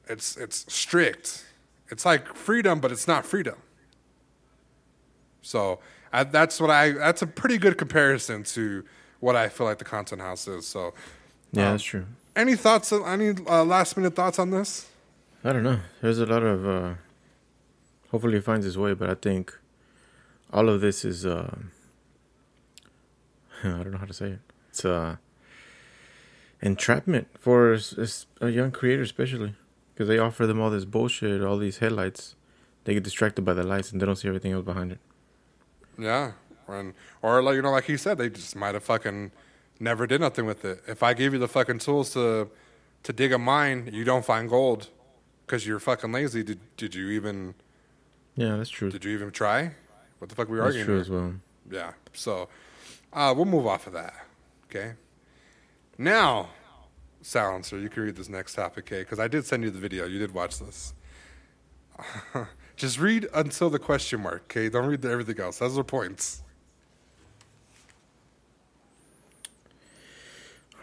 it's 0.07 0.37
it's 0.37 0.71
strict. 0.73 1.45
It's 1.89 2.05
like 2.05 2.33
freedom, 2.35 2.79
but 2.79 2.91
it's 2.91 3.07
not 3.07 3.25
freedom. 3.25 3.55
So 5.41 5.79
I, 6.19 6.23
that's 6.23 6.59
what 6.61 6.69
I. 6.69 6.91
That's 6.91 7.21
a 7.21 7.27
pretty 7.27 7.57
good 7.57 7.77
comparison 7.77 8.43
to 8.55 8.83
what 9.19 9.35
I 9.35 9.49
feel 9.49 9.67
like 9.67 9.79
the 9.79 9.85
content 9.85 10.21
house 10.21 10.47
is. 10.47 10.65
So. 10.67 10.93
Yeah, 11.51 11.67
Um, 11.67 11.71
that's 11.73 11.83
true. 11.83 12.05
Any 12.35 12.55
thoughts? 12.55 12.91
Any 12.91 13.29
uh, 13.47 13.63
last 13.63 13.95
minute 13.97 14.15
thoughts 14.15 14.39
on 14.39 14.49
this? 14.51 14.87
I 15.43 15.53
don't 15.53 15.63
know. 15.63 15.79
There's 16.01 16.19
a 16.19 16.25
lot 16.25 16.43
of. 16.43 16.67
Uh, 16.67 16.93
hopefully, 18.11 18.37
it 18.37 18.43
finds 18.43 18.65
its 18.65 18.77
way, 18.77 18.93
but 18.93 19.09
I 19.09 19.15
think 19.15 19.57
all 20.51 20.69
of 20.69 20.81
this 20.81 21.05
is. 21.05 21.25
Uh, 21.25 21.55
I 23.63 23.67
don't 23.83 23.91
know 23.91 23.97
how 23.97 24.05
to 24.05 24.13
say 24.13 24.27
it. 24.31 24.39
It's 24.69 24.83
uh, 24.85 25.15
entrapment 26.61 27.27
for 27.39 27.77
a 28.41 28.49
young 28.49 28.71
creator, 28.71 29.03
especially 29.03 29.53
because 29.93 30.07
they 30.07 30.17
offer 30.17 30.45
them 30.45 30.59
all 30.59 30.69
this 30.69 30.85
bullshit, 30.85 31.41
all 31.41 31.57
these 31.57 31.77
headlights. 31.77 32.35
They 32.83 32.93
get 32.93 33.03
distracted 33.03 33.43
by 33.43 33.53
the 33.53 33.63
lights 33.63 33.91
and 33.91 34.01
they 34.01 34.05
don't 34.05 34.17
see 34.17 34.27
everything 34.27 34.51
else 34.51 34.65
behind 34.65 34.91
it. 34.91 34.99
Yeah, 35.97 36.33
and 36.67 36.93
or 37.21 37.41
like 37.41 37.55
you 37.55 37.61
know, 37.61 37.71
like 37.71 37.85
he 37.85 37.97
said, 37.97 38.17
they 38.17 38.29
just 38.29 38.55
might 38.55 38.73
have 38.73 38.83
fucking 38.83 39.31
never 39.79 40.07
did 40.07 40.21
nothing 40.21 40.45
with 40.45 40.63
it. 40.65 40.81
If 40.87 41.03
I 41.03 41.13
give 41.13 41.33
you 41.33 41.39
the 41.39 41.47
fucking 41.47 41.79
tools 41.79 42.11
to 42.13 42.49
to 43.03 43.13
dig 43.13 43.31
a 43.31 43.37
mine, 43.37 43.89
you 43.93 44.03
don't 44.03 44.25
find 44.25 44.49
gold 44.49 44.89
because 45.45 45.65
you're 45.67 45.79
fucking 45.79 46.11
lazy. 46.11 46.43
Did 46.43 46.59
did 46.77 46.95
you 46.95 47.09
even 47.09 47.55
Yeah, 48.35 48.55
that's 48.57 48.69
true. 48.69 48.89
did 48.91 49.05
you 49.05 49.11
even 49.11 49.31
try? 49.31 49.71
What 50.19 50.29
the 50.29 50.35
fuck 50.35 50.49
we 50.49 50.57
That's 50.57 50.67
arguing? 50.67 50.85
true 50.85 50.95
here? 50.95 51.01
as 51.01 51.09
well. 51.09 51.33
Yeah. 51.69 51.91
So 52.13 52.49
uh, 53.13 53.33
we'll 53.35 53.45
move 53.45 53.67
off 53.67 53.85
of 53.87 53.93
that. 53.93 54.13
Okay. 54.69 54.93
Now, 55.97 56.49
silencer, 57.21 57.77
you 57.79 57.89
can 57.89 58.03
read 58.03 58.15
this 58.15 58.27
next 58.29 58.55
topic, 58.55 58.85
okay? 58.87 59.01
Because 59.01 59.19
I 59.19 59.27
did 59.27 59.45
send 59.45 59.63
you 59.63 59.69
the 59.71 59.79
video. 59.79 60.05
You 60.05 60.19
did 60.19 60.33
watch 60.33 60.59
this. 60.59 60.93
Just 62.75 62.99
read 62.99 63.27
until 63.33 63.69
the 63.69 63.79
question 63.79 64.21
mark, 64.21 64.43
okay? 64.43 64.69
Don't 64.69 64.85
read 64.87 65.01
the 65.01 65.09
everything 65.09 65.39
else. 65.39 65.59
Those 65.59 65.77
are 65.77 65.83
points. 65.83 66.41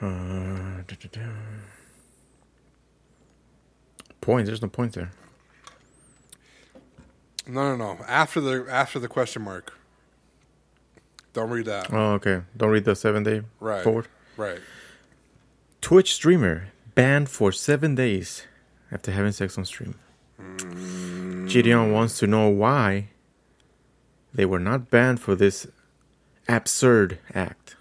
Uh. 0.00 0.82
Points. 4.20 4.48
There's 4.48 4.62
no 4.62 4.68
points 4.68 4.94
there. 4.96 5.10
No, 7.46 7.76
no, 7.76 7.94
no. 7.94 8.04
After 8.06 8.40
the 8.40 8.66
after 8.70 8.98
the 8.98 9.08
question 9.08 9.42
mark. 9.42 9.72
Don't 11.32 11.50
read 11.50 11.66
that. 11.66 11.92
Oh, 11.92 12.12
okay. 12.14 12.42
Don't 12.56 12.70
read 12.70 12.84
the 12.84 12.94
seven 12.94 13.22
day 13.22 13.42
Right. 13.58 13.82
forward. 13.82 14.06
Right. 14.36 14.60
Twitch 15.80 16.14
streamer 16.14 16.68
banned 16.94 17.28
for 17.30 17.52
seven 17.52 17.94
days 17.94 18.44
after 18.90 19.10
having 19.12 19.32
sex 19.32 19.56
on 19.56 19.64
stream. 19.64 19.94
Mm. 20.58 21.48
Gideon 21.48 21.92
wants 21.92 22.18
to 22.18 22.26
know 22.26 22.48
why 22.48 23.08
they 24.34 24.44
were 24.44 24.58
not 24.58 24.90
banned 24.90 25.20
for 25.20 25.34
this 25.34 25.66
absurd 26.48 27.18
act. 27.34 27.76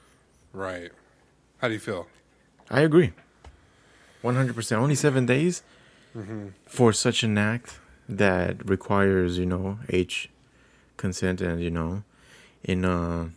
Right. 0.54 0.92
How 1.60 1.68
do 1.68 1.74
you 1.74 1.80
feel? 1.80 2.08
I 2.70 2.82
agree. 2.82 3.14
100%. 4.24 4.72
Only 4.74 4.96
seven 4.96 5.26
days 5.26 5.64
mm-hmm. 6.16 6.50
for 6.66 6.94
such 6.94 7.24
an 7.24 7.38
act 7.38 7.80
that 8.08 8.68
requires, 8.70 9.38
you 9.38 9.46
know, 9.46 9.80
age 9.90 10.30
consent 10.98 11.42
and, 11.42 11.62
you 11.62 11.72
know, 11.72 12.04
in 12.64 12.86
a, 12.86 13.30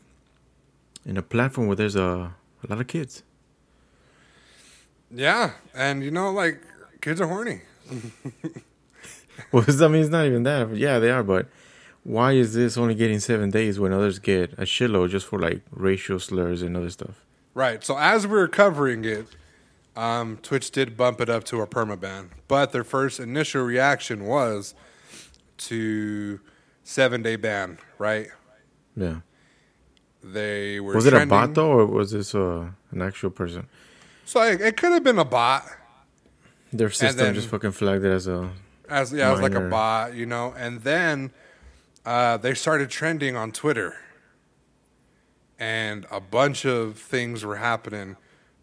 in 1.07 1.17
a 1.17 1.23
platform 1.23 1.67
where 1.69 1.77
there's 1.77 1.97
a, 1.97 2.35
a 2.63 2.67
lot 2.69 2.81
of 2.81 2.87
kids. 2.87 3.23
Yeah, 5.11 5.53
and 5.75 6.03
you 6.03 6.11
know, 6.11 6.33
like 6.33 6.61
Kids 7.05 7.21
are 7.21 7.27
horny. 7.27 7.61
Well, 9.53 9.65
I 9.69 9.89
mean, 9.89 10.03
it's 10.03 10.11
not 10.11 10.27
even 10.27 10.43
that. 10.45 10.69
But 10.71 10.79
yeah, 10.79 10.99
they 10.99 11.11
are. 11.11 11.23
But 11.23 11.47
why 12.03 12.33
is 12.33 12.55
this 12.55 12.77
only 12.77 12.95
getting 12.95 13.19
seven 13.21 13.51
days 13.51 13.79
when 13.81 13.93
others 13.93 14.19
get 14.19 14.53
a 14.55 14.63
shitload 14.63 15.11
just 15.11 15.27
for 15.27 15.39
like 15.39 15.63
racial 15.71 16.19
slurs 16.21 16.63
and 16.63 16.77
other 16.77 16.91
stuff? 16.91 17.25
Right. 17.55 17.85
So 17.85 17.97
as 17.99 18.27
we 18.27 18.33
were 18.35 18.49
covering 18.49 19.05
it, 19.05 19.27
um, 19.97 20.39
Twitch 20.43 20.71
did 20.71 20.97
bump 20.97 21.21
it 21.21 21.29
up 21.31 21.45
to 21.45 21.61
a 21.61 21.67
permaban, 21.67 22.31
but 22.49 22.73
their 22.73 22.85
first 22.85 23.21
initial 23.21 23.63
reaction 23.63 24.25
was 24.27 24.75
to 25.59 26.41
seven 26.83 27.23
day 27.23 27.37
ban. 27.37 27.79
Right. 27.99 28.29
Yeah. 28.97 29.21
They 30.23 30.81
were. 30.81 30.95
Was 30.95 31.07
it 31.07 31.15
a 31.15 31.27
bot 31.27 31.55
though, 31.55 31.71
or 31.73 31.87
was 31.87 32.11
this 32.13 32.35
uh, 32.35 32.71
an 32.91 33.03
actual 33.03 33.31
person? 33.31 33.67
So 34.25 34.43
it, 34.43 34.61
it 34.61 34.77
could 34.77 34.93
have 34.93 35.05
been 35.05 35.19
a 35.19 35.25
bot. 35.25 35.65
Their 36.73 36.91
system 36.91 37.27
then- 37.27 37.35
just 37.35 37.49
fucking 37.49 37.73
flagged 37.73 38.05
it 38.05 38.11
as 38.11 38.27
a. 38.27 38.51
As 38.89 39.13
yeah, 39.13 39.31
was 39.31 39.41
like 39.41 39.53
a 39.53 39.61
Minor. 39.61 39.71
bot, 39.71 40.15
you 40.15 40.27
know. 40.27 40.55
And 40.57 40.83
then 40.83 41.31
uh, 42.05 42.37
they 42.37 42.55
started 42.55 42.91
trending 42.91 43.37
on 43.37 43.53
Twitter, 43.53 43.97
and 45.59 46.07
a 46.11 46.21
bunch 46.21 46.65
of 46.65 46.99
things 46.99 47.45
were 47.45 47.57
happening 47.57 48.17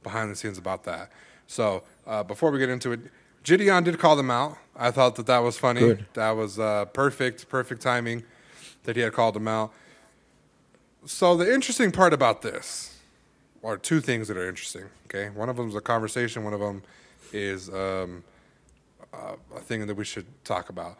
behind 0.04 0.32
the 0.32 0.36
scenes 0.36 0.58
about 0.58 0.84
that. 0.84 1.12
So 1.48 1.84
uh, 2.06 2.24
before 2.24 2.52
we 2.52 2.60
get 2.60 2.70
into 2.70 2.92
it, 2.92 3.00
Gideon 3.44 3.84
did 3.84 4.00
call 4.00 4.16
them 4.16 4.32
out. 4.32 4.58
I 4.76 4.92
thought 4.92 5.16
that 5.16 5.26
that 5.26 5.40
was 5.40 5.58
funny. 5.58 5.82
Good. 5.82 6.06
That 6.14 6.32
was 6.32 6.60
uh, 6.60 6.86
perfect, 6.86 7.50
perfect 7.50 7.82
timing 7.82 8.24
that 8.84 8.96
he 8.96 9.02
had 9.02 9.14
called 9.14 9.36
them 9.36 9.48
out. 9.48 9.74
So 11.06 11.36
the 11.36 11.52
interesting 11.52 11.92
part 11.92 12.14
about 12.14 12.42
this 12.42 13.00
are 13.64 13.78
two 13.78 14.02
things 14.02 14.28
that 14.28 14.38
are 14.38 14.48
interesting. 14.48 14.86
Okay, 15.08 15.30
one 15.30 15.50
of 15.50 15.58
them 15.58 15.68
is 15.68 15.76
a 15.76 15.82
conversation. 15.82 16.44
One 16.44 16.54
of 16.54 16.60
them 16.60 16.84
is 17.34 17.70
um, 17.70 18.24
uh, 19.14 19.36
a 19.56 19.60
thing 19.60 19.88
that 19.88 19.96
we 19.96 20.04
should 20.04 20.26
talk 20.44 20.70
about. 20.70 20.98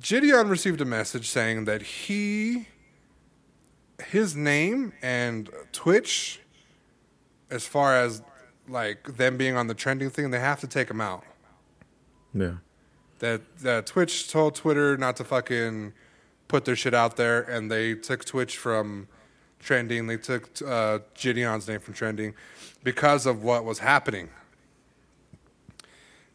Gideon 0.00 0.48
received 0.48 0.80
a 0.80 0.84
message 0.84 1.28
saying 1.28 1.66
that 1.66 1.82
he, 1.82 2.68
his 4.02 4.34
name 4.34 4.92
and 5.02 5.50
Twitch, 5.72 6.40
as 7.50 7.66
far 7.66 7.96
as 7.96 8.22
like 8.68 9.16
them 9.16 9.36
being 9.36 9.56
on 9.56 9.66
the 9.66 9.74
trending 9.74 10.10
thing, 10.10 10.30
they 10.30 10.40
have 10.40 10.60
to 10.60 10.66
take 10.66 10.90
him 10.90 11.00
out. 11.00 11.24
Yeah. 12.32 12.54
That 13.18 13.42
that 13.58 13.86
Twitch 13.86 14.30
told 14.30 14.54
Twitter 14.54 14.96
not 14.96 15.16
to 15.16 15.24
fucking 15.24 15.92
put 16.48 16.64
their 16.64 16.76
shit 16.76 16.94
out 16.94 17.16
there, 17.16 17.42
and 17.42 17.70
they 17.70 17.94
took 17.94 18.24
Twitch 18.24 18.56
from 18.56 19.08
trending. 19.60 20.06
They 20.06 20.16
took 20.16 20.50
uh, 20.66 21.00
Gideon's 21.14 21.68
name 21.68 21.80
from 21.80 21.94
trending 21.94 22.34
because 22.82 23.26
of 23.26 23.42
what 23.42 23.64
was 23.64 23.78
happening. 23.78 24.30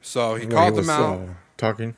So 0.02 0.36
he 0.36 0.48
called 0.48 0.76
was, 0.76 0.88
them 0.88 0.96
out. 0.96 1.20
uh, 1.20 1.34
talking. 1.58 1.96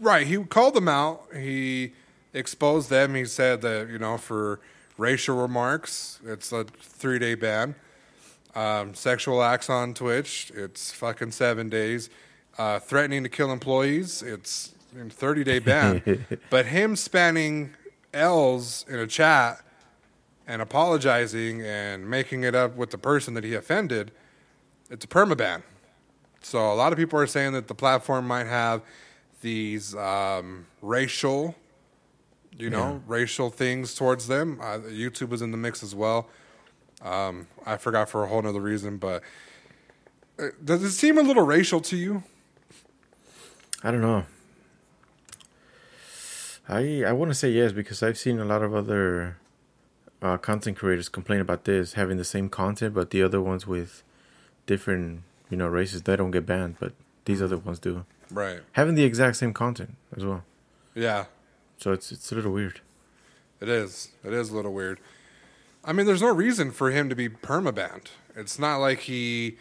Right. 0.00 0.26
He 0.26 0.36
called 0.44 0.74
them 0.74 0.88
out. 0.88 1.24
He 1.34 1.92
exposed 2.32 2.90
them. 2.90 3.14
He 3.14 3.24
said 3.24 3.62
that, 3.62 3.88
you 3.88 3.98
know, 3.98 4.18
for 4.18 4.60
racial 4.96 5.36
remarks, 5.36 6.20
it's 6.24 6.52
a 6.52 6.64
three 6.64 7.18
day 7.18 7.34
ban. 7.34 7.74
Um, 8.54 8.94
sexual 8.94 9.42
acts 9.42 9.70
on 9.70 9.94
Twitch, 9.94 10.52
it's 10.54 10.92
fucking 10.92 11.30
seven 11.30 11.70
days. 11.70 12.10
Uh, 12.58 12.78
threatening 12.78 13.22
to 13.22 13.30
kill 13.30 13.50
employees, 13.50 14.22
it's 14.22 14.74
a 14.98 15.08
30 15.08 15.44
day 15.44 15.58
ban. 15.58 16.26
but 16.50 16.66
him 16.66 16.94
spanning 16.96 17.74
L's 18.12 18.84
in 18.88 18.98
a 18.98 19.06
chat 19.06 19.62
and 20.46 20.60
apologizing 20.60 21.62
and 21.62 22.08
making 22.08 22.44
it 22.44 22.54
up 22.54 22.76
with 22.76 22.90
the 22.90 22.98
person 22.98 23.32
that 23.34 23.44
he 23.44 23.54
offended, 23.54 24.12
it's 24.90 25.04
a 25.04 25.08
permaban. 25.08 25.62
So 26.42 26.72
a 26.72 26.74
lot 26.74 26.92
of 26.92 26.98
people 26.98 27.18
are 27.18 27.26
saying 27.26 27.52
that 27.52 27.68
the 27.68 27.74
platform 27.74 28.26
might 28.26 28.46
have 28.46 28.82
these 29.40 29.94
um, 29.94 30.66
racial, 30.80 31.54
you 32.58 32.70
know, 32.70 33.02
racial 33.06 33.50
things 33.50 33.94
towards 33.94 34.26
them. 34.26 34.58
Uh, 34.60 34.78
YouTube 34.78 35.28
was 35.28 35.42
in 35.42 35.50
the 35.50 35.56
mix 35.56 35.82
as 35.82 35.94
well. 35.94 36.28
Um, 37.02 37.46
I 37.66 37.76
forgot 37.76 38.08
for 38.08 38.24
a 38.24 38.28
whole 38.28 38.42
nother 38.42 38.60
reason, 38.60 38.98
but 38.98 39.22
uh, 40.38 40.48
does 40.64 40.82
it 40.82 40.92
seem 40.92 41.18
a 41.18 41.22
little 41.22 41.44
racial 41.44 41.80
to 41.80 41.96
you? 41.96 42.22
I 43.82 43.90
don't 43.90 44.00
know. 44.00 44.24
I 46.68 47.02
I 47.04 47.12
want 47.12 47.30
to 47.30 47.34
say 47.34 47.50
yes 47.50 47.72
because 47.72 48.02
I've 48.02 48.18
seen 48.18 48.38
a 48.38 48.44
lot 48.44 48.62
of 48.62 48.74
other 48.74 49.38
uh, 50.20 50.36
content 50.36 50.76
creators 50.76 51.08
complain 51.08 51.40
about 51.40 51.64
this 51.64 51.94
having 51.94 52.16
the 52.16 52.24
same 52.24 52.48
content, 52.48 52.94
but 52.94 53.10
the 53.10 53.22
other 53.22 53.40
ones 53.40 53.66
with 53.66 54.04
different 54.66 55.22
you 55.52 55.56
know 55.58 55.68
races 55.68 56.02
they 56.02 56.16
don't 56.16 56.30
get 56.32 56.46
banned, 56.46 56.76
but 56.80 56.92
these 57.26 57.40
other 57.42 57.58
ones 57.58 57.78
do. 57.78 58.04
Right. 58.30 58.60
Having 58.72 58.94
the 58.96 59.04
exact 59.04 59.36
same 59.36 59.52
content 59.52 59.94
as 60.16 60.24
well, 60.24 60.42
Yeah, 60.94 61.26
so 61.76 61.92
it's 61.92 62.10
it's 62.10 62.32
a 62.32 62.34
little 62.34 62.52
weird. 62.52 62.80
it 63.60 63.68
is. 63.68 64.08
It 64.24 64.32
is 64.32 64.50
a 64.50 64.56
little 64.56 64.72
weird. 64.72 64.98
I 65.84 65.92
mean, 65.92 66.06
there's 66.06 66.22
no 66.22 66.32
reason 66.34 66.70
for 66.72 66.90
him 66.90 67.08
to 67.10 67.14
be 67.14 67.28
permabanned. 67.28 68.06
It's 68.34 68.58
not 68.58 68.78
like 68.78 69.00
he 69.00 69.58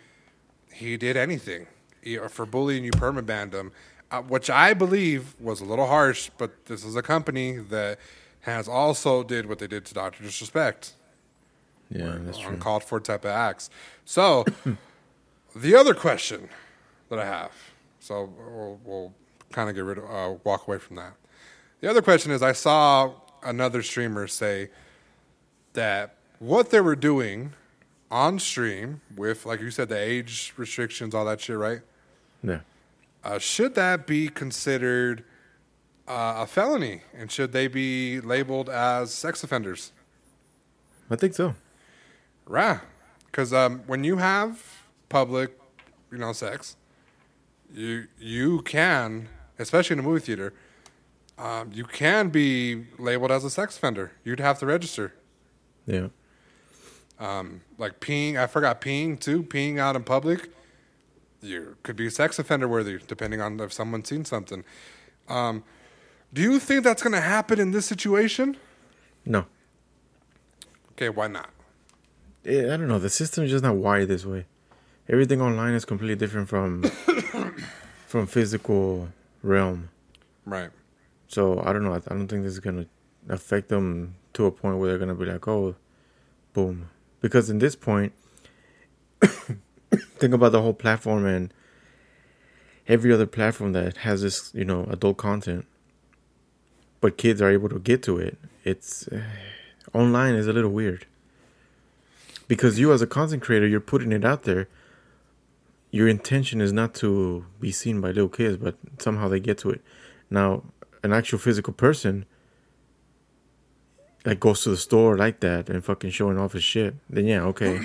he 0.71 0.95
did 0.97 1.17
anything 1.17 1.67
He- 2.01 2.17
for 2.29 2.45
bullying. 2.45 2.83
You 2.85 2.91
permabanned 2.91 3.53
him, 3.53 3.71
uh, 4.11 4.21
which 4.21 4.49
I 4.49 4.73
believe 4.73 5.35
was 5.39 5.59
a 5.61 5.65
little 5.65 5.87
harsh. 5.87 6.29
But 6.37 6.51
this 6.67 6.85
is 6.85 6.95
a 6.95 7.01
company 7.01 7.57
that 7.57 7.99
has 8.41 8.67
also 8.69 9.23
did 9.23 9.47
what 9.49 9.59
they 9.59 9.67
did 9.67 9.83
to 9.87 9.93
Doctor 9.93 10.23
Disrespect. 10.23 10.93
Yeah, 11.89 12.15
that's 12.21 12.37
true. 12.37 12.51
uncalled 12.53 12.83
for 12.85 12.99
type 13.01 13.25
of 13.25 13.31
acts. 13.31 13.69
So, 14.05 14.45
the 15.55 15.75
other 15.75 15.93
question 15.93 16.49
that 17.09 17.19
I 17.19 17.25
have, 17.25 17.51
so 17.99 18.31
we'll, 18.37 18.79
we'll 18.83 19.13
kind 19.51 19.69
of 19.69 19.75
get 19.75 19.83
rid 19.83 19.97
of, 19.97 20.05
uh, 20.05 20.37
walk 20.43 20.67
away 20.67 20.77
from 20.77 20.95
that. 20.97 21.13
The 21.81 21.89
other 21.89 22.01
question 22.01 22.31
is, 22.31 22.41
I 22.41 22.51
saw 22.53 23.13
another 23.43 23.81
streamer 23.83 24.27
say 24.27 24.69
that 25.73 26.15
what 26.39 26.69
they 26.69 26.79
were 26.81 26.95
doing 26.95 27.53
on 28.09 28.39
stream 28.39 29.01
with, 29.15 29.45
like 29.45 29.61
you 29.61 29.71
said, 29.71 29.89
the 29.89 29.97
age 29.97 30.53
restrictions, 30.57 31.15
all 31.15 31.25
that 31.25 31.41
shit, 31.41 31.57
right? 31.57 31.81
Yeah, 32.43 32.59
Uh, 33.23 33.39
should 33.39 33.75
that 33.75 34.07
be 34.07 34.27
considered 34.29 35.23
uh, 36.07 36.35
a 36.39 36.47
felony, 36.47 37.01
and 37.15 37.31
should 37.31 37.51
they 37.51 37.67
be 37.67 38.19
labeled 38.19 38.69
as 38.69 39.13
sex 39.13 39.43
offenders? 39.43 39.91
I 41.09 41.15
think 41.15 41.33
so. 41.35 41.55
Right. 42.45 42.79
Because 43.25 43.53
um, 43.53 43.83
when 43.87 44.03
you 44.03 44.17
have 44.17 44.80
public, 45.11 45.59
you 46.11 46.17
know, 46.17 46.33
sex, 46.33 46.75
you 47.73 48.07
you 48.17 48.61
can, 48.63 49.27
especially 49.59 49.95
in 49.95 49.99
a 49.99 50.03
movie 50.03 50.21
theater, 50.21 50.53
um, 51.37 51.69
you 51.73 51.83
can 51.83 52.29
be 52.29 52.85
labeled 52.97 53.31
as 53.31 53.43
a 53.43 53.49
sex 53.49 53.77
offender. 53.77 54.13
You'd 54.23 54.39
have 54.39 54.57
to 54.59 54.65
register. 54.65 55.13
Yeah, 55.85 56.07
Um, 57.19 57.61
like 57.77 57.99
peeing, 57.99 58.37
I 58.37 58.47
forgot 58.47 58.81
peeing 58.81 59.19
too. 59.19 59.43
Peeing 59.43 59.79
out 59.79 59.95
in 59.95 60.03
public, 60.03 60.51
you 61.41 61.75
could 61.83 61.95
be 61.95 62.09
sex 62.09 62.39
offender 62.39 62.67
worthy, 62.67 62.99
depending 63.07 63.41
on 63.41 63.59
if 63.59 63.73
someone's 63.73 64.07
seen 64.09 64.23
something. 64.25 64.63
Um, 65.27 65.63
do 66.33 66.41
you 66.41 66.59
think 66.59 66.83
that's 66.83 67.01
going 67.03 67.13
to 67.13 67.21
happen 67.21 67.59
in 67.59 67.71
this 67.71 67.85
situation? 67.85 68.57
no, 69.25 69.45
Okay, 70.93 71.09
why 71.09 71.27
not? 71.27 71.49
Eh, 72.45 72.63
I 72.71 72.77
don't 72.77 72.87
know. 72.87 72.99
The 72.99 73.09
system 73.09 73.43
is 73.43 73.49
just 73.51 73.63
not 73.63 73.75
wired 73.75 74.07
this 74.07 74.23
way. 74.25 74.45
Everything 75.09 75.41
online 75.41 75.73
is 75.73 75.85
completely 75.85 76.15
different 76.15 76.49
from 76.49 76.83
from 78.07 78.27
physical 78.27 79.09
realm. 79.43 79.89
Right. 80.45 80.69
So 81.27 81.61
I 81.63 81.73
don't 81.73 81.83
know. 81.83 81.93
I 81.93 81.97
I 81.97 82.15
don't 82.15 82.27
think 82.27 82.43
this 82.43 82.53
is 82.53 82.59
gonna 82.59 82.85
affect 83.29 83.69
them 83.69 84.15
to 84.33 84.45
a 84.45 84.51
point 84.51 84.77
where 84.77 84.89
they're 84.89 84.99
gonna 84.99 85.15
be 85.15 85.25
like, 85.25 85.47
oh, 85.47 85.75
boom. 86.53 86.89
Because 87.19 87.49
in 87.49 87.59
this 87.59 87.75
point, 87.75 88.13
think 89.21 90.33
about 90.33 90.51
the 90.51 90.61
whole 90.61 90.73
platform 90.73 91.25
and 91.25 91.53
every 92.87 93.13
other 93.13 93.27
platform 93.27 93.73
that 93.73 93.97
has 93.97 94.21
this, 94.21 94.51
you 94.53 94.65
know, 94.65 94.85
adult 94.89 95.17
content, 95.17 95.65
but 96.99 97.17
kids 97.17 97.41
are 97.41 97.49
able 97.49 97.69
to 97.69 97.79
get 97.79 98.03
to 98.03 98.17
it. 98.17 98.37
It's 98.63 99.07
uh, 99.07 99.21
online 99.93 100.35
is 100.35 100.47
a 100.47 100.53
little 100.53 100.71
weird 100.71 101.05
because 102.47 102.79
you 102.79 102.91
as 102.91 103.01
a 103.01 103.07
content 103.07 103.41
creator, 103.41 103.65
you're 103.65 103.79
putting 103.79 104.11
it 104.11 104.25
out 104.25 104.43
there. 104.43 104.67
Your 105.91 106.07
intention 106.07 106.61
is 106.61 106.71
not 106.71 106.93
to 106.95 107.45
be 107.59 107.71
seen 107.71 107.99
by 108.01 108.09
little 108.09 108.29
kids, 108.29 108.57
but 108.57 108.75
somehow 108.99 109.27
they 109.27 109.39
get 109.39 109.57
to 109.59 109.69
it. 109.69 109.81
Now, 110.29 110.63
an 111.03 111.13
actual 111.13 111.37
physical 111.37 111.73
person 111.73 112.25
like 114.25 114.39
goes 114.39 114.63
to 114.63 114.69
the 114.69 114.77
store 114.77 115.17
like 115.17 115.39
that 115.39 115.69
and 115.69 115.83
fucking 115.83 116.11
showing 116.11 116.37
off 116.37 116.53
his 116.53 116.63
shit, 116.63 116.95
then 117.09 117.25
yeah, 117.25 117.43
okay. 117.43 117.79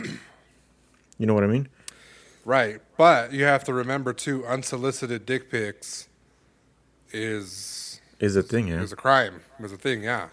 you 1.19 1.27
know 1.27 1.35
what 1.35 1.45
I 1.45 1.49
mean? 1.49 1.69
Right. 2.45 2.81
But 2.97 3.33
you 3.33 3.45
have 3.45 3.65
to 3.65 3.75
remember 3.75 4.13
too, 4.13 4.47
unsolicited 4.47 5.27
dick 5.27 5.51
pics 5.51 6.09
is 7.13 8.01
Is 8.21 8.37
a 8.37 8.43
thing, 8.43 8.69
yeah. 8.69 8.83
is 8.83 8.93
a 8.93 8.97
crime. 8.97 9.41
Is 9.61 9.73
a 9.73 9.77
thing, 9.77 10.03
yeah. 10.05 10.29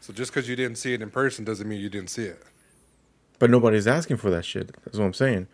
So 0.00 0.12
just 0.12 0.32
because 0.32 0.48
you 0.48 0.56
didn't 0.56 0.78
see 0.78 0.94
it 0.94 1.02
in 1.02 1.10
person 1.10 1.44
doesn't 1.44 1.68
mean 1.68 1.80
you 1.80 1.90
didn't 1.90 2.10
see 2.10 2.24
it. 2.24 2.42
But 3.38 3.50
nobody's 3.50 3.86
asking 3.86 4.16
for 4.16 4.30
that 4.30 4.44
shit. 4.44 4.74
That's 4.84 4.98
what 4.98 5.04
I'm 5.04 5.14
saying. 5.14 5.46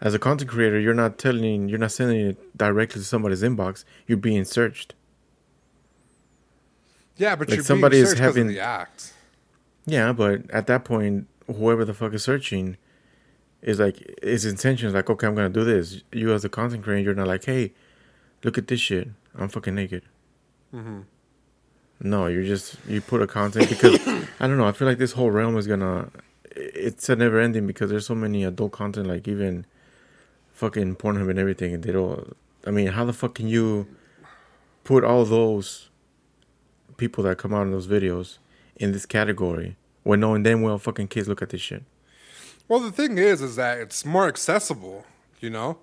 As 0.00 0.14
a 0.14 0.18
content 0.18 0.50
creator, 0.50 0.78
you're 0.78 0.94
not 0.94 1.18
telling, 1.18 1.68
you're 1.68 1.78
not 1.78 1.92
sending 1.92 2.20
it 2.28 2.56
directly 2.56 3.00
to 3.00 3.04
somebody's 3.06 3.42
inbox. 3.42 3.84
You're 4.06 4.18
being 4.18 4.44
searched. 4.44 4.94
Yeah, 7.16 7.34
but 7.36 7.48
Like 7.48 7.56
you're 7.56 7.64
somebody 7.64 7.94
being 7.96 8.04
is 8.04 8.10
searched 8.10 8.20
'cause 8.20 8.28
of 8.30 8.36
having- 8.36 8.48
the 8.48 8.60
act. 8.60 9.12
Yeah, 9.86 10.12
but 10.12 10.48
at 10.50 10.66
that 10.68 10.84
point, 10.84 11.26
whoever 11.46 11.84
the 11.84 11.94
fuck 11.94 12.12
is 12.14 12.22
searching 12.22 12.76
is 13.62 13.80
like 13.80 14.20
his 14.22 14.44
intention 14.44 14.86
is 14.88 14.94
like, 14.94 15.10
okay, 15.10 15.26
I'm 15.26 15.34
gonna 15.34 15.48
do 15.48 15.64
this. 15.64 16.02
You 16.12 16.32
as 16.32 16.44
a 16.44 16.48
content 16.48 16.84
creator, 16.84 17.02
you're 17.02 17.14
not 17.14 17.26
like, 17.26 17.44
hey, 17.44 17.72
look 18.44 18.56
at 18.58 18.68
this 18.68 18.80
shit. 18.80 19.08
I'm 19.36 19.48
fucking 19.48 19.74
naked. 19.74 20.02
Mm-hmm. 20.74 21.00
No, 22.00 22.26
you're 22.26 22.44
just 22.44 22.76
you 22.86 23.00
put 23.00 23.22
a 23.22 23.26
content 23.26 23.68
because 23.68 23.98
I 24.40 24.46
don't 24.46 24.58
know. 24.58 24.68
I 24.68 24.72
feel 24.72 24.86
like 24.86 24.98
this 24.98 25.12
whole 25.12 25.30
realm 25.30 25.56
is 25.56 25.66
gonna. 25.66 26.10
It's 26.54 27.08
a 27.08 27.16
never 27.16 27.40
ending 27.40 27.66
because 27.66 27.90
there's 27.90 28.06
so 28.06 28.14
many 28.14 28.44
adult 28.44 28.72
content, 28.72 29.06
like 29.08 29.26
even 29.26 29.64
fucking 30.58 30.96
Pornhub 30.96 31.30
and 31.30 31.38
everything, 31.38 31.72
and 31.72 31.82
they 31.84 31.92
don't. 31.92 32.36
I 32.66 32.70
mean, 32.70 32.88
how 32.88 33.04
the 33.04 33.12
fuck 33.12 33.36
can 33.36 33.46
you 33.46 33.86
put 34.82 35.04
all 35.04 35.24
those 35.24 35.88
people 36.96 37.22
that 37.24 37.38
come 37.38 37.54
out 37.54 37.62
in 37.62 37.70
those 37.70 37.86
videos 37.86 38.38
in 38.76 38.90
this 38.92 39.06
category 39.06 39.76
when 40.02 40.20
knowing 40.20 40.42
damn 40.42 40.60
well 40.62 40.78
fucking 40.78 41.08
kids 41.08 41.28
look 41.28 41.40
at 41.42 41.50
this 41.50 41.60
shit? 41.60 41.84
Well, 42.66 42.80
the 42.80 42.90
thing 42.92 43.16
is, 43.18 43.40
is 43.40 43.56
that 43.56 43.78
it's 43.78 44.04
more 44.04 44.26
accessible. 44.26 45.06
You 45.40 45.50
know. 45.50 45.78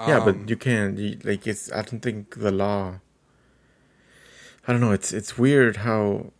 yeah, 0.00 0.18
Um, 0.18 0.24
but 0.24 0.48
you 0.48 0.56
can't. 0.56 0.98
You, 0.98 1.18
like, 1.22 1.46
it's. 1.46 1.70
I 1.70 1.82
don't 1.82 2.00
think 2.00 2.40
the 2.40 2.50
law. 2.50 3.00
I 4.66 4.72
don't 4.72 4.80
know. 4.80 4.92
It's 4.92 5.12
it's 5.12 5.36
weird 5.36 5.78
how 5.78 6.32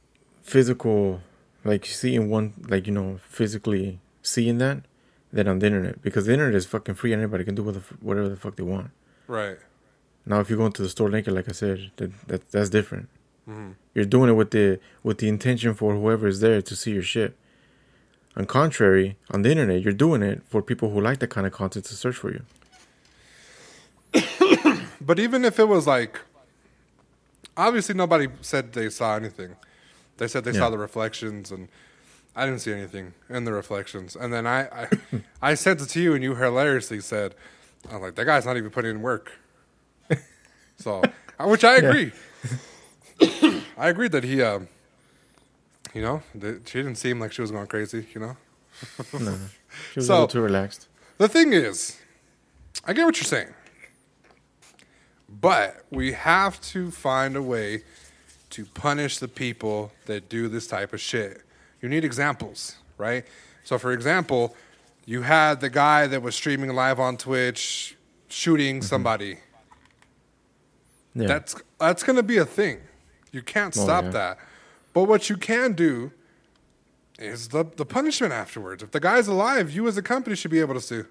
physical, 0.43 1.21
like 1.65 1.85
seeing 1.85 2.31
one, 2.31 2.55
like 2.67 2.87
you 2.87 2.95
know, 2.95 3.21
physically 3.29 4.01
seeing 4.23 4.57
that, 4.59 4.85
than 5.33 5.49
on 5.49 5.59
the 5.59 5.67
internet 5.67 6.03
because 6.03 6.27
the 6.27 6.33
internet 6.33 6.55
is 6.55 6.67
fucking 6.67 6.95
free 6.95 7.13
and 7.13 7.23
anybody 7.23 7.45
can 7.45 7.55
do 7.55 7.63
whatever, 7.63 7.85
the 7.89 7.95
f- 7.95 8.03
whatever 8.03 8.29
the 8.29 8.37
fuck 8.37 8.57
they 8.57 8.63
want. 8.63 8.91
Right. 9.27 9.59
Now, 10.27 10.41
if 10.41 10.51
you 10.51 10.57
go 10.57 10.67
into 10.67 10.83
the 10.83 10.89
store 10.89 11.09
naked, 11.09 11.35
like 11.35 11.49
I 11.49 11.53
said, 11.53 11.91
that, 11.97 12.29
that 12.29 12.51
that's 12.51 12.71
different. 12.71 13.09
Mm-hmm. 13.49 13.73
You're 13.95 14.05
doing 14.05 14.31
it 14.31 14.35
with 14.35 14.51
the 14.51 14.79
with 15.03 15.19
the 15.19 15.29
intention 15.29 15.75
for 15.75 15.95
whoever 15.95 16.29
is 16.29 16.41
there 16.41 16.63
to 16.63 16.77
see 16.77 16.93
your 16.93 17.03
shit. 17.03 17.37
On 18.37 18.47
contrary, 18.47 19.17
on 19.31 19.43
the 19.43 19.51
internet, 19.51 19.83
you're 19.83 19.93
doing 19.93 20.23
it 20.23 20.43
for 20.49 20.63
people 20.63 20.91
who 20.91 21.01
like 21.01 21.19
that 21.19 21.29
kind 21.29 21.47
of 21.47 21.53
content 21.53 21.85
to 21.87 21.95
search 21.95 22.17
for 22.17 22.31
you. 22.31 22.43
But 25.05 25.19
even 25.19 25.45
if 25.45 25.59
it 25.59 25.67
was 25.67 25.87
like, 25.87 26.21
obviously 27.57 27.95
nobody 27.95 28.29
said 28.41 28.73
they 28.73 28.89
saw 28.89 29.17
anything. 29.17 29.57
They 30.19 30.29
said 30.29 30.45
they 30.45 30.53
saw 30.53 30.71
the 30.71 30.79
reflections, 30.79 31.51
and 31.51 31.69
I 32.35 32.47
didn't 32.47 32.61
see 32.61 32.73
anything 32.73 33.13
in 33.29 33.45
the 33.45 33.53
reflections. 33.53 34.17
And 34.17 34.33
then 34.33 34.47
I, 34.47 34.61
I, 34.85 34.89
I 35.51 35.55
sent 35.55 35.81
it 35.83 35.89
to 35.91 36.01
you, 36.01 36.15
and 36.15 36.23
you 36.25 36.35
hilariously 36.35 37.01
said, 37.01 37.35
"I'm 37.91 38.01
like 38.01 38.15
that 38.15 38.25
guy's 38.25 38.47
not 38.47 38.57
even 38.57 38.71
putting 38.71 38.91
in 38.93 39.03
work." 39.03 39.33
so, 40.79 41.03
which 41.41 41.65
I 41.65 41.77
agree. 41.77 42.13
I 43.77 43.89
agree 43.89 44.09
that 44.09 44.25
he, 44.25 44.43
um, 44.43 44.69
you 45.95 46.03
know, 46.03 46.23
that 46.35 46.69
she 46.69 46.79
didn't 46.79 46.97
seem 46.97 47.21
like 47.21 47.33
she 47.33 47.41
was 47.43 47.51
going 47.51 47.67
crazy. 47.67 48.07
You 48.15 48.21
know, 48.21 48.37
No, 49.19 49.39
she 49.93 49.99
was 50.01 50.07
So- 50.07 50.13
a 50.13 50.15
little 50.15 50.29
too 50.29 50.41
relaxed. 50.41 50.89
the 51.19 51.29
thing 51.29 51.53
is, 51.53 51.99
I 52.87 52.93
get 52.95 53.05
what 53.05 53.17
you're 53.19 53.25
saying. 53.25 53.53
But 55.29 55.85
we 55.91 56.13
have 56.13 56.61
to 56.73 56.91
find 56.91 57.37
a 57.37 57.43
way 57.43 57.85
to 58.51 58.67
punish 58.67 59.19
the 59.19 59.29
people 59.29 59.93
that 60.07 60.29
do 60.29 60.47
this 60.49 60.67
type 60.67 60.93
of 60.93 61.01
shit. 61.01 61.41
You 61.83 61.89
need 61.91 62.05
examples, 62.05 62.77
right? 62.97 63.27
So, 63.65 63.77
for 63.79 63.93
example, 63.93 64.57
you 65.05 65.23
had 65.23 65.61
the 65.61 65.69
guy 65.69 66.07
that 66.07 66.23
was 66.23 66.35
streaming 66.35 66.71
live 66.75 66.99
on 67.01 67.17
Twitch 67.17 67.97
shooting 68.29 68.77
mm-hmm. 68.77 68.85
somebody. 68.85 69.39
Yeah. 71.15 71.27
That's 71.27 71.55
that's 71.79 72.03
going 72.03 72.17
to 72.17 72.23
be 72.23 72.39
a 72.39 72.47
thing. 72.47 72.81
You 73.33 73.43
can't 73.43 73.77
Oh, 73.77 73.83
stop 73.85 74.05
yeah. 74.05 74.11
that. 74.11 74.39
But 74.95 75.05
what 75.05 75.29
you 75.29 75.37
can 75.37 75.73
do 75.75 76.13
is 77.19 77.49
the 77.49 77.65
the 77.65 77.85
punishment 77.85 78.33
afterwards. 78.33 78.83
If 78.83 78.93
the 78.93 79.01
guy's 79.01 79.29
alive, 79.29 79.71
you 79.71 79.87
as 79.89 79.97
a 79.97 80.03
company 80.03 80.37
should 80.37 80.51
be 80.51 80.61
able 80.61 80.75
to 80.75 80.81
sue. 80.81 81.07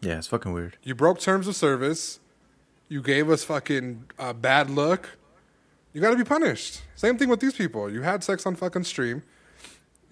yeah, 0.00 0.18
it's 0.18 0.26
fucking 0.28 0.52
weird. 0.52 0.76
You 0.82 0.94
broke 0.94 1.20
terms 1.20 1.46
of 1.46 1.54
service. 1.56 2.20
You 2.88 3.02
gave 3.02 3.28
us 3.30 3.44
fucking 3.44 4.04
a 4.18 4.32
bad 4.32 4.70
look. 4.70 5.17
You 5.92 6.00
got 6.00 6.10
to 6.10 6.16
be 6.16 6.24
punished. 6.24 6.82
Same 6.94 7.16
thing 7.18 7.28
with 7.28 7.40
these 7.40 7.54
people. 7.54 7.90
You 7.90 8.02
had 8.02 8.22
sex 8.22 8.44
on 8.46 8.54
fucking 8.56 8.84
stream, 8.84 9.22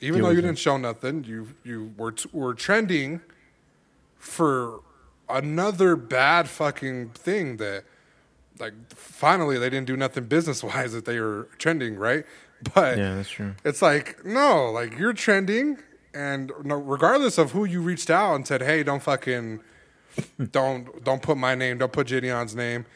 even 0.01 0.19
Deal 0.19 0.27
though 0.27 0.33
you 0.33 0.39
it. 0.39 0.43
didn't 0.43 0.59
show 0.59 0.77
nothing. 0.77 1.25
You 1.25 1.49
you 1.65 1.93
were 1.97 2.13
t- 2.13 2.29
were 2.33 2.55
trending 2.55 3.21
for 4.19 4.81
another 5.29 5.97
bad 5.97 6.49
fucking 6.49 7.11
thing 7.11 7.57
that, 7.59 7.85
like, 8.59 8.73
finally 8.95 9.59
they 9.59 9.69
didn't 9.71 9.87
do 9.87 9.97
nothing 9.97 10.25
business 10.25 10.63
wise 10.63 10.93
that 10.93 11.05
they 11.05 11.21
were 11.21 11.49
trending, 11.59 11.97
right? 11.97 12.25
But 12.75 12.97
Yeah, 12.97 13.17
that's 13.17 13.29
true. 13.29 13.55
it's 13.67 13.83
like 13.83 14.25
no, 14.25 14.71
like 14.73 14.99
you're 14.99 15.13
trending, 15.13 15.77
and 16.15 16.51
no, 16.65 16.77
regardless 16.77 17.37
of 17.37 17.51
who 17.53 17.67
you 17.67 17.83
reached 17.83 18.09
out 18.09 18.35
and 18.35 18.47
said, 18.47 18.63
"Hey, 18.63 18.83
don't 18.83 19.03
fucking, 19.03 19.61
don't 20.53 21.05
don't 21.05 21.21
put 21.21 21.37
my 21.37 21.55
name, 21.55 21.77
don't 21.77 21.93
put 21.93 22.07
Gideon's 22.07 22.57
name 22.57 22.87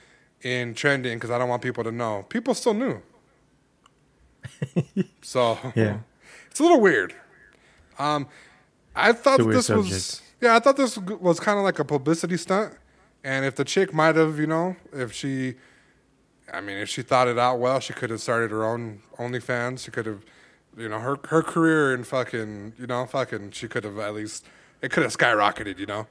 in 0.42 0.74
trending 0.74 1.16
because 1.18 1.30
I 1.30 1.38
don't 1.38 1.48
want 1.48 1.62
people 1.62 1.84
to 1.84 1.92
know." 1.92 2.24
People 2.28 2.54
still 2.54 2.74
knew. 2.74 3.02
so 5.22 5.58
Yeah. 5.74 5.98
it's 6.50 6.60
a 6.60 6.62
little 6.62 6.80
weird. 6.80 7.14
Um, 7.98 8.28
I 8.96 9.12
thought 9.12 9.40
It's 9.40 9.42
a 9.42 9.44
weird 9.44 9.56
this 9.58 9.68
was 9.68 10.22
yeah, 10.40 10.56
I 10.56 10.58
thought 10.58 10.76
this 10.76 10.96
was 10.96 11.38
kind 11.38 11.58
of 11.58 11.64
like 11.64 11.78
a 11.78 11.84
publicity 11.84 12.38
stunt, 12.38 12.74
and 13.22 13.44
if 13.44 13.54
the 13.56 13.64
chick 13.64 13.92
might 13.92 14.16
have, 14.16 14.38
you 14.38 14.46
know, 14.46 14.76
if 14.92 15.12
she. 15.12 15.54
I 16.52 16.60
mean, 16.60 16.78
if 16.78 16.88
she 16.88 17.02
thought 17.02 17.28
it 17.28 17.38
out 17.38 17.60
well, 17.60 17.78
she 17.78 17.92
could 17.92 18.10
have 18.10 18.20
started 18.20 18.50
her 18.50 18.64
own 18.64 19.02
OnlyFans. 19.18 19.84
She 19.84 19.90
could 19.92 20.06
have, 20.06 20.24
you 20.76 20.88
know, 20.88 20.98
her 20.98 21.16
her 21.28 21.42
career 21.42 21.94
in 21.94 22.02
fucking, 22.04 22.72
you 22.78 22.86
know, 22.86 23.04
fucking. 23.06 23.50
She 23.52 23.68
could 23.68 23.84
have 23.84 23.98
at 23.98 24.14
least 24.14 24.46
it 24.80 24.90
could 24.90 25.02
have 25.02 25.14
skyrocketed. 25.16 25.78
You 25.78 25.86
know, 25.86 26.06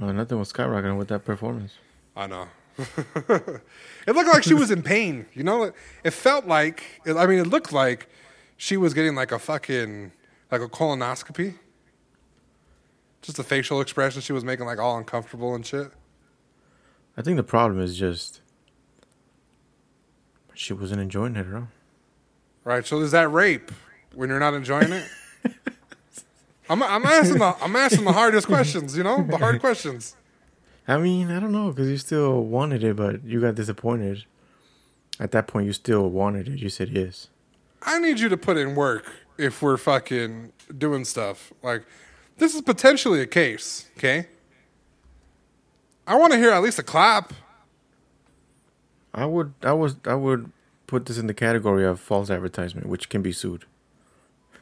nothing 0.00 0.38
was 0.38 0.52
skyrocketing 0.52 0.98
with 0.98 1.08
that 1.08 1.24
performance. 1.24 1.74
I 2.16 2.26
know. 2.26 2.48
it 3.28 4.14
looked 4.14 4.28
like 4.28 4.44
she 4.44 4.54
was 4.54 4.70
in 4.70 4.82
pain. 4.82 5.26
You 5.34 5.42
know, 5.42 5.72
it, 6.04 6.10
felt 6.12 6.46
like. 6.46 7.02
I 7.06 7.26
mean, 7.26 7.38
it 7.38 7.46
looked 7.46 7.72
like 7.72 8.08
she 8.56 8.76
was 8.76 8.94
getting 8.94 9.14
like 9.14 9.32
a 9.32 9.38
fucking 9.38 10.12
like 10.50 10.60
a 10.60 10.68
colonoscopy. 10.68 11.54
Just 13.20 13.36
the 13.36 13.44
facial 13.44 13.80
expression 13.80 14.22
she 14.22 14.32
was 14.32 14.44
making, 14.44 14.66
like 14.66 14.78
all 14.78 14.96
uncomfortable 14.96 15.54
and 15.54 15.66
shit. 15.66 15.90
I 17.16 17.22
think 17.22 17.36
the 17.36 17.42
problem 17.42 17.82
is 17.82 17.98
just 17.98 18.40
she 20.54 20.72
wasn't 20.72 21.00
enjoying 21.00 21.34
it 21.34 21.46
at 21.46 21.54
all. 21.54 21.68
Right. 22.62 22.86
So 22.86 23.00
is 23.00 23.10
that 23.10 23.30
rape 23.32 23.72
when 24.14 24.28
you're 24.28 24.38
not 24.38 24.54
enjoying 24.54 24.92
it? 24.92 25.08
I'm, 26.70 26.82
I'm 26.82 27.04
asking 27.06 27.38
the 27.38 27.56
I'm 27.60 27.74
asking 27.74 28.04
the 28.04 28.12
hardest 28.12 28.46
questions. 28.46 28.96
You 28.96 29.02
know, 29.02 29.22
the 29.22 29.38
hard 29.38 29.58
questions. 29.60 30.14
I 30.88 30.96
mean, 30.96 31.30
I 31.30 31.38
don't 31.38 31.52
know 31.52 31.70
because 31.70 31.88
you 31.88 31.98
still 31.98 32.42
wanted 32.44 32.82
it, 32.82 32.96
but 32.96 33.22
you 33.22 33.42
got 33.42 33.54
disappointed. 33.54 34.24
At 35.20 35.32
that 35.32 35.46
point, 35.46 35.66
you 35.66 35.74
still 35.74 36.08
wanted 36.08 36.48
it. 36.48 36.58
You 36.58 36.70
said 36.70 36.88
yes. 36.88 37.28
I 37.82 37.98
need 37.98 38.18
you 38.18 38.30
to 38.30 38.38
put 38.38 38.56
in 38.56 38.74
work 38.74 39.04
if 39.36 39.60
we're 39.60 39.76
fucking 39.76 40.52
doing 40.76 41.04
stuff. 41.04 41.52
Like, 41.62 41.84
this 42.38 42.54
is 42.54 42.62
potentially 42.62 43.20
a 43.20 43.26
case. 43.26 43.90
Okay. 43.98 44.28
I 46.06 46.16
want 46.16 46.32
to 46.32 46.38
hear 46.38 46.50
at 46.50 46.62
least 46.62 46.78
a 46.78 46.82
clap. 46.82 47.34
I 49.12 49.26
would, 49.26 49.52
I 49.62 49.72
was, 49.72 49.96
I 50.06 50.14
would 50.14 50.50
put 50.86 51.04
this 51.04 51.18
in 51.18 51.26
the 51.26 51.34
category 51.34 51.84
of 51.84 52.00
false 52.00 52.30
advertisement, 52.30 52.86
which 52.88 53.10
can 53.10 53.20
be 53.20 53.32
sued. 53.32 53.66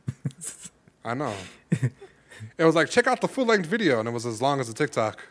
I 1.05 1.15
know. 1.15 1.35
it 1.71 2.65
was 2.65 2.75
like 2.75 2.91
check 2.91 3.07
out 3.07 3.21
the 3.21 3.29
full 3.29 3.47
length 3.47 3.67
video, 3.67 4.01
and 4.01 4.09
it 4.09 4.13
was 4.13 4.27
as 4.27 4.43
long 4.43 4.59
as 4.59 4.69
a 4.69 4.75
TikTok. 4.75 5.23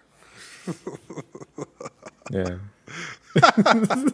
Yeah, 2.32 2.58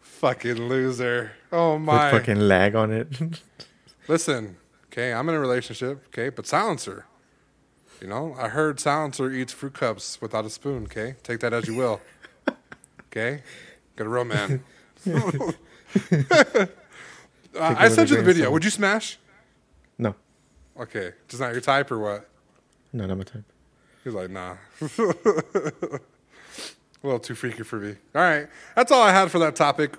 Fucking 0.00 0.68
loser. 0.68 1.32
Oh 1.52 1.74
with 1.74 1.82
my. 1.82 2.10
fucking 2.10 2.40
lag 2.40 2.74
on 2.74 2.92
it. 2.92 3.08
Listen, 4.08 4.56
okay, 4.86 5.12
I'm 5.12 5.28
in 5.28 5.34
a 5.34 5.40
relationship, 5.40 6.06
okay, 6.08 6.28
but 6.28 6.46
silencer. 6.46 7.06
You 8.00 8.06
know, 8.06 8.34
I 8.38 8.48
heard 8.48 8.78
silencer 8.78 9.30
eats 9.30 9.52
fruit 9.52 9.74
cups 9.74 10.20
without 10.20 10.44
a 10.44 10.50
spoon, 10.50 10.84
okay? 10.84 11.16
Take 11.24 11.40
that 11.40 11.52
as 11.52 11.66
you 11.66 11.74
will. 11.74 12.00
Okay? 13.06 13.42
Got 13.96 14.06
a 14.06 14.10
real 14.10 14.24
man. 14.24 14.62
uh, 15.06 16.66
I 17.60 17.88
sent 17.88 18.10
you 18.10 18.16
the 18.16 18.22
video. 18.22 18.50
Would 18.52 18.64
you 18.64 18.70
smash? 18.70 19.18
no, 19.98 20.14
Okay. 20.78 21.12
Just 21.26 21.40
not 21.40 21.52
your 21.52 21.60
type 21.60 21.90
or 21.90 21.98
what? 21.98 22.28
no, 22.92 23.06
not 23.06 23.16
my 23.18 23.24
type. 23.24 23.44
He's 24.08 24.14
like, 24.14 24.30
nah. 24.30 24.56
a 24.80 26.00
little 27.02 27.20
too 27.20 27.34
freaky 27.34 27.62
for 27.62 27.78
me. 27.78 27.94
All 28.14 28.22
right. 28.22 28.48
That's 28.74 28.90
all 28.90 29.02
I 29.02 29.12
had 29.12 29.30
for 29.30 29.38
that 29.40 29.54
topic. 29.54 29.98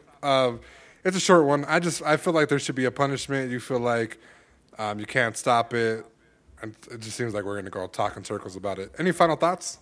It's 1.05 1.15
a 1.15 1.19
short 1.19 1.45
one. 1.45 1.63
I 1.65 1.79
just 1.79 2.01
I 2.01 2.17
feel 2.17 2.33
like 2.33 2.49
there 2.49 2.57
should 2.57 2.73
be 2.73 2.85
a 2.85 2.91
punishment. 2.91 3.51
You 3.51 3.59
feel 3.59 3.79
like 3.79 4.17
um, 4.79 4.99
you 4.99 5.05
can't 5.05 5.37
stop 5.37 5.75
it. 5.75 6.07
And 6.59 6.75
it 6.89 7.01
just 7.01 7.15
seems 7.15 7.35
like 7.35 7.43
we're 7.43 7.61
to 7.61 7.69
go 7.69 7.85
talk 7.85 8.17
in 8.17 8.23
circles 8.23 8.55
about 8.55 8.79
it. 8.79 8.91
Any 8.97 9.11
final 9.11 9.35
thoughts? 9.35 9.77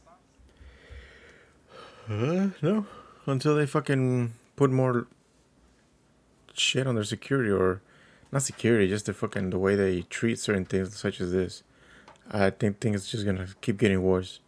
Uh, 2.10 2.50
no. 2.62 2.86
Until 3.26 3.56
they 3.56 3.66
fucking 3.66 4.34
put 4.58 4.72
more 4.72 5.08
shit 6.54 6.86
on 6.86 6.96
their 6.96 7.06
security 7.06 7.50
or 7.50 7.82
not 8.34 8.42
security, 8.42 8.90
just 8.90 9.06
the 9.06 9.14
fucking 9.14 9.52
the 9.52 9.58
way 9.58 9.76
they 9.76 10.02
treat 10.02 10.38
certain 10.38 10.66
things 10.66 10.98
such 10.98 11.22
as 11.22 11.32
this. 11.32 11.64
I 12.32 12.50
think 12.50 12.80
things 12.80 13.08
just 13.10 13.26
gonna 13.26 13.48
keep 13.62 13.78
getting 13.78 14.02
worse. 14.04 14.40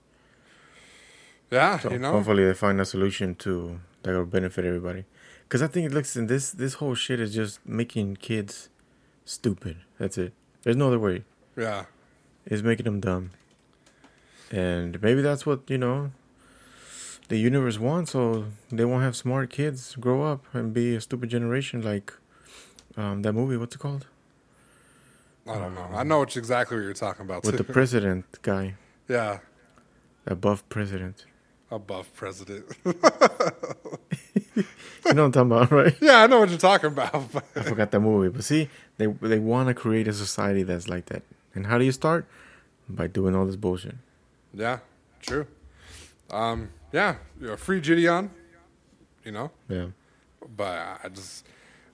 Yeah, 1.51 1.80
So 1.80 1.91
you 1.91 1.99
know. 1.99 2.11
hopefully 2.11 2.45
they 2.45 2.53
find 2.53 2.80
a 2.80 2.86
solution 2.86 3.36
to 3.36 3.80
that 4.03 4.13
will 4.13 4.25
benefit 4.25 4.65
everybody. 4.65 5.05
Because 5.43 5.61
I 5.63 5.67
think 5.67 5.88
it 5.88 5.93
looks 5.93 6.15
in 6.15 6.27
this 6.27 6.51
this 6.51 6.75
whole 6.75 6.93
shit 6.95 7.19
is 7.19 7.34
just 7.34 7.65
making 7.65 8.17
kids 8.17 8.69
stupid. 9.25 9.77
That's 9.97 10.17
it. 10.17 10.34
There's 10.63 10.75
no 10.75 10.88
other 10.88 10.99
way. 10.99 11.23
Yeah. 11.57 11.86
It's 12.45 12.61
making 12.61 12.86
them 12.86 12.99
dumb. 12.99 13.32
And 14.51 15.01
maybe 15.01 15.21
that's 15.21 15.45
what 15.45 15.61
you 15.69 15.77
know 15.77 16.11
the 17.30 17.38
universe 17.38 17.77
wants, 17.80 18.11
so 18.11 18.45
they 18.71 18.86
won't 18.86 19.03
have 19.03 19.15
smart 19.15 19.49
kids 19.51 19.95
grow 19.99 20.23
up 20.23 20.45
and 20.53 20.73
be 20.73 20.95
a 20.95 21.01
stupid 21.01 21.30
generation 21.30 21.82
like 21.82 22.13
um, 22.97 23.21
that 23.23 23.34
movie. 23.34 23.57
What's 23.57 23.75
it 23.75 23.80
called? 23.80 24.07
I 25.47 25.57
don't 25.57 25.73
know. 25.75 25.87
I 25.93 26.03
know 26.03 26.19
what 26.19 26.35
exactly 26.37 26.77
what 26.77 26.83
you're 26.83 26.93
talking 26.93 27.25
about. 27.25 27.43
With 27.43 27.57
the 27.57 27.63
president 27.63 28.25
guy, 28.41 28.75
yeah, 29.07 29.39
Above 30.27 30.67
president. 30.69 31.25
above 31.71 32.13
president. 32.13 32.65
You 35.05 35.13
know 35.15 35.23
what 35.27 35.37
I'm 35.37 35.49
talking 35.49 35.51
about, 35.51 35.71
right? 35.71 35.95
yeah, 36.01 36.21
I 36.23 36.27
know 36.27 36.39
what 36.41 36.49
you're 36.49 36.57
talking 36.59 36.87
about. 36.87 37.31
but- 37.33 37.45
I 37.55 37.63
forgot 37.63 37.89
that 37.91 37.99
movie. 38.01 38.29
But 38.29 38.43
see, 38.43 38.69
they 38.97 39.07
they 39.07 39.39
want 39.39 39.67
to 39.69 39.73
create 39.73 40.07
a 40.07 40.13
society 40.13 40.61
that's 40.63 40.87
like 40.87 41.05
that. 41.07 41.23
And 41.55 41.65
how 41.67 41.77
do 41.79 41.85
you 41.85 41.91
start? 41.91 42.27
By 42.87 43.07
doing 43.07 43.35
all 43.35 43.45
this 43.45 43.55
bullshit. 43.55 43.95
yeah, 44.53 44.79
true. 45.21 45.47
Um, 46.29 46.69
yeah, 46.91 47.15
you 47.39 47.47
know, 47.47 47.55
free 47.55 47.79
Gideon. 47.79 48.29
You 49.23 49.31
know, 49.31 49.51
Yeah. 49.67 49.87
but 50.55 50.99
I 51.03 51.09
just 51.09 51.45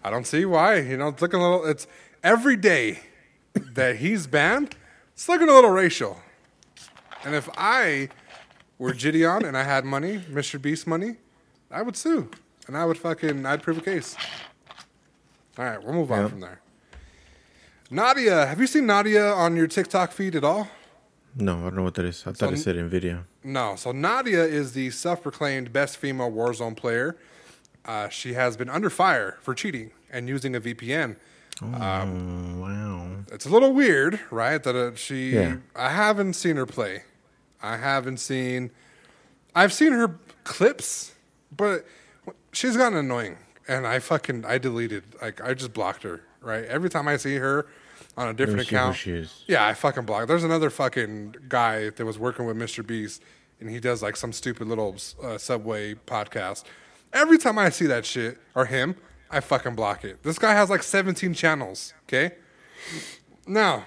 I 0.03 0.09
don't 0.09 0.25
see 0.27 0.43
why. 0.45 0.77
You 0.79 0.97
know, 0.97 1.09
it's 1.09 1.21
looking 1.21 1.39
a 1.39 1.43
little. 1.49 1.65
It's 1.65 1.85
every 2.23 2.55
day 2.57 2.99
that 3.73 3.97
he's 3.97 4.27
banned. 4.27 4.75
It's 5.13 5.27
looking 5.27 5.49
a 5.49 5.53
little 5.53 5.71
racial. 5.71 6.19
And 7.23 7.33
if 7.33 7.49
I 7.57 8.09
were 8.77 8.93
Gideon 8.93 9.45
and 9.45 9.57
I 9.57 9.63
had 9.63 9.85
money, 9.85 10.19
Mr. 10.29 10.61
Beast 10.61 10.85
money, 10.85 11.17
I 11.71 11.81
would 11.81 11.95
sue, 11.95 12.29
and 12.67 12.77
I 12.77 12.85
would 12.85 12.97
fucking 12.97 13.45
I'd 13.45 13.63
prove 13.63 13.77
a 13.77 13.81
case. 13.81 14.15
All 15.57 15.65
right, 15.65 15.81
we'll 15.83 15.93
move 15.93 16.11
on 16.11 16.29
from 16.29 16.41
there. 16.41 16.61
Nadia, 17.89 18.45
have 18.45 18.59
you 18.59 18.67
seen 18.67 18.85
Nadia 18.85 19.31
on 19.31 19.55
your 19.55 19.67
TikTok 19.67 20.11
feed 20.11 20.35
at 20.35 20.43
all? 20.43 20.67
No, 21.37 21.59
I 21.59 21.61
don't 21.63 21.75
know 21.75 21.83
what 21.83 21.95
that 21.95 22.05
is. 22.05 22.23
I 22.25 22.31
thought 22.31 22.53
it 22.53 22.57
said 22.57 22.75
Nvidia. 22.75 23.23
No. 23.43 23.75
So 23.75 23.91
Nadia 23.91 24.43
is 24.43 24.73
the 24.73 24.89
self-proclaimed 24.89 25.73
best 25.73 25.97
female 25.97 26.31
Warzone 26.31 26.75
player. 26.77 27.17
Uh, 27.83 28.09
she 28.09 28.33
has 28.33 28.57
been 28.57 28.69
under 28.69 28.89
fire 28.89 29.37
for 29.41 29.53
cheating 29.53 29.91
and 30.09 30.27
using 30.29 30.55
a 30.55 30.61
VPN. 30.61 31.17
Oh, 31.61 31.67
wow. 31.67 33.07
It's 33.31 33.45
a 33.45 33.49
little 33.49 33.71
weird, 33.73 34.19
right? 34.29 34.61
That 34.61 34.75
uh, 34.75 34.95
she. 34.95 35.31
Yeah. 35.31 35.57
I 35.75 35.89
haven't 35.89 36.33
seen 36.33 36.57
her 36.57 36.65
play. 36.65 37.03
I 37.61 37.77
haven't 37.77 38.17
seen. 38.17 38.71
I've 39.55 39.71
seen 39.73 39.93
her 39.93 40.19
clips, 40.43 41.13
but 41.55 41.85
she's 42.51 42.75
gotten 42.75 42.97
annoying, 42.97 43.37
and 43.67 43.87
I 43.87 43.99
fucking 43.99 44.45
I 44.45 44.57
deleted. 44.57 45.03
Like 45.21 45.41
I 45.41 45.53
just 45.53 45.73
blocked 45.73 46.03
her. 46.03 46.21
Right. 46.41 46.65
Every 46.65 46.89
time 46.89 47.07
I 47.07 47.17
see 47.17 47.37
her 47.37 47.65
on 48.17 48.27
a 48.27 48.33
different 48.33 48.71
Let 48.71 48.89
me 48.89 48.95
see 48.95 49.09
who 49.11 49.17
account, 49.17 49.33
yeah, 49.47 49.65
I 49.65 49.73
fucking 49.73 50.05
block. 50.05 50.27
There's 50.27 50.43
another 50.43 50.69
fucking 50.69 51.35
guy 51.47 51.89
that 51.89 52.05
was 52.05 52.19
working 52.19 52.45
with 52.45 52.57
Mr. 52.57 52.85
Beast, 52.85 53.21
and 53.59 53.69
he 53.69 53.79
does 53.79 54.03
like 54.03 54.15
some 54.15 54.31
stupid 54.31 54.67
little 54.67 54.95
uh, 55.23 55.37
Subway 55.37 55.95
podcast. 55.95 56.63
Every 57.13 57.37
time 57.37 57.57
I 57.57 57.69
see 57.69 57.85
that 57.87 58.05
shit 58.05 58.37
or 58.53 58.65
him, 58.65 58.95
I 59.29 59.39
fucking 59.39 59.75
block 59.75 60.03
it. 60.05 60.23
This 60.23 60.39
guy 60.39 60.53
has 60.53 60.69
like 60.69 60.83
17 60.83 61.33
channels. 61.33 61.93
Okay. 62.03 62.35
Now, 63.47 63.85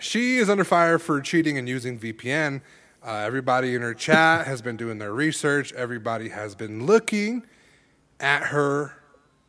she 0.00 0.36
is 0.36 0.48
under 0.48 0.64
fire 0.64 0.98
for 0.98 1.20
cheating 1.20 1.58
and 1.58 1.68
using 1.68 1.98
VPN. 1.98 2.62
Uh, 3.04 3.16
everybody 3.16 3.74
in 3.74 3.82
her 3.82 3.94
chat 3.94 4.46
has 4.46 4.62
been 4.62 4.76
doing 4.76 4.98
their 4.98 5.12
research. 5.12 5.72
Everybody 5.74 6.30
has 6.30 6.54
been 6.54 6.86
looking 6.86 7.44
at 8.18 8.44
her 8.44 8.94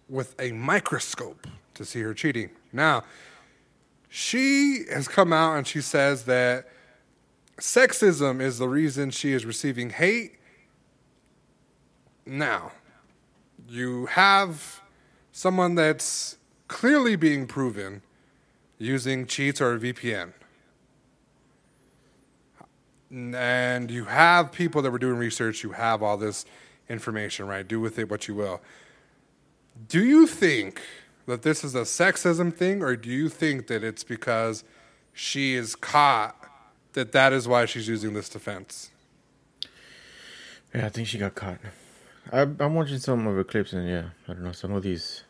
with 0.10 0.36
a 0.40 0.52
microscope 0.52 1.48
to 1.74 1.86
see 1.86 2.02
her 2.02 2.14
cheating. 2.14 2.50
Now, 2.74 3.04
she 4.10 4.86
has 4.92 5.08
come 5.08 5.34
out 5.34 5.58
and 5.58 5.68
she 5.68 5.82
says 5.82 6.26
that 6.26 6.68
sexism 7.58 8.42
is 8.42 8.58
the 8.58 8.68
reason 8.68 9.12
she 9.12 9.32
is 9.32 9.46
receiving 9.46 9.90
hate. 9.90 10.36
Now, 12.26 12.72
you 13.68 14.06
have 14.08 14.82
someone 15.32 15.76
that's 15.76 16.38
clearly 16.68 17.16
being 17.16 17.48
proven 17.48 18.02
using 18.78 19.26
cheats 19.26 19.62
or 19.62 19.74
a 19.74 19.80
VPN. 19.80 20.34
And 23.12 23.92
you 23.92 24.06
have 24.06 24.52
people 24.52 24.82
that 24.82 24.92
were 24.92 25.00
doing 25.00 25.18
research, 25.18 25.64
you 25.64 25.72
have 25.72 26.04
all 26.04 26.18
this 26.18 26.46
information, 26.90 27.48
right? 27.48 27.68
Do 27.68 27.80
with 27.80 27.98
it 28.00 28.10
what 28.10 28.28
you 28.28 28.36
will. 28.36 28.62
Do 29.88 30.04
you 30.04 30.28
think 30.28 30.82
that 31.26 31.42
this 31.42 31.64
is 31.64 31.76
a 31.76 31.82
sexism 31.82 32.54
thing, 32.54 32.82
or 32.84 32.96
do 32.96 33.10
you 33.10 33.30
think 33.30 33.68
that 33.68 33.84
it's 33.84 34.04
because 34.04 34.64
she 35.14 35.56
is 35.56 35.76
caught 35.76 36.36
that 36.94 37.12
that 37.12 37.34
is 37.34 37.48
why 37.48 37.66
she's 37.66 37.88
using 37.88 38.14
this 38.14 38.30
defense? 38.30 38.92
Yeah, 40.74 40.86
I 40.86 40.90
think 40.90 41.08
she 41.08 41.18
got 41.18 41.36
caught. 41.36 41.60
I, 42.32 42.42
I'm 42.42 42.74
watching 42.76 42.98
some 43.00 43.26
of 43.28 43.36
her 43.36 43.44
clips, 43.44 43.74
and 43.74 43.88
yeah, 43.88 44.06
I 44.28 44.34
don't 44.34 44.44
know 44.44 44.52
some 44.52 44.72
of 44.74 44.84
these 44.84 45.24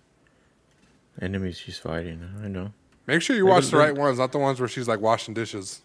enemies 1.22 1.58
she's 1.58 1.78
fighting. 1.78 2.28
I 2.44 2.48
know. 2.48 2.72
Make 3.08 3.22
sure 3.22 3.36
you 3.36 3.46
Maybe 3.46 3.52
watch 3.54 3.66
the 3.66 3.72
the- 3.72 3.78
right 3.78 3.96
ones, 3.96 4.18
not 4.18 4.32
the 4.32 4.40
ones 4.40 4.60
where 4.60 4.70
she's 4.70 4.88
like 4.88 5.00
washing 5.02 5.34
dishes. 5.34 5.82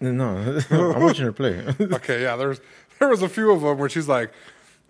No, 0.00 0.60
I'm 0.70 1.02
watching 1.02 1.24
her 1.24 1.32
play. 1.32 1.64
Okay, 1.80 2.22
yeah, 2.22 2.36
there's 2.36 2.60
there 2.98 3.08
was 3.08 3.22
a 3.22 3.28
few 3.28 3.50
of 3.52 3.62
them 3.62 3.78
where 3.78 3.88
she's 3.88 4.08
like, 4.08 4.32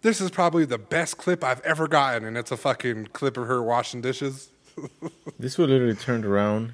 "This 0.03 0.21
is 0.21 0.31
probably 0.31 0.65
the 0.65 0.79
best 0.79 1.19
clip 1.19 1.45
I've 1.45 1.61
ever 1.61 1.87
gotten," 1.87 2.25
and 2.27 2.37
it's 2.37 2.51
a 2.51 2.57
fucking 2.57 3.09
clip 3.13 3.37
of 3.37 3.47
her 3.47 3.63
washing 3.63 4.01
dishes. 4.01 4.51
this 5.39 5.57
one 5.59 5.69
literally 5.69 5.95
turned 5.95 6.25
around, 6.25 6.73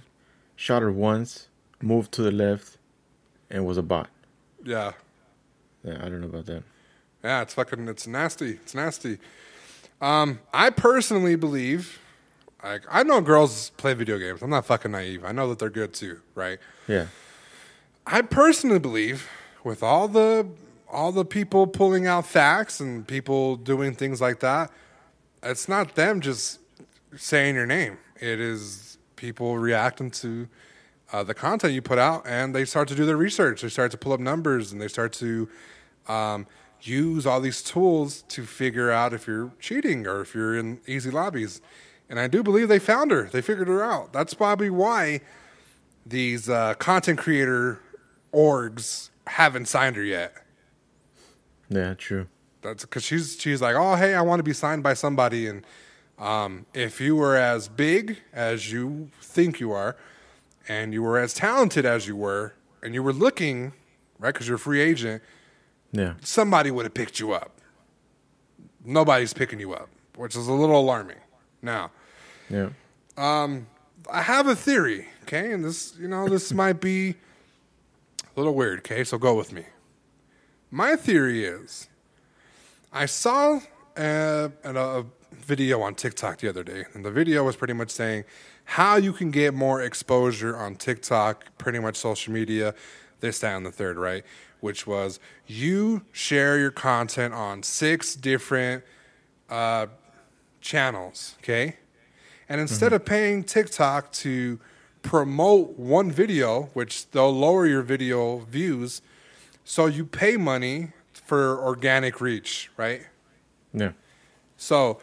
shot 0.57 0.81
her 0.81 0.93
once, 0.93 1.49
moved 1.83 2.13
to 2.13 2.23
the 2.23 2.31
left, 2.31 2.79
and 3.51 3.67
was 3.67 3.77
a 3.77 3.83
bot. 3.83 4.09
Yeah, 4.65 4.93
Yeah, 5.85 5.97
I 6.01 6.09
don't 6.09 6.21
know 6.21 6.29
about 6.29 6.47
that. 6.47 6.63
Yeah, 7.23 7.43
it's 7.43 7.55
fucking, 7.55 7.89
it's 7.89 8.07
nasty, 8.07 8.53
it's 8.53 8.75
nasty. 8.75 9.19
Um, 10.01 10.41
I 10.53 10.71
personally 10.71 11.37
believe, 11.37 11.99
like, 12.65 12.83
I 12.91 13.03
know 13.03 13.21
girls 13.21 13.71
play 13.77 13.95
video 13.95 14.19
games. 14.19 14.43
I'm 14.43 14.51
not 14.51 14.67
fucking 14.67 14.91
naive. 14.91 15.25
I 15.25 15.33
know 15.33 15.49
that 15.49 15.59
they're 15.59 15.71
good 15.71 15.93
too, 15.93 16.21
right? 16.35 16.59
Yeah, 16.89 17.07
I 18.07 18.23
personally 18.23 18.79
believe 18.79 19.29
with 19.63 19.83
all 19.83 20.09
the 20.09 20.47
all 20.89 21.13
the 21.13 21.25
people 21.25 21.67
pulling 21.67 22.07
out 22.07 22.27
facts 22.27 22.81
and 22.81 23.07
people 23.07 23.57
doing 23.57 23.95
things 23.95 24.21
like 24.21 24.41
that, 24.41 24.71
it's 25.43 25.69
not 25.69 25.95
them 25.95 26.21
just 26.21 26.59
saying 27.17 27.55
your 27.55 27.67
name. 27.67 27.99
It 28.17 28.41
is 28.41 28.99
people 29.17 29.59
reacting 29.59 30.11
to 30.13 30.49
uh, 31.13 31.23
the 31.23 31.35
content 31.35 31.75
you 31.75 31.83
put 31.83 31.99
out, 31.99 32.27
and 32.27 32.55
they 32.55 32.65
start 32.65 32.89
to 32.89 32.95
do 32.95 33.05
their 33.05 33.17
research. 33.17 33.63
They 33.63 33.69
start 33.69 33.91
to 33.93 33.99
pull 33.99 34.13
up 34.13 34.21
numbers, 34.21 34.73
and 34.73 34.81
they 34.81 34.89
start 34.89 35.13
to 35.15 35.49
um, 36.09 36.47
use 36.83 37.27
all 37.27 37.41
these 37.41 37.63
tools 37.63 38.23
to 38.29 38.45
figure 38.45 38.91
out 38.91 39.13
if 39.13 39.27
you're 39.27 39.53
cheating 39.61 40.07
or 40.07 40.21
if 40.21 40.35
you're 40.35 40.57
in 40.57 40.81
easy 40.87 41.11
lobbies. 41.11 41.61
And 42.09 42.19
I 42.19 42.27
do 42.27 42.43
believe 42.43 42.69
they 42.69 42.79
found 42.79 43.11
her. 43.11 43.25
They 43.25 43.41
figured 43.41 43.69
her 43.69 43.85
out. 43.85 44.13
That's 44.13 44.35
probably 44.35 44.71
why 44.71 45.21
these 46.05 46.49
uh, 46.49 46.75
content 46.75 47.19
creator 47.19 47.81
orgs 48.33 49.11
haven't 49.27 49.67
signed 49.67 49.97
her 49.97 50.05
yet. 50.05 50.35
yeah, 51.69 51.95
true. 51.95 52.27
That's 52.63 52.85
because 52.85 53.05
she's 53.05 53.41
she's 53.41 53.63
like, 53.63 53.75
oh 53.75 53.95
hey, 53.95 54.15
I 54.15 54.23
want 54.23 54.41
to 54.41 54.43
be 54.43 54.53
signed 54.53 54.83
by 54.83 54.93
somebody, 54.95 55.47
and 55.47 55.65
um, 56.19 56.67
if 56.75 57.01
you 57.01 57.17
were 57.17 57.37
as 57.37 57.69
big 57.69 58.19
as 58.35 58.71
you 58.71 59.09
think 59.23 59.61
you 59.61 59.73
are, 59.73 59.97
and 60.69 60.93
you 60.93 61.03
were 61.03 61.19
as 61.19 61.33
talented 61.33 61.87
as 61.87 62.07
you 62.07 62.17
were, 62.17 62.53
and 62.83 62.93
you 62.93 63.03
were 63.03 63.15
looking 63.15 63.73
right 64.19 64.35
because 64.35 64.47
you're 64.47 64.57
a 64.57 64.59
free 64.59 64.81
agent, 64.81 65.23
Yeah, 65.93 66.15
somebody 66.23 66.71
would 66.71 66.85
have 66.85 66.95
picked 66.95 67.19
you 67.19 67.33
up. 67.33 67.53
Nobody's 68.85 69.33
picking 69.33 69.61
you 69.61 69.75
up, 69.75 69.89
which 70.17 70.37
is 70.37 70.47
a 70.47 70.53
little 70.53 70.79
alarming. 70.79 71.19
Now, 71.63 71.91
yeah. 72.49 72.71
Um, 73.17 73.67
I 74.11 74.23
have 74.23 74.47
a 74.47 74.57
theory, 74.57 75.09
okay, 75.23 75.53
and 75.53 75.65
this, 75.65 75.95
you 75.99 76.09
know, 76.09 76.29
this 76.29 76.53
might 76.55 76.81
be 76.81 77.11
a 77.11 77.15
little 78.37 78.55
weird, 78.55 78.81
okay, 78.81 79.05
so 79.05 79.19
go 79.19 79.35
with 79.35 79.53
me. 79.53 79.65
My 80.71 80.97
theory 80.97 81.45
is 81.45 81.89
I 82.93 83.07
saw 83.07 83.61
a, 83.97 84.51
and 84.65 84.79
a 84.79 85.07
video 85.33 85.81
on 85.83 85.95
TikTok 85.95 86.39
the 86.39 86.49
other 86.49 86.63
day, 86.63 86.85
and 86.95 87.05
the 87.05 87.11
video 87.11 87.45
was 87.45 87.57
pretty 87.57 87.75
much 87.75 87.91
saying 87.91 88.25
how 88.65 88.97
you 88.97 89.13
can 89.13 89.31
get 89.31 89.53
more 89.53 89.83
exposure 89.83 90.57
on 90.57 90.77
TikTok, 90.77 91.45
pretty 91.59 91.79
much 91.79 91.97
social 91.97 92.33
media, 92.33 92.75
this, 93.21 93.41
that, 93.41 93.57
and 93.57 93.67
the 93.67 93.73
third, 93.73 93.99
right? 93.99 94.25
Which 94.61 94.87
was 94.87 95.19
you 95.47 96.03
share 96.13 96.59
your 96.59 96.71
content 96.71 97.35
on 97.35 97.63
six 97.63 98.15
different 98.15 98.85
uh, 99.49 99.87
channels, 100.61 101.37
okay? 101.39 101.77
And 102.49 102.61
instead 102.61 102.93
of 102.93 103.05
paying 103.05 103.45
TikTok 103.45 104.13
to 104.13 104.59
promote 105.03 105.79
one 105.79 106.11
video, 106.11 106.65
which 106.75 107.11
they'll 107.11 107.33
lower 107.33 107.67
your 107.67 107.83
video 107.83 108.39
views, 108.39 109.03
so 109.65 109.87
you 109.87 110.05
pay 110.05 110.37
money 110.37 110.93
for 111.13 111.63
organic 111.63 112.21
reach, 112.21 112.71
right? 112.77 113.03
Yeah. 113.73 113.93
So 114.57 114.99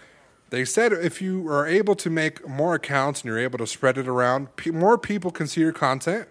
they 0.50 0.66
said 0.66 0.92
if 0.92 1.22
you 1.22 1.48
are 1.48 1.66
able 1.66 1.96
to 1.96 2.10
make 2.10 2.48
more 2.48 2.76
accounts 2.76 3.22
and 3.22 3.30
you're 3.30 3.40
able 3.40 3.58
to 3.60 3.68
spread 3.68 3.98
it 3.98 4.08
around, 4.08 4.50
more 4.72 4.98
people 4.98 5.32
can 5.32 5.48
see 5.48 5.62
your 5.62 5.74
content. 5.74 6.28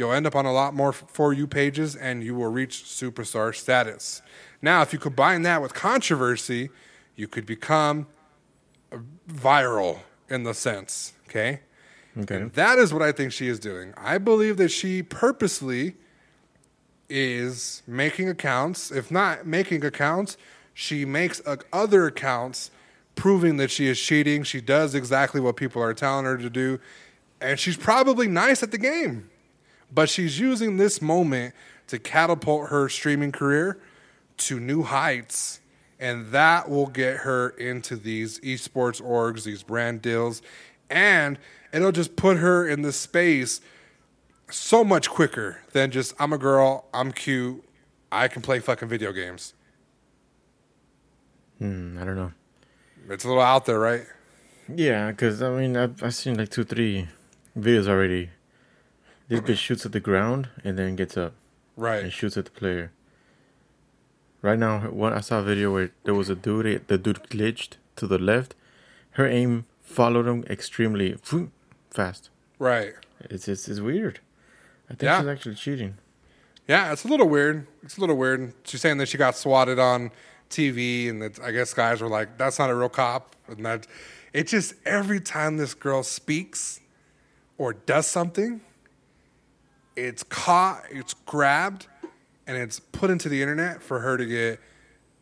You'll 0.00 0.14
end 0.14 0.26
up 0.26 0.34
on 0.34 0.46
a 0.46 0.52
lot 0.52 0.72
more 0.72 0.94
for 0.94 1.34
you 1.34 1.46
pages 1.46 1.94
and 1.94 2.24
you 2.24 2.34
will 2.34 2.50
reach 2.50 2.84
superstar 2.84 3.54
status. 3.54 4.22
Now, 4.62 4.80
if 4.80 4.94
you 4.94 4.98
combine 4.98 5.42
that 5.42 5.60
with 5.60 5.74
controversy, 5.74 6.70
you 7.16 7.28
could 7.28 7.44
become 7.44 8.06
viral 9.30 9.98
in 10.30 10.44
the 10.44 10.54
sense, 10.54 11.12
okay? 11.28 11.60
Okay. 12.18 12.36
And 12.36 12.52
that 12.54 12.78
is 12.78 12.94
what 12.94 13.02
I 13.02 13.12
think 13.12 13.30
she 13.32 13.48
is 13.48 13.58
doing. 13.58 13.92
I 13.94 14.16
believe 14.16 14.56
that 14.56 14.70
she 14.70 15.02
purposely 15.02 15.96
is 17.10 17.82
making 17.86 18.26
accounts. 18.30 18.90
If 18.90 19.10
not 19.10 19.46
making 19.46 19.84
accounts, 19.84 20.38
she 20.72 21.04
makes 21.04 21.42
uh, 21.44 21.56
other 21.74 22.06
accounts 22.06 22.70
proving 23.16 23.58
that 23.58 23.70
she 23.70 23.86
is 23.86 24.00
cheating. 24.00 24.44
She 24.44 24.62
does 24.62 24.94
exactly 24.94 25.42
what 25.42 25.56
people 25.56 25.82
are 25.82 25.92
telling 25.92 26.24
her 26.24 26.38
to 26.38 26.48
do. 26.48 26.80
And 27.38 27.60
she's 27.60 27.76
probably 27.76 28.28
nice 28.28 28.62
at 28.62 28.70
the 28.70 28.78
game. 28.78 29.29
But 29.92 30.08
she's 30.08 30.38
using 30.38 30.76
this 30.76 31.02
moment 31.02 31.54
to 31.88 31.98
catapult 31.98 32.70
her 32.70 32.88
streaming 32.88 33.32
career 33.32 33.78
to 34.38 34.60
new 34.60 34.82
heights. 34.82 35.60
And 35.98 36.28
that 36.32 36.70
will 36.70 36.86
get 36.86 37.18
her 37.18 37.50
into 37.50 37.96
these 37.96 38.40
esports 38.40 39.02
orgs, 39.02 39.44
these 39.44 39.62
brand 39.62 40.00
deals. 40.00 40.40
And 40.88 41.38
it'll 41.72 41.92
just 41.92 42.16
put 42.16 42.38
her 42.38 42.66
in 42.66 42.82
the 42.82 42.92
space 42.92 43.60
so 44.50 44.82
much 44.82 45.10
quicker 45.10 45.60
than 45.72 45.90
just 45.90 46.14
I'm 46.18 46.32
a 46.32 46.38
girl, 46.38 46.86
I'm 46.94 47.12
cute, 47.12 47.64
I 48.10 48.28
can 48.28 48.42
play 48.42 48.58
fucking 48.60 48.88
video 48.88 49.12
games. 49.12 49.54
Hmm, 51.58 51.98
I 52.00 52.04
don't 52.04 52.16
know. 52.16 52.32
It's 53.08 53.24
a 53.24 53.28
little 53.28 53.42
out 53.42 53.66
there, 53.66 53.78
right? 53.78 54.06
Yeah, 54.74 55.10
because 55.10 55.42
I 55.42 55.50
mean, 55.50 55.76
I've, 55.76 56.02
I've 56.02 56.14
seen 56.14 56.36
like 56.36 56.48
two, 56.48 56.64
three 56.64 57.08
videos 57.58 57.88
already. 57.88 58.30
This 59.30 59.40
bitch 59.40 59.58
shoots 59.58 59.86
at 59.86 59.92
the 59.92 60.00
ground 60.00 60.48
and 60.64 60.76
then 60.78 60.96
gets 60.96 61.16
up 61.16 61.34
Right. 61.76 62.02
and 62.02 62.12
shoots 62.12 62.36
at 62.36 62.46
the 62.46 62.50
player. 62.50 62.90
Right 64.42 64.58
now, 64.58 64.80
what 64.90 65.12
I 65.12 65.20
saw 65.20 65.38
a 65.38 65.42
video 65.42 65.72
where 65.72 65.90
there 66.04 66.14
was 66.14 66.28
a 66.28 66.34
dude. 66.34 66.66
Eh, 66.66 66.78
the 66.86 66.98
dude 66.98 67.22
glitched 67.30 67.74
to 67.96 68.06
the 68.06 68.18
left. 68.18 68.54
Her 69.12 69.26
aim 69.26 69.66
followed 69.82 70.26
him 70.26 70.44
extremely 70.50 71.16
fast. 71.90 72.30
Right. 72.58 72.94
It's 73.20 73.46
it's, 73.48 73.68
it's 73.68 73.80
weird. 73.80 74.18
I 74.88 74.94
think 74.94 75.02
Yeah. 75.02 75.20
she's 75.20 75.28
actually 75.28 75.54
cheating. 75.54 75.94
Yeah, 76.66 76.92
it's 76.92 77.04
a 77.04 77.08
little 77.08 77.28
weird. 77.28 77.66
It's 77.82 77.96
a 77.98 78.00
little 78.00 78.16
weird. 78.16 78.52
She's 78.64 78.80
saying 78.80 78.98
that 78.98 79.06
she 79.08 79.18
got 79.18 79.36
swatted 79.36 79.78
on 79.78 80.10
TV, 80.48 81.08
and 81.08 81.22
that 81.22 81.40
I 81.40 81.52
guess 81.52 81.72
guys 81.74 82.00
were 82.00 82.08
like, 82.08 82.36
"That's 82.38 82.58
not 82.58 82.70
a 82.70 82.74
real 82.74 82.88
cop," 82.88 83.36
and 83.48 83.64
that 83.64 83.86
it 84.32 84.48
just 84.48 84.74
every 84.84 85.20
time 85.20 85.56
this 85.58 85.74
girl 85.74 86.02
speaks 86.02 86.80
or 87.58 87.72
does 87.74 88.06
something, 88.06 88.60
it's 90.06 90.22
caught, 90.22 90.84
it's 90.90 91.14
grabbed, 91.14 91.86
and 92.46 92.56
it's 92.56 92.80
put 92.80 93.10
into 93.10 93.28
the 93.28 93.42
internet 93.42 93.82
for 93.82 94.00
her 94.00 94.16
to 94.16 94.24
get 94.24 94.60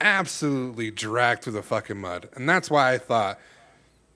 absolutely 0.01 0.91
dragged 0.91 1.43
through 1.43 1.55
the 1.55 1.63
fucking 1.63 1.99
mud. 1.99 2.29
And 2.35 2.49
that's 2.49 2.71
why 2.71 2.93
I 2.93 2.99
thought, 2.99 3.39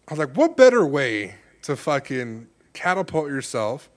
I 0.09 0.13
was 0.13 0.19
like, 0.19 0.37
what 0.37 0.57
better 0.57 0.87
way 0.87 1.37
to 1.63 1.77
fucking 1.77 2.49
catapult 2.73 3.29
yourself 3.29 3.91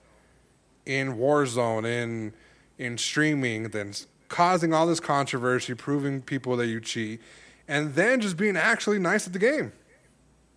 in 0.86 1.16
Warzone, 1.16 1.86
in 1.86 2.34
in 2.78 2.98
streaming, 2.98 3.70
than 3.70 3.94
causing 4.28 4.74
all 4.74 4.86
this 4.86 5.00
controversy, 5.00 5.74
proving 5.74 6.22
people 6.22 6.58
that 6.58 6.68
you 6.68 6.82
cheat, 6.82 7.22
and 7.68 7.96
then 7.96 8.20
just 8.20 8.38
being 8.38 8.58
actually 8.58 9.00
nice 9.00 9.26
at 9.26 9.34
the 9.34 9.40
game. 9.40 9.72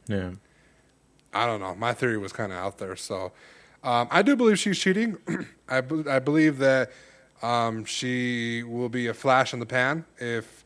Yeah. 0.06 0.32
I 1.32 1.46
don't 1.46 1.60
know. 1.60 1.74
My 1.74 1.92
theory 1.92 2.18
was 2.18 2.32
kind 2.32 2.50
of 2.52 2.58
out 2.58 2.78
there. 2.78 2.96
So 2.96 3.32
um, 3.82 4.08
I 4.10 4.22
do 4.22 4.36
believe 4.36 4.58
she's 4.58 4.78
cheating. 4.78 5.18
I, 5.68 5.80
be- 5.80 6.08
I 6.08 6.18
believe 6.18 6.58
that 6.58 6.90
um, 7.42 7.84
she 7.84 8.62
will 8.62 8.88
be 8.88 9.06
a 9.06 9.14
flash 9.14 9.52
in 9.52 9.60
the 9.60 9.66
pan 9.66 10.04
if 10.18 10.64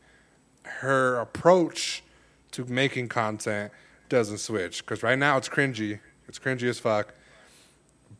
her 0.63 1.17
approach 1.17 2.03
to 2.51 2.65
making 2.65 3.09
content 3.09 3.71
doesn't 4.09 4.39
switch. 4.39 4.83
Because 4.85 5.03
right 5.03 5.17
now 5.17 5.37
it's 5.37 5.49
cringy. 5.49 5.99
It's 6.27 6.39
cringy 6.39 6.63
as 6.63 6.79
fuck. 6.79 7.13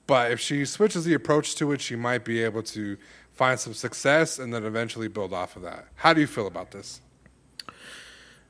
But 0.06 0.32
if 0.32 0.39
she 0.39 0.66
switches 0.66 1.06
the 1.06 1.14
approach 1.14 1.56
to 1.56 1.72
it, 1.72 1.82
she 1.82 1.96
might 1.96 2.26
be 2.26 2.44
able 2.44 2.64
to 2.64 2.98
find 3.32 3.60
some 3.60 3.74
success 3.74 4.38
and 4.38 4.54
then 4.54 4.64
eventually 4.64 5.08
build 5.08 5.34
off 5.34 5.56
of 5.56 5.64
that. 5.64 5.88
How 5.96 6.14
do 6.14 6.22
you 6.22 6.28
feel 6.28 6.48
about 6.48 6.72
this? 6.72 7.02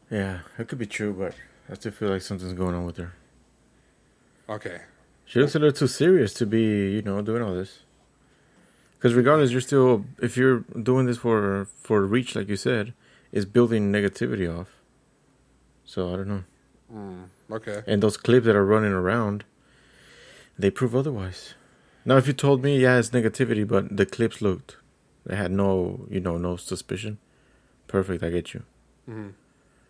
Yeah, 0.10 0.40
it 0.60 0.68
could 0.68 0.80
be 0.80 0.86
true, 0.86 1.14
but 1.14 1.34
I 1.70 1.76
still 1.76 1.92
feel 1.92 2.10
like 2.10 2.22
something's 2.22 2.54
going 2.54 2.76
on 2.76 2.86
with 2.86 2.98
her. 2.98 3.14
Okay. 4.50 4.82
She 5.26 5.40
looks 5.40 5.56
a 5.56 5.60
little 5.60 5.76
too 5.76 5.88
serious 5.88 6.34
to 6.36 6.46
be, 6.46 6.92
you 6.92 7.02
know, 7.02 7.22
doing 7.22 7.42
all 7.42 7.54
this. 7.54 7.80
Because 8.96 9.14
regardless, 9.16 9.52
you're 9.52 9.62
still 9.62 10.06
if 10.22 10.38
you're 10.38 10.60
doing 10.82 11.06
this 11.06 11.18
for 11.18 11.66
for 11.66 12.06
reach, 12.06 12.36
like 12.36 12.50
you 12.50 12.56
said, 12.56 12.94
is 13.32 13.46
building 13.46 13.92
negativity 13.92 14.48
off. 14.48 14.70
So 15.86 16.14
I 16.14 16.18
don't 16.18 16.28
know. 16.28 16.44
Okay. 17.52 17.84
And 17.88 18.02
those 18.02 18.18
clips 18.18 18.46
that 18.46 18.56
are 18.56 18.66
running 18.66 18.92
around, 18.92 19.44
they 20.58 20.70
prove 20.70 20.96
otherwise. 20.96 21.56
Now, 22.06 22.18
if 22.18 22.28
you 22.28 22.34
told 22.34 22.64
me, 22.64 22.80
yeah, 22.80 22.98
it's 22.98 23.10
negativity, 23.10 23.68
but 23.68 23.96
the 23.96 24.06
clips 24.06 24.42
looked, 24.42 24.78
they 25.26 25.36
had 25.36 25.52
no, 25.52 26.06
you 26.10 26.20
know, 26.20 26.38
no 26.38 26.58
suspicion. 26.58 27.18
Perfect, 27.88 28.24
I 28.24 28.30
get 28.30 28.54
you. 28.54 28.64
Hmm. 29.06 29.30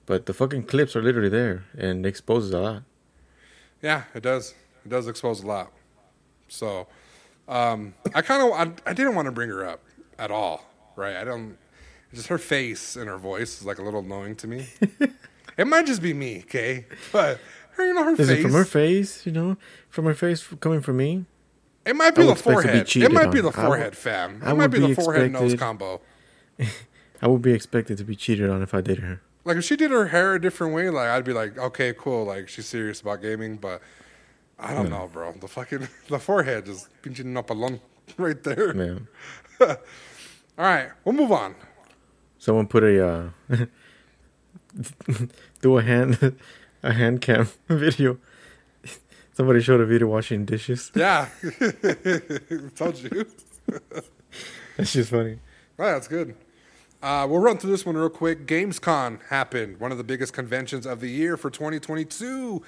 But 0.06 0.26
the 0.26 0.34
fucking 0.34 0.64
clips 0.64 0.96
are 0.96 1.02
literally 1.02 1.30
there, 1.30 1.66
and 1.78 2.06
it 2.06 2.10
exposes 2.10 2.52
a 2.52 2.60
lot. 2.60 2.84
Yeah, 3.82 4.04
it 4.14 4.22
does. 4.24 4.54
It 4.86 4.90
does 4.90 5.08
expose 5.08 5.42
a 5.44 5.48
lot. 5.48 5.72
So, 6.48 6.88
um, 7.48 7.94
I 8.14 8.22
kind 8.22 8.44
of 8.44 8.52
I, 8.86 8.90
I 8.90 8.94
didn't 8.94 9.16
want 9.16 9.26
to 9.28 9.32
bring 9.32 9.50
her 9.50 9.66
up 9.66 9.82
at 10.20 10.32
all, 10.32 10.66
right? 10.96 11.16
I 11.16 11.24
don't. 11.24 11.58
Just 12.14 12.28
her 12.28 12.38
face 12.38 12.96
and 12.96 13.08
her 13.10 13.18
voice 13.18 13.60
is 13.60 13.66
like 13.66 13.80
a 13.80 13.82
little 13.82 14.02
annoying 14.02 14.36
to 14.38 14.48
me. 14.48 14.68
it 15.58 15.66
might 15.66 15.88
just 15.88 16.02
be 16.02 16.14
me, 16.14 16.40
okay? 16.46 16.86
But 17.12 17.40
her, 17.72 17.88
you 17.88 17.94
know, 17.96 18.04
her 18.04 18.12
Is 18.12 18.30
face. 18.30 18.40
it 18.40 18.42
from 18.44 18.52
her 18.52 18.66
face? 18.66 19.26
You 19.26 19.32
know, 19.32 19.58
from 19.90 20.06
her 20.06 20.14
face 20.14 20.46
coming 20.60 20.82
from 20.82 20.98
me? 20.98 21.26
It 21.86 21.96
might 21.96 22.14
be 22.16 22.24
the 22.24 22.34
be 22.36 22.40
forehead. 22.40 22.96
It 22.96 23.12
might 23.12 23.32
be 23.32 23.40
on. 23.40 23.46
the 23.46 23.60
I 23.60 23.64
would- 23.64 23.68
forehead, 23.68 23.98
fam. 23.98 24.42
I 24.44 24.52
It 24.52 24.54
might 24.54 24.62
would 24.66 24.72
be 24.72 24.80
the 24.80 24.88
be 24.90 24.94
forehead 24.94 25.32
nose 25.32 25.56
combo. 25.56 26.02
I 27.22 27.28
would 27.28 27.42
be 27.42 27.52
expected 27.54 27.98
to 27.98 28.04
be 28.04 28.16
cheated 28.16 28.50
on 28.50 28.62
if 28.62 28.74
I 28.74 28.82
dated 28.82 29.04
her. 29.04 29.22
Like 29.46 29.58
if 29.58 29.64
she 29.66 29.76
did 29.76 29.92
her 29.92 30.08
hair 30.08 30.36
a 30.36 30.42
different 30.42 30.74
way, 30.74 30.90
like 30.90 31.10
I'd 31.10 31.26
be 31.26 31.34
like, 31.34 31.58
okay, 31.58 31.94
cool. 31.98 32.26
Like 32.26 32.48
she's 32.48 32.68
serious 32.68 33.02
about 33.02 33.22
gaming, 33.22 33.58
but 33.58 33.82
I 34.60 34.74
don't 34.74 34.90
know, 34.90 35.10
bro. 35.12 35.34
The 35.34 35.48
fucking 35.48 35.88
the 36.08 36.20
forehead 36.20 36.68
is 36.68 36.88
pinching 37.02 37.36
up 37.38 37.50
alone 37.50 37.80
right 38.18 38.42
there. 38.44 38.74
Man, 38.74 39.08
All 39.60 39.78
right, 40.58 40.90
we'll 41.04 41.16
move 41.16 41.32
on. 41.32 41.56
someone 42.38 42.68
put 42.68 42.84
a 42.84 43.08
uh, 43.08 43.30
do 45.62 45.78
a 45.78 45.82
hand 45.82 46.36
a 46.84 46.94
hand 46.94 47.22
cam 47.22 47.48
video. 47.68 48.18
Somebody 49.34 49.62
showed 49.62 49.82
a 49.82 49.86
video 49.86 50.08
washing 50.08 50.46
dishes. 50.46 50.92
Yeah, 50.94 51.28
told 52.76 53.00
you. 53.00 53.26
That's 54.78 54.94
just 54.94 55.10
funny. 55.10 55.40
That's 55.78 56.08
good. 56.08 56.36
Uh, 57.02 57.28
we'll 57.30 57.40
run 57.42 57.58
through 57.58 57.72
this 57.72 57.86
one 57.86 57.98
real 57.98 58.10
quick. 58.10 58.46
Gamescom 58.46 59.20
happened, 59.30 59.80
one 59.80 59.92
of 59.92 59.98
the 59.98 60.04
biggest 60.04 60.34
conventions 60.34 60.86
of 60.86 61.02
the 61.02 61.10
year 61.10 61.36
for 61.36 61.50
2022, 61.50 62.62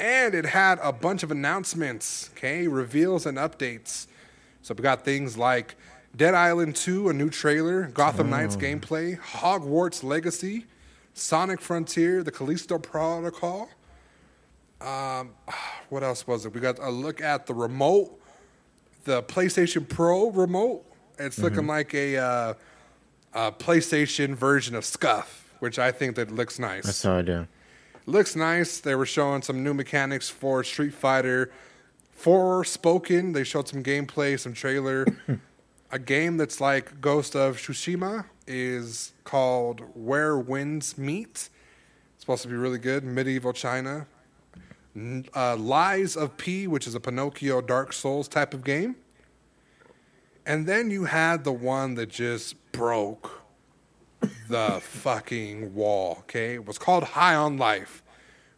and 0.00 0.34
it 0.34 0.46
had 0.46 0.78
a 0.82 0.92
bunch 0.92 1.22
of 1.22 1.30
announcements, 1.30 2.30
okay, 2.36 2.66
reveals 2.66 3.26
and 3.26 3.38
updates. 3.38 4.06
So 4.62 4.74
we 4.74 4.82
got 4.82 5.04
things 5.04 5.36
like 5.36 5.76
Dead 6.16 6.34
Island 6.34 6.76
2, 6.76 7.08
a 7.08 7.12
new 7.12 7.28
trailer, 7.30 7.88
Gotham 7.88 8.30
Knights 8.30 8.56
gameplay, 8.56 9.18
Hogwarts 9.18 10.02
Legacy, 10.02 10.66
Sonic 11.12 11.60
Frontier, 11.60 12.22
the 12.22 12.30
Callisto 12.30 12.78
Protocol. 12.78 13.68
Um, 14.80 15.30
what 15.88 16.02
else 16.02 16.26
was 16.26 16.46
it? 16.46 16.54
We 16.54 16.60
got 16.60 16.78
a 16.78 16.90
look 16.90 17.20
at 17.20 17.46
the 17.46 17.54
remote, 17.54 18.18
the 19.04 19.22
PlayStation 19.22 19.88
Pro 19.88 20.30
remote. 20.30 20.84
It's 21.18 21.38
looking 21.38 21.66
like 21.66 21.94
a, 21.94 22.16
uh, 22.16 22.54
a 23.32 23.52
PlayStation 23.52 24.34
version 24.34 24.74
of 24.74 24.84
SCUF, 24.84 25.54
which 25.60 25.78
I 25.78 25.92
think 25.92 26.16
that 26.16 26.32
looks 26.32 26.58
nice. 26.58 26.88
I 26.88 26.90
saw 26.90 27.18
it. 27.18 27.28
Yeah, 27.28 27.44
looks 28.06 28.36
nice. 28.36 28.80
They 28.80 28.94
were 28.94 29.06
showing 29.06 29.42
some 29.42 29.62
new 29.62 29.74
mechanics 29.74 30.28
for 30.28 30.64
Street 30.64 30.94
Fighter. 30.94 31.50
Four 32.12 32.62
Forspoken, 32.62 33.34
they 33.34 33.44
showed 33.44 33.68
some 33.68 33.82
gameplay, 33.82 34.38
some 34.38 34.54
trailer. 34.54 35.06
a 35.90 35.98
game 35.98 36.36
that's 36.36 36.60
like 36.60 37.00
Ghost 37.00 37.36
of 37.36 37.56
Tsushima 37.56 38.26
is 38.46 39.12
called 39.24 39.82
Where 39.94 40.38
Winds 40.38 40.96
Meet. 40.96 41.30
It's 41.30 41.50
supposed 42.18 42.42
to 42.42 42.48
be 42.48 42.54
really 42.54 42.78
good. 42.78 43.04
Medieval 43.04 43.52
China. 43.52 44.06
Uh, 45.34 45.56
Lies 45.56 46.16
of 46.16 46.36
P, 46.36 46.66
which 46.66 46.86
is 46.86 46.94
a 46.94 47.00
Pinocchio 47.00 47.60
Dark 47.60 47.92
Souls 47.92 48.28
type 48.28 48.54
of 48.54 48.64
game. 48.64 48.96
And 50.46 50.66
then 50.66 50.90
you 50.90 51.04
had 51.04 51.44
the 51.44 51.52
one 51.52 51.94
that 51.94 52.10
just 52.10 52.54
broke 52.72 53.43
the 54.48 54.80
fucking 54.82 55.74
wall, 55.74 56.18
okay? 56.20 56.54
It 56.54 56.66
was 56.66 56.78
called 56.78 57.04
High 57.04 57.34
on 57.34 57.56
Life, 57.56 58.02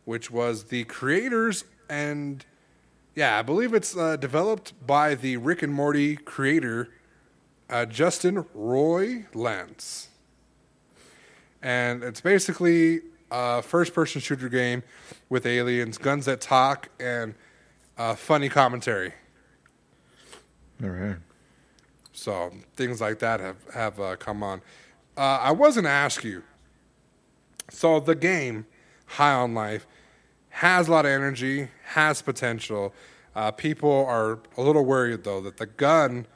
which 0.04 0.30
was 0.30 0.64
the 0.64 0.84
creators 0.84 1.64
and 1.88 2.44
yeah, 3.16 3.38
I 3.38 3.42
believe 3.42 3.72
it's 3.72 3.96
uh, 3.96 4.16
developed 4.16 4.74
by 4.86 5.14
the 5.14 5.38
Rick 5.38 5.62
and 5.62 5.72
Morty 5.72 6.16
creator, 6.16 6.90
uh, 7.70 7.86
Justin 7.86 8.44
Roiland. 8.54 10.08
And 11.62 12.04
it's 12.04 12.20
basically 12.20 13.00
a 13.30 13.62
first 13.62 13.94
person 13.94 14.20
shooter 14.20 14.50
game 14.50 14.82
with 15.30 15.46
aliens, 15.46 15.96
guns 15.96 16.26
that 16.26 16.42
talk, 16.42 16.90
and 17.00 17.34
uh, 17.96 18.14
funny 18.14 18.50
commentary. 18.50 19.14
All 20.82 20.90
right. 20.90 21.16
So 22.12 22.52
things 22.74 23.00
like 23.00 23.18
that 23.20 23.40
have 23.40 23.56
have 23.72 23.98
uh, 23.98 24.16
come 24.16 24.42
on. 24.42 24.60
Uh, 25.16 25.38
I 25.42 25.52
was 25.52 25.76
gonna 25.76 25.88
ask 25.88 26.24
you. 26.24 26.42
So 27.70 28.00
the 28.00 28.14
game, 28.14 28.66
High 29.06 29.32
on 29.32 29.54
Life, 29.54 29.86
has 30.50 30.88
a 30.88 30.90
lot 30.90 31.04
of 31.04 31.10
energy, 31.10 31.68
has 31.84 32.22
potential. 32.22 32.94
Uh, 33.34 33.50
people 33.50 34.04
are 34.06 34.38
a 34.56 34.62
little 34.62 34.84
worried 34.84 35.24
though 35.24 35.40
that 35.42 35.56
the 35.56 35.66
gun 35.66 36.26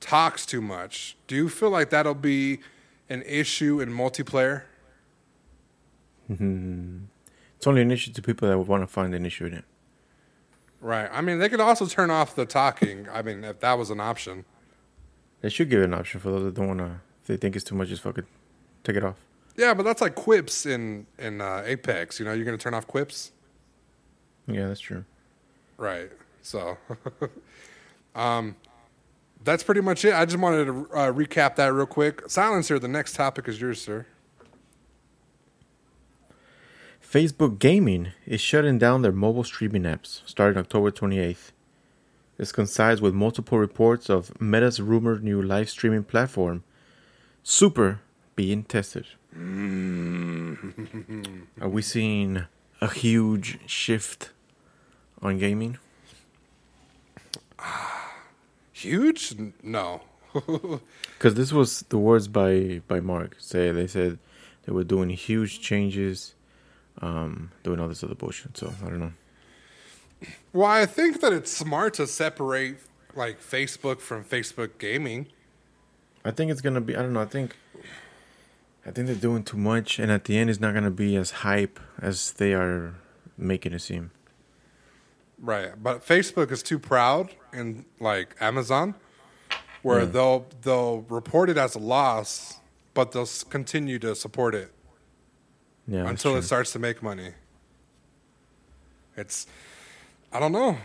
talks 0.00 0.46
too 0.46 0.60
much. 0.60 1.16
Do 1.26 1.36
you 1.36 1.48
feel 1.48 1.70
like 1.70 1.90
that'll 1.90 2.14
be 2.14 2.60
an 3.08 3.22
issue 3.22 3.80
in 3.80 3.90
multiplayer? 3.90 4.62
It's 6.28 7.66
only 7.66 7.82
an 7.82 7.90
issue 7.90 8.12
to 8.12 8.22
people 8.22 8.48
that 8.48 8.56
would 8.56 8.68
want 8.68 8.82
to 8.82 8.86
find 8.86 9.14
an 9.14 9.26
issue 9.26 9.46
in 9.46 9.54
it. 9.54 9.64
Right. 10.80 11.10
I 11.12 11.20
mean, 11.20 11.38
they 11.38 11.48
could 11.48 11.60
also 11.60 11.86
turn 11.86 12.10
off 12.10 12.34
the 12.34 12.46
talking. 12.46 13.06
I 13.12 13.20
mean, 13.22 13.44
if 13.44 13.60
that 13.60 13.76
was 13.76 13.90
an 13.90 14.00
option. 14.00 14.44
They 15.42 15.50
should 15.50 15.68
give 15.68 15.80
it 15.80 15.84
an 15.84 15.94
option 15.94 16.20
for 16.20 16.30
those 16.30 16.44
that 16.44 16.54
don't 16.54 16.68
want 16.68 16.78
to. 16.80 17.00
If 17.22 17.26
they 17.26 17.36
think 17.36 17.56
it's 17.56 17.64
too 17.64 17.74
much, 17.74 17.88
just 17.88 18.02
fucking 18.02 18.26
take 18.84 18.96
it 18.96 19.04
off. 19.04 19.16
Yeah, 19.56 19.74
but 19.74 19.82
that's 19.82 20.00
like 20.00 20.14
quips 20.14 20.66
in 20.66 21.06
in 21.18 21.40
uh, 21.40 21.62
Apex. 21.64 22.18
You 22.18 22.24
know, 22.24 22.32
you're 22.32 22.44
gonna 22.44 22.56
turn 22.56 22.74
off 22.74 22.86
quips. 22.86 23.32
Yeah, 24.46 24.68
that's 24.68 24.80
true. 24.80 25.04
Right. 25.76 26.10
So, 26.42 26.78
um, 28.14 28.56
that's 29.44 29.62
pretty 29.62 29.80
much 29.80 30.04
it. 30.04 30.14
I 30.14 30.24
just 30.24 30.38
wanted 30.38 30.64
to 30.66 30.88
uh, 30.92 31.12
recap 31.12 31.56
that 31.56 31.72
real 31.72 31.86
quick. 31.86 32.28
Silencer, 32.28 32.78
the 32.78 32.88
next 32.88 33.14
topic 33.14 33.48
is 33.48 33.60
yours, 33.60 33.80
sir. 33.80 34.06
Facebook 37.02 37.58
Gaming 37.58 38.12
is 38.24 38.40
shutting 38.40 38.78
down 38.78 39.02
their 39.02 39.10
mobile 39.10 39.42
streaming 39.42 39.82
apps 39.82 40.22
starting 40.26 40.58
October 40.58 40.92
28th. 40.92 41.50
This 42.36 42.52
coincides 42.52 43.00
with 43.00 43.14
multiple 43.14 43.58
reports 43.58 44.08
of 44.08 44.40
Meta's 44.40 44.80
rumored 44.80 45.24
new 45.24 45.42
live 45.42 45.68
streaming 45.68 46.04
platform, 46.04 46.62
Super, 47.42 48.00
being 48.36 48.64
tested. 48.64 49.06
Are 51.60 51.68
we 51.68 51.82
seeing 51.82 52.44
a 52.80 52.88
huge 52.90 53.58
shift 53.66 54.30
on 55.22 55.38
gaming? 55.38 55.78
Huge? 58.72 59.34
No. 59.62 60.02
Because 61.18 61.34
this 61.34 61.52
was 61.52 61.82
the 61.90 61.98
words 61.98 62.28
by 62.28 62.80
by 62.88 62.98
Mark. 63.00 63.36
Say 63.38 63.70
they 63.72 63.86
said 63.86 64.18
they 64.64 64.72
were 64.72 64.84
doing 64.84 65.10
huge 65.10 65.60
changes, 65.60 66.34
um, 67.02 67.50
doing 67.62 67.78
all 67.78 67.88
this 67.88 68.02
other 68.02 68.14
bullshit. 68.14 68.56
So 68.56 68.72
I 68.82 68.88
don't 68.88 69.00
know. 69.00 69.12
well, 70.54 70.66
I 70.70 70.86
think 70.86 71.20
that 71.20 71.34
it's 71.34 71.50
smart 71.54 71.92
to 71.94 72.06
separate 72.06 72.78
like 73.14 73.38
Facebook 73.38 74.00
from 74.00 74.24
Facebook 74.24 74.78
gaming. 74.78 75.26
I 76.24 76.30
think 76.30 76.50
it's 76.50 76.60
gonna 76.60 76.80
be. 76.80 76.96
I 76.96 77.02
don't 77.02 77.12
know. 77.12 77.20
I 77.22 77.26
think. 77.26 77.56
I 78.86 78.90
think 78.90 79.06
they're 79.08 79.16
doing 79.16 79.42
too 79.42 79.58
much, 79.58 79.98
and 79.98 80.10
at 80.10 80.24
the 80.24 80.38
end, 80.38 80.48
it's 80.50 80.60
not 80.60 80.72
gonna 80.74 80.90
be 80.90 81.16
as 81.16 81.30
hype 81.30 81.78
as 82.00 82.32
they 82.32 82.54
are 82.54 82.94
making 83.36 83.72
it 83.72 83.80
seem. 83.80 84.10
Right. 85.38 85.70
But 85.82 86.06
Facebook 86.06 86.50
is 86.50 86.62
too 86.62 86.78
proud 86.78 87.34
and 87.52 87.84
like 87.98 88.36
Amazon 88.40 88.94
where 89.82 90.04
they'll 90.04 90.46
they'll 90.62 91.00
report 91.08 91.48
it 91.48 91.56
as 91.56 91.74
a 91.74 91.78
loss, 91.78 92.58
but 92.92 93.12
they'll 93.12 93.28
continue 93.48 93.98
to 94.00 94.14
support 94.14 94.54
it 94.54 94.70
Yeah. 95.88 96.06
until 96.08 96.36
it 96.36 96.42
starts 96.42 96.72
to 96.72 96.78
make 96.78 97.02
money. 97.02 97.32
It's 99.16 99.46
I 100.32 100.38
don't 100.40 100.52
know. 100.52 100.76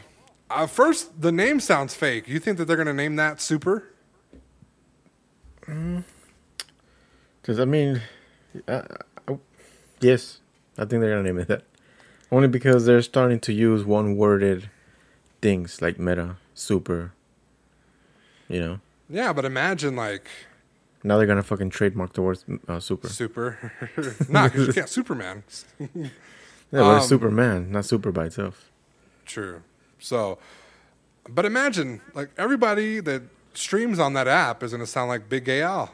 Uh, 0.50 0.68
first, 0.68 1.22
the 1.22 1.32
name 1.32 1.60
sounds 1.60 1.94
fake. 1.94 2.28
You 2.28 2.40
think 2.40 2.58
that 2.58 2.66
they're 2.66 2.78
going 2.78 2.88
to 2.88 2.94
name 2.94 3.16
that 3.18 3.42
Super? 3.42 3.92
Because 5.66 7.60
I 7.60 7.66
mean, 7.66 8.02
uh, 8.68 8.82
uh, 9.28 9.36
yes, 10.00 10.40
I 10.78 10.86
think 10.86 11.02
they're 11.02 11.12
gonna 11.16 11.24
name 11.24 11.40
it 11.40 11.48
that. 11.48 11.64
Only 12.32 12.48
because 12.48 12.86
they're 12.86 13.02
starting 13.02 13.40
to 13.42 13.54
use 13.54 13.84
one-worded 13.86 14.70
things 15.42 15.82
like 15.82 16.00
meta, 16.00 16.38
super. 16.54 17.14
You 18.48 18.60
know, 18.60 18.80
Yeah, 19.10 19.34
but 19.34 19.46
imagine 19.46 19.96
like 19.96 20.28
now 21.04 21.18
they're 21.18 21.28
gonna 21.28 21.44
fucking 21.44 21.70
trademark 21.72 22.14
the 22.14 22.22
word 22.22 22.40
uh, 22.68 22.80
super. 22.80 23.10
Super. 23.10 23.58
nah, 24.30 24.48
because 24.48 24.68
you 24.68 24.74
can't 24.74 24.90
Superman. 24.90 25.44
Yeah, 25.80 26.10
but 26.72 26.96
Um, 26.98 27.02
Superman, 27.02 27.72
not 27.72 27.86
super 27.86 28.12
by 28.12 28.26
itself. 28.26 28.72
True. 29.26 29.62
So, 30.00 30.38
but 31.30 31.46
imagine 31.46 32.02
like 32.14 32.30
everybody 32.38 33.00
that 33.00 33.22
streams 33.58 34.00
on 34.00 34.14
that 34.14 34.28
app 34.28 34.64
is 34.64 34.72
going 34.72 34.82
to 34.82 34.88
sound 34.88 35.10
like 35.10 35.30
Big 35.30 35.46
Gay 35.46 35.62
Al. 35.62 35.92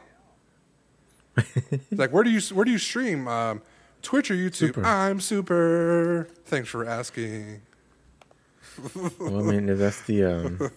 It's 1.36 1.98
like 1.98 2.12
where 2.12 2.22
do 2.22 2.30
you 2.30 2.40
where 2.54 2.64
do 2.64 2.70
you 2.70 2.78
stream? 2.78 3.26
Um, 3.26 3.62
Twitch 4.02 4.30
or 4.30 4.34
YouTube? 4.34 4.54
Super. 4.54 4.84
I'm 4.84 5.20
super. 5.20 6.28
Thanks 6.44 6.68
for 6.68 6.86
asking. 6.86 7.62
Well, 8.94 9.38
I 9.38 9.42
mean, 9.42 9.66
that's 9.78 10.02
the 10.02 10.24
um. 10.24 10.70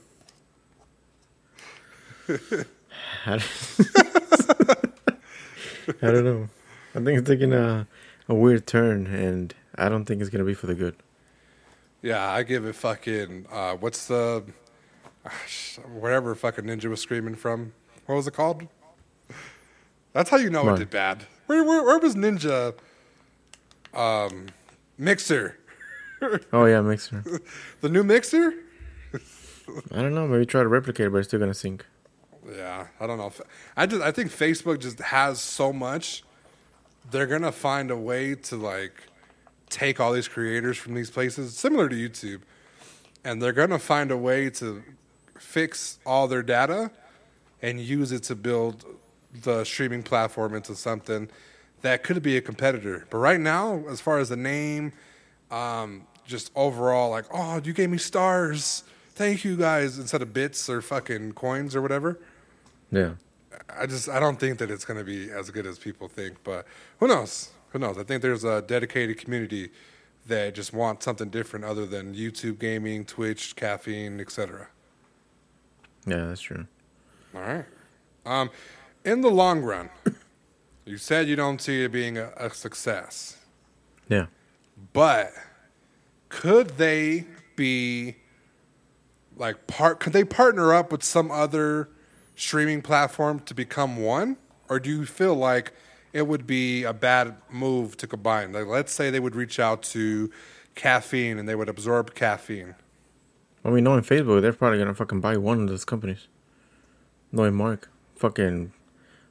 I 3.26 3.34
I 6.02 6.12
don't 6.12 6.24
know. 6.24 6.50
I 6.94 7.00
think 7.00 7.20
it's 7.20 7.28
taking 7.28 7.54
a 7.54 7.88
a 8.28 8.34
weird 8.34 8.66
turn, 8.68 9.08
and 9.08 9.54
I 9.76 9.90
don't 9.90 10.06
think 10.06 10.22
it's 10.22 10.30
gonna 10.30 10.44
be 10.46 10.54
for 10.54 10.68
the 10.68 10.76
good. 10.76 10.96
Yeah, 12.02 12.30
I 12.30 12.44
give 12.44 12.66
it 12.66 12.76
fucking. 12.76 13.48
Uh, 13.52 13.76
what's 13.76 14.08
the 14.08 14.44
gosh, 15.30 15.80
wherever 15.88 16.36
fucking 16.36 16.66
Ninja 16.66 16.86
was 16.86 17.02
screaming 17.02 17.36
from? 17.36 17.74
What 18.06 18.16
was 18.16 18.28
it 18.28 18.34
called? 18.34 18.68
That's 20.14 20.30
how 20.30 20.38
you 20.38 20.50
know 20.50 20.74
it 20.74 20.78
did 20.78 20.90
bad. 20.90 21.26
Where, 21.48 21.64
where 21.64 21.84
where 21.84 22.00
was 22.00 22.16
Ninja? 22.16 22.74
Um, 23.94 24.48
Mixer, 24.98 25.58
Oh 26.54 26.66
yeah, 26.66 26.82
mixer. 26.82 27.24
the 27.82 27.90
new 27.90 28.04
Mixer. 28.04 28.54
I 29.92 30.02
don't 30.02 30.14
know. 30.14 30.28
Maybe 30.28 30.46
try 30.46 30.62
to 30.62 30.68
replicate, 30.68 31.08
it, 31.08 31.10
but 31.12 31.20
it's 31.20 31.28
still 31.28 31.40
gonna 31.40 31.54
sink. 31.54 31.86
Yeah, 32.48 32.88
I 33.00 33.08
don't 33.08 33.18
know. 33.18 33.32
I 33.76 33.86
just 33.86 34.02
I 34.02 34.12
think 34.12 34.32
Facebook 34.32 34.80
just 34.80 35.00
has 35.00 35.40
so 35.42 35.74
much. 35.74 36.24
They're 37.10 37.28
gonna 37.28 37.52
find 37.52 37.92
a 37.92 37.98
way 37.98 38.36
to 38.36 38.56
like 38.56 38.94
take 39.70 40.00
all 40.00 40.14
these 40.14 40.28
creators 40.28 40.78
from 40.78 40.94
these 40.94 41.10
places, 41.10 41.58
similar 41.58 41.90
to 41.90 41.96
YouTube, 41.96 42.42
and 43.24 43.42
they're 43.42 43.54
gonna 43.54 43.80
find 43.80 44.12
a 44.12 44.18
way 44.18 44.50
to 44.52 44.84
fix 45.38 46.00
all 46.06 46.28
their 46.28 46.44
data 46.44 46.92
and 47.62 47.80
use 47.80 48.12
it 48.12 48.24
to 48.24 48.36
build 48.36 48.86
the 49.44 49.64
streaming 49.64 50.04
platform 50.04 50.54
into 50.54 50.76
something 50.76 51.30
that 51.82 52.04
could 52.04 52.22
be 52.22 52.38
a 52.38 52.42
competitor. 52.42 53.06
But 53.10 53.18
right 53.18 53.40
now, 53.40 53.84
as 53.90 54.02
far 54.02 54.20
as 54.20 54.30
the 54.30 54.38
name, 54.38 54.94
um, 55.52 56.08
just 56.26 56.52
overall, 56.56 57.12
like, 57.12 57.26
oh, 57.32 57.62
you 57.64 57.74
gave 57.74 57.90
me 57.90 57.98
stars. 57.98 58.84
Thank 59.14 59.46
you 59.46 59.56
guys, 59.56 60.00
instead 60.00 60.22
of 60.22 60.34
bits 60.34 60.70
or 60.70 60.82
fucking 60.82 61.34
coins 61.34 61.76
or 61.76 61.82
whatever. 61.82 62.20
Yeah. 62.92 63.12
I 63.70 63.86
just 63.86 64.10
I 64.10 64.20
don't 64.20 64.40
think 64.40 64.60
that 64.60 64.70
it's 64.70 64.86
going 64.86 65.00
to 65.00 65.04
be 65.04 65.32
as 65.32 65.50
good 65.50 65.66
as 65.66 65.80
people 65.80 66.08
think, 66.08 66.44
but 66.44 66.66
who 67.00 67.08
knows? 67.08 67.52
Who 67.70 67.80
knows? 67.80 67.98
I 67.98 68.04
think 68.04 68.22
there's 68.22 68.44
a 68.44 68.62
dedicated 68.62 69.18
community 69.18 69.70
that 70.28 70.56
just 70.56 70.74
want 70.74 71.04
something 71.04 71.30
different 71.30 71.66
other 71.66 71.86
than 71.86 72.16
YouTube 72.16 72.60
gaming, 72.60 73.06
Twitch, 73.06 73.56
caffeine, 73.56 74.20
etc. 74.20 74.68
Yeah, 76.06 76.26
that's 76.26 76.42
true. 76.42 76.66
All 77.34 77.42
right. 77.42 77.66
Um, 78.26 78.50
in 79.04 79.22
the 79.22 79.30
long 79.30 79.62
run, 79.62 79.90
you 80.86 80.98
said 80.98 81.28
you 81.28 81.36
don't 81.36 81.62
see 81.62 81.84
it 81.84 81.92
being 81.92 82.18
a, 82.18 82.32
a 82.38 82.50
success. 82.50 83.38
Yeah. 84.08 84.28
but 84.94 85.32
could 86.30 86.78
they 86.78 87.26
be 87.56 88.18
like 89.36 89.66
part? 89.68 90.00
Could 90.00 90.14
they 90.14 90.24
partner 90.24 90.74
up 90.74 90.92
with 90.92 91.04
some 91.04 91.32
other 91.32 91.90
streaming 92.36 92.82
platform 92.84 93.40
to 93.42 93.54
become 93.56 93.98
one, 93.98 94.38
or 94.70 94.80
do 94.80 94.90
you 94.90 95.06
feel 95.06 95.34
like 95.34 95.72
it 96.14 96.28
would 96.28 96.46
be 96.46 96.84
a 96.84 96.94
bad 96.94 97.36
move 97.50 97.98
to 97.98 98.08
combine? 98.08 98.54
Like, 98.54 98.68
let's 98.68 98.94
say 98.94 99.10
they 99.10 99.20
would 99.20 99.36
reach 99.36 99.60
out 99.60 99.82
to 99.84 100.30
caffeine 100.76 101.40
and 101.40 101.48
they 101.50 101.56
would 101.56 101.70
absorb 101.70 102.14
caffeine. 102.14 102.76
Well, 103.66 103.74
mean, 103.74 103.84
knowing 103.84 104.04
Facebook 104.04 104.44
they're 104.44 104.54
probably 104.54 104.78
gonna 104.78 104.94
fucking 104.94 105.22
buy 105.22 105.38
one 105.38 105.60
of 105.60 105.68
those 105.68 105.84
companies. 105.86 106.28
Knowing 107.32 107.56
Mark, 107.56 107.90
fucking 108.16 108.74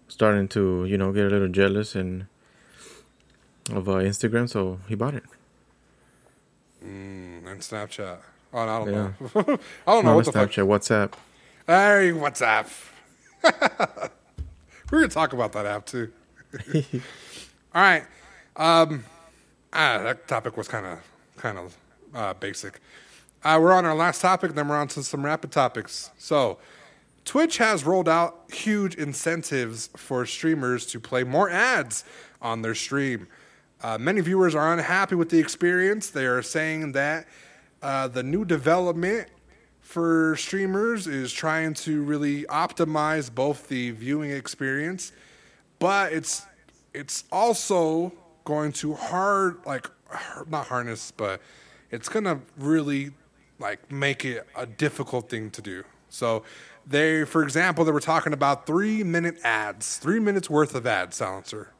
starting 0.09 0.49
to 0.49 0.85
you 0.87 0.99
know 0.99 1.12
get 1.12 1.26
a 1.26 1.28
little 1.28 1.47
jealous 1.49 1.95
and 1.95 2.26
of 3.70 3.89
uh, 3.89 3.93
Instagram, 3.93 4.51
so 4.51 4.80
he 4.89 4.97
bought 4.97 5.14
it. 5.14 5.22
Mm, 6.85 7.47
and 7.47 7.61
Snapchat. 7.61 8.18
Oh, 8.53 8.59
I 8.59 8.66
don't 8.66 8.89
Yeah. 8.89 8.93
know. 8.93 9.12
I 9.87 9.93
don't 9.93 10.05
know 10.05 10.11
Not 10.11 10.16
what 10.16 10.24
the 10.24 10.32
fuck. 10.32 10.51
Snapchat, 10.51 10.66
WhatsApp. 10.66 11.12
Hey, 11.68 12.11
what's 12.11 12.43
up? 12.43 12.68
We're 14.91 14.99
gonna 15.01 15.09
talk 15.09 15.32
about 15.32 15.53
that 15.53 15.64
app 15.64 15.87
too. 15.87 16.11
All 16.74 17.82
right. 17.82 18.03
Um, 18.57 19.05
ah, 19.72 19.99
that 20.03 20.26
topic 20.26 20.57
was 20.57 20.66
kind 20.66 20.87
of 20.87 20.99
kind 21.37 21.57
of 21.57 21.76
uh, 22.12 22.35
basic. 22.35 22.80
Uh, 23.45 23.59
we're 23.61 23.72
on 23.72 23.84
our 23.84 23.95
last 23.95 24.22
topic, 24.22 24.55
then 24.55 24.68
we're 24.68 24.76
on 24.76 24.88
to 24.88 25.03
some 25.03 25.22
rapid 25.22 25.53
topics. 25.53 26.11
So, 26.16 26.59
Twitch 27.26 27.59
has 27.59 27.84
rolled 27.84 28.09
out 28.09 28.51
huge 28.51 28.95
incentives 28.95 29.90
for 29.97 30.24
streamers 30.24 30.86
to 30.86 31.01
play 31.01 31.24
more 31.24 31.51
ads 31.51 32.05
on 32.40 32.62
their 32.62 32.74
stream. 32.74 33.26
Uh, 33.82 33.99
many 33.99 34.22
viewers 34.22 34.55
are 34.55 34.72
unhappy 34.72 35.14
with 35.14 35.28
the 35.28 35.38
experience. 35.38 36.09
They 36.09 36.24
are 36.24 36.40
saying 36.40 36.92
that 36.92 37.26
uh, 37.82 38.09
the 38.09 38.22
new 38.22 38.47
development 38.47 39.28
for 39.80 40.36
streamers 40.36 41.07
is 41.07 41.30
trying 41.30 41.74
to 41.74 42.03
really 42.03 42.45
optimize 42.45 43.32
both 43.34 43.68
the 43.68 43.90
viewing 43.90 44.30
experience, 44.30 45.12
but 45.78 46.12
it's 46.12 46.47
it's 46.95 47.24
also 47.30 48.12
going 48.45 48.72
to 48.72 48.95
hard 48.95 49.59
like 49.66 49.90
not 50.49 50.66
harness, 50.68 51.11
but 51.11 51.42
it's 51.90 52.09
gonna 52.09 52.40
really 52.57 53.12
like 53.59 53.90
make 53.90 54.24
it 54.24 54.46
a 54.57 54.66
difficult 54.66 55.28
thing 55.28 55.50
to 55.50 55.62
do. 55.62 55.84
So 56.09 56.42
they, 56.86 57.24
for 57.24 57.42
example, 57.42 57.84
they 57.84 57.92
were 57.92 58.00
talking 58.00 58.32
about 58.32 58.66
three 58.66 59.02
minute 59.02 59.36
ads, 59.44 59.96
three 59.96 60.20
minutes 60.20 60.48
worth 60.50 60.74
of 60.74 60.86
ad 60.86 61.14
silencer. 61.14 61.70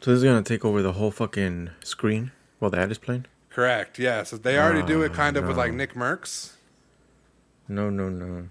So 0.00 0.10
this 0.10 0.18
is 0.18 0.24
gonna 0.24 0.42
take 0.42 0.64
over 0.64 0.82
the 0.82 0.92
whole 0.92 1.10
fucking 1.10 1.70
screen 1.82 2.32
while 2.58 2.70
the 2.70 2.78
ad 2.78 2.90
is 2.90 2.98
playing. 2.98 3.26
Correct. 3.50 3.98
Yes, 3.98 4.30
they 4.30 4.58
already 4.58 4.82
do 4.82 5.02
it 5.02 5.12
Oh, 5.12 5.14
kind 5.14 5.36
of 5.36 5.46
with 5.46 5.56
like. 5.56 5.72
Nick 5.72 5.94
Mercs. 5.94 6.52
No, 7.68 7.90
no, 7.90 8.08
no. 8.08 8.48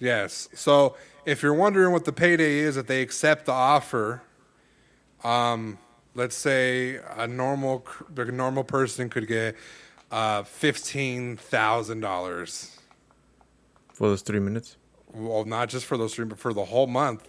Yes. 0.00 0.48
So 0.54 0.96
if 1.24 1.42
you're 1.42 1.54
wondering 1.54 1.92
what 1.92 2.04
the 2.04 2.12
payday 2.12 2.58
is, 2.58 2.76
if 2.76 2.86
they 2.86 3.00
accept 3.02 3.46
the 3.46 3.52
offer, 3.52 4.22
um, 5.24 5.78
let's 6.14 6.36
say 6.36 7.00
a 7.16 7.26
normal 7.26 7.86
a 8.16 8.24
normal 8.26 8.64
person 8.64 9.08
could 9.08 9.26
get 9.28 9.56
uh, 10.10 10.42
fifteen 10.42 11.36
thousand 11.36 12.00
dollars. 12.00 12.78
For 13.92 14.08
those 14.08 14.22
three 14.22 14.40
minutes. 14.40 14.76
Well, 15.12 15.44
not 15.44 15.68
just 15.68 15.86
for 15.86 15.96
those 15.96 16.14
three, 16.14 16.24
but 16.24 16.38
for 16.38 16.52
the 16.52 16.66
whole 16.66 16.86
month 16.86 17.26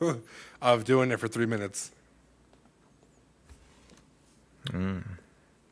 of 0.62 0.84
doing 0.84 1.10
it 1.10 1.20
for 1.20 1.28
three 1.28 1.46
minutes. 1.46 1.92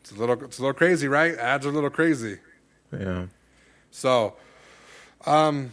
It's 0.00 0.12
a 0.12 0.14
little, 0.14 0.42
it's 0.44 0.58
a 0.58 0.62
little 0.62 0.74
crazy, 0.74 1.08
right? 1.08 1.34
Ads 1.36 1.66
are 1.66 1.70
a 1.70 1.72
little 1.72 1.90
crazy. 1.90 2.38
Yeah. 2.92 3.26
So, 3.90 4.36
um, 5.26 5.72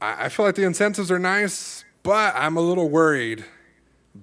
I, 0.00 0.24
I 0.24 0.28
feel 0.28 0.44
like 0.44 0.56
the 0.56 0.64
incentives 0.64 1.10
are 1.10 1.18
nice, 1.18 1.84
but 2.02 2.34
I'm 2.36 2.56
a 2.56 2.60
little 2.60 2.88
worried 2.88 3.44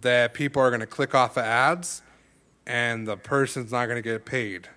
that 0.02 0.34
people 0.34 0.62
are 0.62 0.70
going 0.70 0.82
to 0.82 0.86
click 0.86 1.16
off 1.16 1.38
of 1.38 1.44
ads 1.44 2.02
and 2.68 3.08
the 3.08 3.18
person's 3.18 3.72
not 3.72 3.86
going 3.86 4.02
to 4.02 4.02
get 4.02 4.26
paid. 4.26 4.68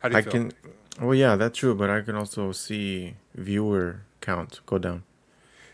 How 0.00 0.08
do 0.08 0.14
you 0.14 0.18
I 0.18 0.22
feel? 0.22 0.32
can. 0.32 0.52
Well, 1.00 1.14
yeah, 1.14 1.36
that's 1.36 1.56
true, 1.58 1.74
but 1.74 1.88
I 1.88 2.00
can 2.02 2.14
also 2.16 2.52
see 2.52 3.14
viewer 3.34 4.02
count 4.20 4.60
go 4.66 4.76
down, 4.78 5.04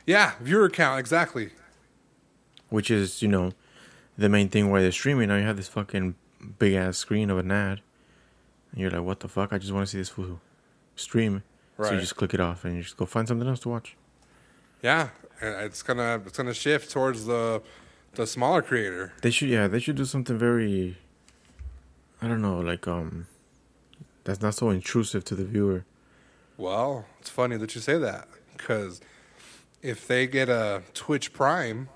Yeah, 0.06 0.34
viewer 0.40 0.68
count 0.70 1.00
exactly. 1.00 1.50
which 2.68 2.90
is 2.90 3.22
you 3.22 3.28
know 3.28 3.52
the 4.16 4.28
main 4.28 4.48
thing 4.48 4.70
why 4.70 4.80
they're 4.82 4.92
streaming. 4.92 5.28
Now 5.28 5.36
you 5.36 5.44
have 5.44 5.56
this 5.56 5.68
fucking 5.68 6.14
big 6.58 6.74
ass 6.74 6.96
screen 6.98 7.28
of 7.30 7.38
an 7.38 7.50
ad, 7.50 7.80
and 8.70 8.80
you're 8.80 8.90
like, 8.90 9.02
what 9.02 9.20
the 9.20 9.28
fuck? 9.28 9.52
I 9.52 9.58
just 9.58 9.72
want 9.72 9.86
to 9.86 9.90
see 9.90 9.98
this 9.98 10.10
fool 10.10 10.40
stream. 10.94 11.42
So 11.82 11.92
you 11.92 12.00
just 12.00 12.16
click 12.16 12.32
it 12.32 12.40
off 12.40 12.64
and 12.64 12.74
you 12.76 12.82
just 12.82 12.96
go 12.96 13.04
find 13.04 13.28
something 13.28 13.46
else 13.46 13.60
to 13.60 13.68
watch. 13.68 13.96
Yeah, 14.82 15.08
it's 15.42 15.82
gonna 15.82 16.22
it's 16.24 16.36
gonna 16.38 16.54
shift 16.54 16.90
towards 16.90 17.26
the 17.26 17.60
the 18.14 18.26
smaller 18.26 18.62
creator. 18.62 19.12
They 19.20 19.30
should, 19.30 19.48
yeah, 19.50 19.66
they 19.68 19.78
should 19.80 19.96
do 19.96 20.04
something 20.06 20.38
very. 20.38 20.96
I 22.22 22.28
don't 22.28 22.40
know, 22.40 22.60
like 22.60 22.88
um, 22.88 23.26
that's 24.26 24.42
not 24.42 24.54
so 24.54 24.68
intrusive 24.70 25.24
to 25.24 25.34
the 25.34 25.44
viewer. 25.44 25.84
Well, 26.58 27.06
it's 27.20 27.30
funny 27.30 27.56
that 27.56 27.74
you 27.74 27.80
say 27.80 27.96
that 27.98 28.28
because 28.56 29.00
if 29.82 30.06
they 30.06 30.26
get 30.26 30.48
a 30.50 30.82
Twitch 30.94 31.32
Prime, 31.32 31.88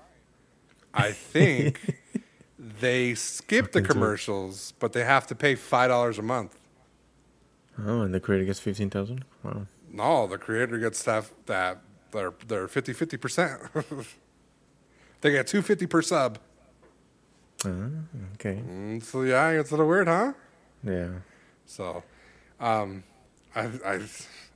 I 0.93 1.11
think 1.11 1.97
they 2.79 3.13
skip 3.15 3.71
the 3.73 3.79
Fucking 3.79 3.83
do 3.83 3.89
it. 3.89 3.93
commercials, 3.93 4.73
but 4.79 4.93
they 4.93 5.03
have 5.03 5.27
to 5.27 5.35
pay 5.35 5.55
five 5.55 5.89
dollars 5.89 6.17
a 6.17 6.21
month. 6.23 6.57
Oh, 7.79 8.01
and 8.01 8.13
the 8.13 8.19
creator 8.19 8.45
gets 8.45 8.59
fifteen 8.59 8.89
thousand. 8.89 9.23
Wow. 9.43 9.67
No, 9.91 10.25
the 10.27 10.37
creator 10.37 10.77
gets 10.77 10.99
stuff 10.99 11.31
that 11.47 11.81
they're 12.11 12.33
they're 12.47 12.67
50 12.67 12.93
50 12.93 13.17
percent. 13.17 13.61
They 15.21 15.29
get 15.31 15.45
two 15.45 15.61
fifty 15.61 15.85
per 15.85 16.01
sub. 16.01 16.39
Ah, 17.63 17.69
okay. 18.33 18.59
Mm, 18.67 19.03
so 19.03 19.21
yeah, 19.21 19.49
it's 19.49 19.69
a 19.69 19.73
little 19.73 19.87
weird, 19.87 20.07
huh? 20.07 20.33
Yeah. 20.83 21.09
So, 21.67 22.01
um, 22.61 23.03
I, 23.55 23.69
I, 23.85 23.99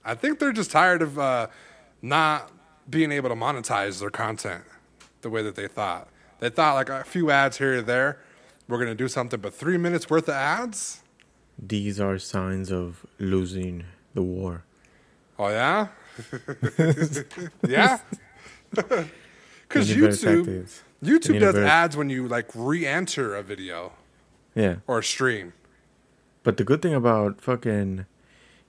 I 0.05 0.13
think 0.15 0.39
they're 0.39 0.53
just 0.53 0.71
tired 0.71 1.01
of 1.01 1.19
uh, 1.19 1.47
not 2.01 2.51
being 2.89 3.11
able 3.11 3.29
to 3.29 3.35
monetize 3.35 3.99
their 3.99 4.09
content 4.09 4.63
the 5.21 5.29
way 5.29 5.41
that 5.43 5.55
they 5.55 5.67
thought. 5.67 6.07
They 6.39 6.49
thought 6.49 6.75
like 6.75 6.89
a 6.89 7.03
few 7.03 7.31
ads 7.31 7.57
here 7.57 7.79
or 7.79 7.81
there, 7.81 8.19
we're 8.67 8.77
gonna 8.79 8.95
do 8.95 9.07
something, 9.07 9.39
but 9.39 9.53
three 9.53 9.77
minutes 9.77 10.09
worth 10.09 10.27
of 10.29 10.35
ads? 10.35 11.01
These 11.57 11.99
are 11.99 12.17
signs 12.19 12.71
of 12.71 13.05
losing 13.19 13.83
the 14.13 14.21
war. 14.21 14.63
Oh 15.39 15.49
yeah, 15.49 15.87
yeah. 17.67 17.99
Because 19.67 19.89
They 19.89 19.95
need 19.95 20.01
better 20.01 20.43
YouTube, 20.43 20.81
YouTube 21.03 21.39
does 21.39 21.55
ads 21.55 21.97
when 21.97 22.09
you 22.11 22.27
like 22.27 22.49
re-enter 22.53 23.35
a 23.35 23.41
video 23.41 23.93
Yeah. 24.53 24.75
or 24.85 24.99
a 24.99 25.03
stream. 25.03 25.53
But 26.45 26.57
the 26.57 26.63
good 26.63 26.81
thing 26.81 26.93
about 26.93 27.41
fucking 27.41 28.05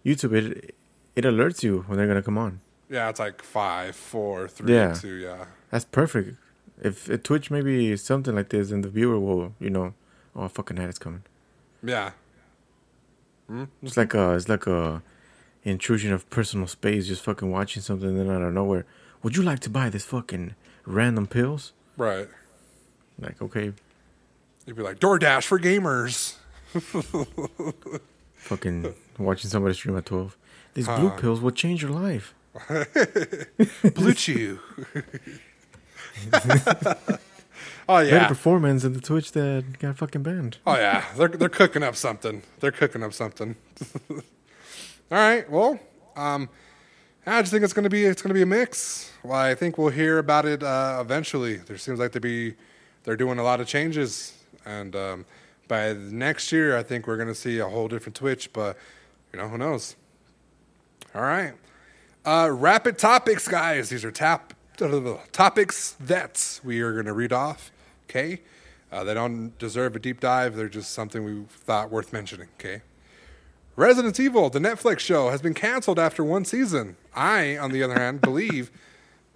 YouTube, 0.05 0.33
it 0.35 0.75
it 1.15 1.25
alerts 1.25 1.63
you 1.63 1.85
when 1.87 1.97
they're 1.99 2.07
gonna 2.09 2.23
come 2.23 2.39
on. 2.39 2.61
Yeah, 2.91 3.09
it's 3.11 3.21
like 3.21 3.43
five, 3.43 3.95
four, 3.95 4.49
three, 4.49 4.75
Yeah. 4.75 4.95
two. 4.95 5.15
Yeah. 5.15 5.45
That's 5.71 5.85
perfect. 5.85 6.37
If 6.83 7.09
at 7.11 7.23
Twitch 7.25 7.51
maybe 7.51 7.97
something 7.97 8.35
like 8.35 8.49
this, 8.49 8.71
and 8.71 8.83
the 8.83 8.89
viewer 8.89 9.21
will, 9.21 9.55
you 9.61 9.71
know, 9.71 9.95
oh 10.35 10.49
fucking 10.49 10.79
ad 10.79 10.89
is 10.89 10.99
coming. 10.99 11.23
Yeah. 11.83 12.13
Hmm? 13.49 13.65
It's 13.83 13.97
like 13.97 14.15
a 14.15 14.35
it's 14.35 14.49
like 14.49 14.67
a 14.67 15.03
intrusion 15.65 16.13
of 16.13 16.29
personal 16.31 16.67
space. 16.67 17.07
Just 17.07 17.23
fucking 17.23 17.51
watching 17.51 17.83
something, 17.83 18.09
and 18.09 18.19
then 18.19 18.31
out 18.31 18.43
of 18.43 18.55
nowhere, 18.55 18.87
would 19.23 19.37
you 19.37 19.43
like 19.43 19.61
to 19.61 19.71
buy 19.71 19.91
this 19.91 20.05
fucking 20.05 20.55
random 20.87 21.27
pills? 21.27 21.73
Right. 21.99 22.29
Like 23.21 23.41
okay, 23.43 23.73
You'd 24.65 24.77
be 24.77 24.83
like 24.83 24.99
DoorDash 24.99 25.45
for 25.45 25.59
gamers. 25.61 26.37
fucking 28.37 28.95
watching 29.19 29.51
somebody 29.51 29.75
stream 29.75 29.97
at 29.97 30.07
twelve. 30.07 30.37
These 30.75 30.89
blue 30.89 31.11
pills 31.11 31.41
will 31.41 31.53
change 31.53 31.83
your 31.83 31.91
life. 31.91 32.35
BlueChew. 32.57 34.59
oh 37.89 37.99
Better 37.99 38.07
yeah. 38.07 38.29
performance 38.29 38.83
than 38.83 38.95
the 38.95 39.01
Twitch 39.01 39.33
that 39.33 39.79
got 39.79 39.99
fucking 39.99 40.23
banned. 40.23 40.59
Oh 40.67 40.75
yeah. 40.75 41.05
They're 41.17 41.29
they're 41.29 41.49
cooking 41.49 41.83
up 41.83 41.97
something. 41.97 42.43
They're 42.61 42.73
cooking 42.73 43.03
up 43.03 43.13
something. 43.13 43.57
All 44.11 44.23
right. 45.11 45.49
Well, 45.51 45.79
um, 46.17 46.49
I 47.27 47.41
just 47.41 47.53
think 47.53 47.65
it's 47.65 47.73
gonna 47.73 47.91
be 47.91 48.05
it's 48.05 48.23
gonna 48.23 48.35
be 48.35 48.43
a 48.43 48.47
mix. 48.47 49.13
Well, 49.23 49.39
I 49.39 49.55
think 49.55 49.79
we'll 49.79 49.89
hear 49.89 50.19
about 50.19 50.47
it 50.47 50.63
uh, 50.63 50.99
eventually. 51.01 51.57
There 51.57 51.79
seems 51.79 51.99
like 51.99 52.13
to 52.13 52.21
be 52.21 52.55
they're 53.05 53.17
doing 53.17 53.39
a 53.39 53.43
lot 53.43 53.61
of 53.61 53.67
changes, 53.67 54.35
and 54.65 54.95
um, 54.95 55.25
by 55.69 55.93
next 55.93 56.53
year, 56.53 56.77
I 56.77 56.83
think 56.83 57.07
we're 57.07 57.17
gonna 57.17 57.35
see 57.35 57.59
a 57.59 57.69
whole 57.69 57.89
different 57.89 58.17
Twitch. 58.17 58.53
But 58.53 58.77
you 59.33 59.39
know, 59.39 59.49
who 59.49 59.59
knows? 59.59 59.97
All 61.15 61.23
right. 61.23 61.55
Uh, 62.25 62.51
rapid 62.51 62.99
topics, 62.99 63.47
guys. 63.47 63.89
These 63.89 64.05
are 64.05 64.11
tap 64.11 64.53
topics 65.33 65.97
that 66.01 66.61
we 66.63 66.81
are 66.81 66.93
going 66.93 67.07
to 67.07 67.13
read 67.13 67.33
off. 67.33 67.71
Okay. 68.05 68.43
Uh, 68.93 69.05
they 69.05 69.15
don't 69.15 69.57
deserve 69.59 69.97
a 69.97 69.99
deep 69.99 70.21
dive. 70.21 70.57
They're 70.57 70.69
just 70.69 70.93
something 70.93 71.25
we 71.25 71.45
thought 71.49 71.91
worth 71.91 72.13
mentioning. 72.13 72.49
Okay. 72.59 72.83
Resident 73.75 74.19
Evil, 74.19 74.49
the 74.49 74.59
Netflix 74.59 75.01
show, 75.01 75.31
has 75.31 75.43
been 75.43 75.55
canceled 75.55 75.99
after 75.99 76.25
one 76.25 76.45
season. 76.45 76.97
I, 77.15 77.59
on 77.59 77.73
the 77.73 77.83
other 77.83 77.95
hand, 77.95 78.23
believe 78.23 78.71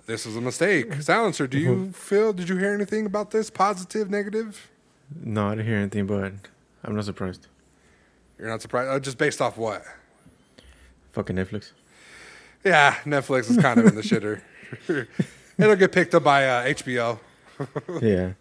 this 0.06 0.24
was 0.24 0.36
a 0.36 0.40
mistake. 0.40 0.94
Silencer, 1.02 1.46
do 1.46 1.58
you 1.58 1.92
feel? 1.92 2.32
Did 2.32 2.48
you 2.48 2.56
hear 2.56 2.74
anything 2.74 3.06
about 3.06 3.30
this? 3.30 3.50
Positive, 3.50 4.10
negative? 4.10 4.70
No, 5.22 5.48
I 5.48 5.50
didn't 5.54 5.66
hear 5.66 5.76
anything, 5.78 6.06
but 6.06 6.32
I'm 6.84 6.94
not 6.94 7.04
surprised. 7.04 7.46
You're 8.38 8.48
not 8.48 8.62
surprised? 8.62 8.90
Uh, 8.90 8.98
just 9.00 9.18
based 9.18 9.40
off 9.40 9.56
what? 9.56 9.84
Fucking 11.12 11.36
Netflix. 11.36 11.72
Yeah, 12.64 12.94
Netflix 13.04 13.50
is 13.50 13.56
kind 13.58 13.80
of 13.80 13.86
in 13.86 13.94
the 13.94 14.02
shitter. 14.02 14.40
It'll 15.58 15.76
get 15.76 15.92
picked 15.92 16.14
up 16.14 16.24
by 16.24 16.46
uh, 16.46 16.64
HBO. 16.66 17.18
Yeah. 18.00 18.32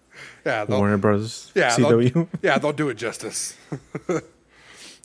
Yeah, 0.45 0.65
they'll, 0.65 0.77
Warner 0.79 0.97
Brothers. 0.97 1.51
yeah, 1.55 1.75
they'll, 1.75 1.91
CW. 1.91 2.27
yeah, 2.41 2.57
they'll 2.57 2.73
do 2.73 2.89
it 2.89 2.95
justice. 2.95 3.55
All 4.09 4.19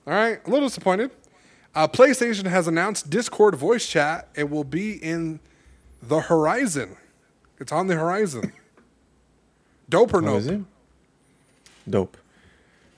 right, 0.06 0.38
a 0.44 0.50
little 0.50 0.68
disappointed. 0.68 1.10
Uh, 1.74 1.86
PlayStation 1.88 2.46
has 2.46 2.66
announced 2.68 3.10
Discord 3.10 3.54
voice 3.56 3.86
chat. 3.88 4.28
It 4.34 4.50
will 4.50 4.64
be 4.64 4.92
in 4.92 5.38
the 6.02 6.20
horizon. 6.20 6.96
It's 7.58 7.70
on 7.72 7.86
the 7.86 7.94
horizon. 7.96 8.52
Dope 9.88 10.14
or 10.14 10.20
What 10.20 10.24
no? 10.24 10.36
is 10.36 10.46
it? 10.48 10.60
Dope. 11.88 12.16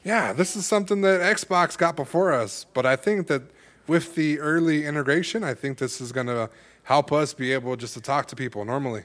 Yeah, 0.05 0.33
this 0.33 0.55
is 0.55 0.67
something 0.67 1.01
that 1.01 1.21
Xbox 1.21 1.77
got 1.77 1.97
before 1.97 2.33
us, 2.33 2.67
but 2.75 2.87
I 2.87 2.95
think 2.95 3.27
that 3.27 3.43
with 3.87 4.15
the 4.15 4.39
early 4.39 4.85
integration, 4.85 5.43
I 5.43 5.55
think 5.55 5.79
this 5.79 6.01
is 6.01 6.13
going 6.13 6.29
to 6.29 6.49
help 6.85 7.13
us 7.13 7.35
be 7.35 7.53
able 7.53 7.75
just 7.77 7.95
to 7.95 8.01
talk 8.01 8.27
to 8.27 8.37
people 8.37 8.65
normally. 8.65 9.03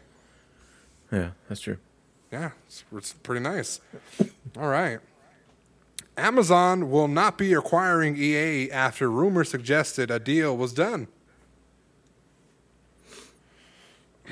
Yeah, 1.12 1.32
that's 1.50 1.62
true. 1.62 1.78
Yeah, 2.32 2.52
it's, 2.68 2.84
it's 2.96 3.14
pretty 3.14 3.42
nice. 3.42 3.82
All 4.58 4.70
right. 4.70 5.00
Amazon 6.18 6.92
will 6.92 7.08
not 7.08 7.38
be 7.38 7.54
acquiring 7.54 8.16
EA 8.16 8.70
after 8.72 9.10
rumors 9.10 9.50
suggested 9.50 10.12
a 10.12 10.20
deal 10.20 10.56
was 10.56 10.74
done. 10.74 11.08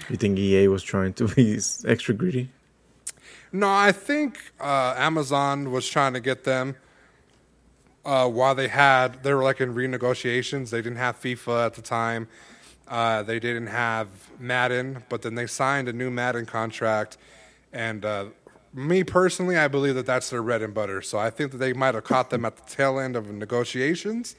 You 0.10 0.16
think 0.16 0.38
EA 0.38 0.68
was 0.68 0.84
trying 0.84 1.14
to 1.14 1.28
be 1.28 1.60
extra 1.88 2.14
greedy? 2.14 2.50
No, 3.52 3.70
I 3.70 3.92
think 3.92 4.54
uh, 4.60 4.94
Amazon 4.98 5.72
was 5.72 5.88
trying 5.88 6.14
to 6.14 6.20
get 6.20 6.44
them 6.44 6.76
uh, 8.06 8.30
while 8.30 8.56
they 8.56 8.68
had 8.68 9.24
they 9.24 9.34
were 9.34 9.44
like 9.44 9.60
in 9.60 9.74
renegotiations. 9.74 10.70
They 10.70 10.82
didn't 10.82 10.98
have 10.98 11.20
FIFA 11.20 11.66
at 11.66 11.74
the 11.74 11.82
time. 11.82 12.28
Uh, 12.88 13.24
they 13.24 13.40
didn't 13.40 13.68
have 13.68 14.08
Madden, 14.40 15.04
but 15.10 15.22
then 15.22 15.36
they 15.36 15.48
signed 15.48 15.88
a 15.88 15.94
new 15.94 16.10
Madden 16.10 16.46
contract. 16.46 17.18
And 17.72 18.04
uh, 18.04 18.26
me 18.74 19.04
personally, 19.04 19.58
I 19.58 19.68
believe 19.68 19.96
that 19.96 20.06
that's 20.06 20.30
their 20.30 20.42
bread 20.42 20.62
and 20.62 20.74
butter. 20.74 21.02
So 21.02 21.18
I 21.20 21.30
think 21.30 21.52
that 21.52 21.58
they 21.58 21.74
might 21.74 21.94
have 21.96 22.04
caught 22.04 22.30
them 22.30 22.46
at 22.46 22.58
the 22.58 22.64
tail 22.64 23.00
end 23.00 23.16
of 23.16 23.30
negotiations. 23.32 24.36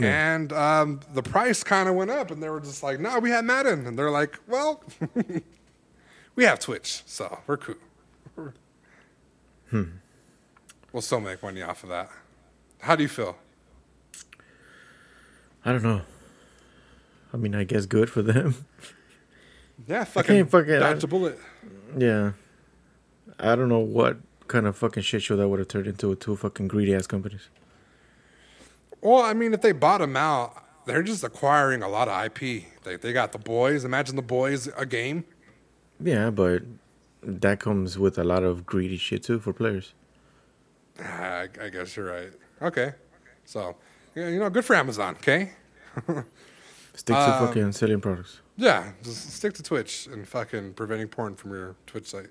And 0.00 0.52
um, 0.52 1.00
the 1.12 1.22
price 1.22 1.62
kind 1.62 1.88
of 1.88 1.94
went 1.94 2.10
up, 2.10 2.32
and 2.32 2.42
they 2.42 2.48
were 2.48 2.58
just 2.60 2.82
like, 2.82 2.98
"No, 2.98 3.20
we 3.20 3.30
have 3.30 3.44
Madden," 3.44 3.86
and 3.86 3.96
they're 3.96 4.10
like, 4.10 4.40
"Well, 4.48 4.82
we 6.34 6.42
have 6.42 6.58
Twitch, 6.58 7.04
so 7.06 7.38
we're 7.46 7.58
cool." 7.58 7.76
Hmm. 9.74 9.82
We'll 10.92 11.02
still 11.02 11.18
make 11.18 11.42
money 11.42 11.62
off 11.62 11.82
of 11.82 11.88
that. 11.88 12.08
How 12.78 12.94
do 12.94 13.02
you 13.02 13.08
feel? 13.08 13.36
I 15.64 15.72
don't 15.72 15.82
know. 15.82 16.02
I 17.32 17.36
mean, 17.38 17.56
I 17.56 17.64
guess 17.64 17.84
good 17.84 18.08
for 18.08 18.22
them. 18.22 18.66
Yeah, 19.88 20.04
fucking, 20.04 20.36
can't 20.36 20.48
fucking- 20.50 20.78
dodge 20.78 21.02
a 21.02 21.08
bullet. 21.08 21.36
yeah. 21.98 22.32
I 23.40 23.56
don't 23.56 23.68
know 23.68 23.80
what 23.80 24.18
kind 24.46 24.64
of 24.68 24.76
fucking 24.76 25.02
shit 25.02 25.22
show 25.22 25.34
that 25.34 25.48
would 25.48 25.58
have 25.58 25.66
turned 25.66 25.88
into 25.88 26.10
with 26.10 26.20
two 26.20 26.36
fucking 26.36 26.68
greedy 26.68 26.94
ass 26.94 27.08
companies. 27.08 27.48
Well, 29.00 29.22
I 29.22 29.34
mean, 29.34 29.52
if 29.52 29.62
they 29.62 29.72
bought 29.72 29.98
them 29.98 30.16
out, 30.16 30.62
they're 30.86 31.02
just 31.02 31.24
acquiring 31.24 31.82
a 31.82 31.88
lot 31.88 32.06
of 32.06 32.24
IP. 32.26 32.66
They 32.84 32.94
they 32.96 33.12
got 33.12 33.32
the 33.32 33.38
boys. 33.38 33.84
Imagine 33.84 34.14
the 34.14 34.22
boys 34.22 34.68
a 34.76 34.86
game. 34.86 35.24
Yeah, 35.98 36.30
but 36.30 36.62
that 37.26 37.60
comes 37.60 37.98
with 37.98 38.18
a 38.18 38.24
lot 38.24 38.42
of 38.42 38.64
greedy 38.66 38.96
shit 38.96 39.22
too 39.22 39.38
for 39.38 39.52
players. 39.52 39.94
Ah, 41.00 41.42
I, 41.42 41.48
I 41.62 41.68
guess 41.70 41.96
you're 41.96 42.06
right. 42.06 42.32
Okay, 42.62 42.92
so 43.44 43.76
yeah, 44.14 44.28
you 44.28 44.38
know, 44.38 44.50
good 44.50 44.64
for 44.64 44.76
Amazon. 44.76 45.14
Okay, 45.16 45.50
Stick 46.94 47.16
to 47.16 47.16
Um, 47.16 47.46
fucking 47.46 47.72
selling 47.72 48.00
products. 48.00 48.40
yeah, 48.56 48.92
just 49.02 49.30
stick 49.32 49.52
to 49.54 49.62
Twitch 49.62 50.06
and 50.06 50.26
fucking 50.28 50.74
preventing 50.74 51.08
porn 51.08 51.34
from 51.34 51.50
your 51.52 51.74
Twitch 51.86 52.06
site. 52.10 52.28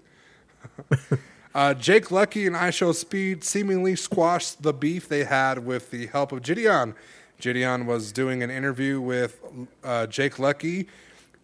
uh, 1.56 1.74
Jake 1.74 2.12
Lucky 2.12 2.48
and 2.48 2.56
IShowSpeed 2.56 3.44
seemingly 3.44 3.96
squashed 3.98 4.62
the 4.64 4.72
beef 4.74 5.10
they 5.10 5.26
had 5.26 5.66
with 5.66 5.92
the 5.92 6.08
help 6.08 6.32
of 6.32 6.42
Jidion. 6.42 6.96
Jidion 7.42 7.86
was 7.86 8.14
doing 8.14 8.42
an 8.42 8.50
interview 8.50 9.02
with 9.02 9.42
uh, 9.84 10.08
Jake 10.08 10.40
Lucky, 10.40 10.88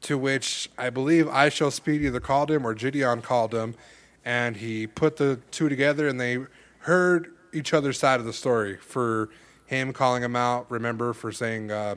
to 0.01 0.17
which 0.17 0.69
I 0.77 0.89
believe 0.89 1.25
IShowSpeed 1.25 2.01
either 2.01 2.19
called 2.19 2.51
him 2.51 2.65
or 2.65 2.73
Jidion 2.73 3.21
called 3.21 3.53
him, 3.53 3.75
and 4.23 4.57
he 4.57 4.87
put 4.87 5.17
the 5.17 5.39
two 5.51 5.69
together 5.69 6.07
and 6.07 6.19
they 6.19 6.39
heard 6.79 7.33
each 7.53 7.73
other's 7.73 7.99
side 7.99 8.19
of 8.19 8.25
the 8.25 8.33
story. 8.33 8.77
For 8.77 9.29
him 9.65 9.93
calling 9.93 10.23
him 10.23 10.35
out, 10.35 10.69
remember, 10.69 11.13
for 11.13 11.31
saying 11.31 11.71
uh, 11.71 11.95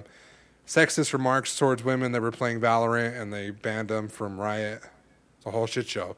sexist 0.66 1.12
remarks 1.12 1.56
towards 1.56 1.82
women 1.82 2.12
that 2.12 2.22
were 2.22 2.30
playing 2.30 2.60
Valorant, 2.60 3.20
and 3.20 3.32
they 3.32 3.50
banned 3.50 3.90
him 3.90 4.08
from 4.08 4.38
Riot. 4.38 4.82
It's 5.38 5.46
a 5.46 5.50
whole 5.50 5.66
shit 5.66 5.88
show. 5.88 6.16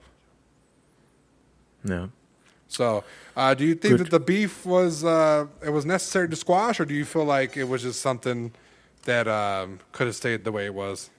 Yeah. 1.85 2.09
So, 2.67 3.05
uh, 3.37 3.55
do 3.55 3.65
you 3.65 3.75
think 3.75 3.99
Good. 3.99 4.07
that 4.07 4.11
the 4.11 4.21
beef 4.21 4.67
was 4.67 5.05
uh, 5.05 5.47
it 5.63 5.71
was 5.71 5.87
necessary 5.87 6.29
to 6.29 6.37
squash, 6.37 6.81
or 6.81 6.85
do 6.85 6.95
you 6.95 7.05
feel 7.05 7.25
like 7.25 7.57
it 7.57 7.65
was 7.65 7.83
just 7.83 8.01
something 8.01 8.53
that 9.05 9.29
um, 9.29 9.81
could 9.93 10.07
have 10.07 10.17
stayed 10.17 10.45
the 10.45 10.53
way 10.53 10.65
it 10.65 10.75
was? 10.75 11.11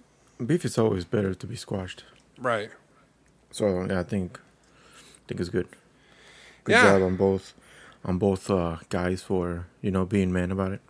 Beef 0.44 0.66
is 0.66 0.78
always 0.78 1.06
better 1.06 1.34
to 1.34 1.48
be 1.48 1.56
squashed. 1.56 2.04
Right. 2.38 2.70
So 3.52 3.86
yeah, 3.86 4.00
I 4.00 4.04
think 4.04 4.40
I 4.40 5.28
think 5.28 5.40
it's 5.40 5.50
good. 5.50 5.68
Good 6.64 6.74
Yeah. 6.74 6.84
job 6.84 7.04
on 7.04 7.16
both 7.16 7.54
on 8.04 8.18
both 8.18 8.50
uh, 8.50 8.78
guys 8.90 9.22
for 9.22 9.68
you 9.82 9.92
know 9.92 10.06
being 10.06 10.32
man 10.32 10.52
about 10.52 10.72
it. 10.72 10.82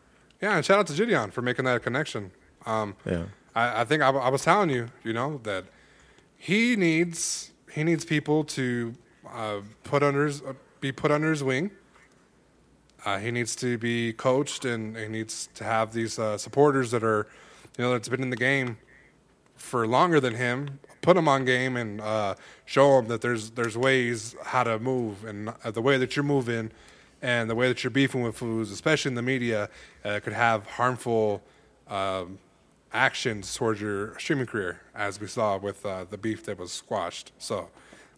Yeah, 0.41 0.55
and 0.57 0.65
shout 0.65 0.79
out 0.79 0.87
to 0.87 0.93
Jidion 0.93 1.31
for 1.31 1.41
making 1.41 1.65
that 1.65 1.81
connection. 1.83 2.31
Um, 2.65 2.95
Yeah. 3.05 3.25
I, 3.55 3.81
I 3.81 3.85
think 3.85 4.03
I, 4.03 4.09
I 4.09 4.29
was 4.29 4.43
telling 4.43 4.69
you, 4.69 4.87
you 5.03 5.13
know, 5.13 5.39
that 5.43 5.65
he 6.37 6.75
needs 6.75 7.51
he 7.71 7.83
needs 7.83 8.03
people 8.05 8.43
to 8.45 8.93
uh, 9.31 9.61
put 9.83 10.01
under 10.03 10.25
his, 10.25 10.41
uh, 10.41 10.53
be 10.81 10.91
put 10.91 11.11
under 11.11 11.29
his 11.29 11.43
wing. 11.43 11.71
Uh, 13.05 13.19
he 13.19 13.29
needs 13.31 13.55
to 13.57 13.77
be 13.77 14.11
coached, 14.13 14.65
and 14.65 14.97
he 14.97 15.07
needs 15.07 15.47
to 15.53 15.63
have 15.63 15.93
these 15.93 16.17
uh, 16.17 16.37
supporters 16.37 16.89
that 16.91 17.03
are, 17.03 17.28
you 17.78 17.83
know, 17.83 17.91
that's 17.91 18.09
been 18.09 18.24
in 18.24 18.32
the 18.32 18.36
game 18.36 18.78
for 19.55 19.87
longer 19.87 20.19
than 20.19 20.36
him. 20.36 20.79
Put 21.01 21.17
him 21.17 21.27
on 21.27 21.45
game 21.45 21.77
and 21.77 22.01
uh, 22.01 22.36
show 22.65 22.97
him 22.97 23.07
that 23.07 23.21
there's 23.21 23.51
there's 23.51 23.77
ways 23.77 24.36
how 24.43 24.63
to 24.63 24.79
move, 24.79 25.23
and 25.23 25.53
uh, 25.63 25.71
the 25.71 25.82
way 25.82 25.97
that 25.97 26.15
you're 26.15 26.23
moving, 26.23 26.71
and 27.21 27.49
the 27.49 27.55
way 27.55 27.67
that 27.67 27.83
you're 27.83 27.91
beefing 27.91 28.23
with 28.23 28.37
foods, 28.37 28.71
especially 28.71 29.09
in 29.09 29.15
the 29.15 29.21
media, 29.21 29.69
uh, 30.03 30.19
could 30.23 30.33
have 30.33 30.65
harmful 30.65 31.43
um, 31.87 32.39
actions 32.91 33.53
towards 33.53 33.82
your 33.82 34.17
streaming 34.17 34.47
career, 34.47 34.82
as 34.95 35.19
we 35.19 35.27
saw 35.27 35.57
with 35.57 35.86
uh, 35.86 36.05
the 36.09 36.17
beef 36.17 36.43
that 36.45 36.57
was 36.57 36.71
squashed. 36.71 37.32
So 37.37 37.69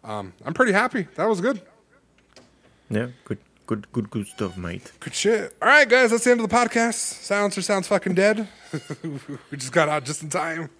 um, 0.04 0.32
I'm 0.44 0.54
pretty 0.54 0.72
happy. 0.72 1.08
That 1.16 1.28
was 1.28 1.40
good. 1.40 1.60
Yeah. 2.88 3.08
Good. 3.24 3.38
Good. 3.66 3.92
Good. 3.92 4.10
Good 4.10 4.26
stuff, 4.28 4.56
mate. 4.56 4.92
Good 5.00 5.14
shit. 5.14 5.54
All 5.60 5.68
right, 5.68 5.86
guys, 5.86 6.10
that's 6.10 6.24
the 6.24 6.30
end 6.30 6.40
of 6.40 6.48
the 6.48 6.54
podcast. 6.54 6.94
Silencer 6.94 7.60
sounds 7.60 7.86
fucking 7.86 8.14
dead. 8.14 8.48
we 9.02 9.58
just 9.58 9.72
got 9.72 9.90
out 9.90 10.04
just 10.04 10.22
in 10.22 10.30
time. 10.30 10.70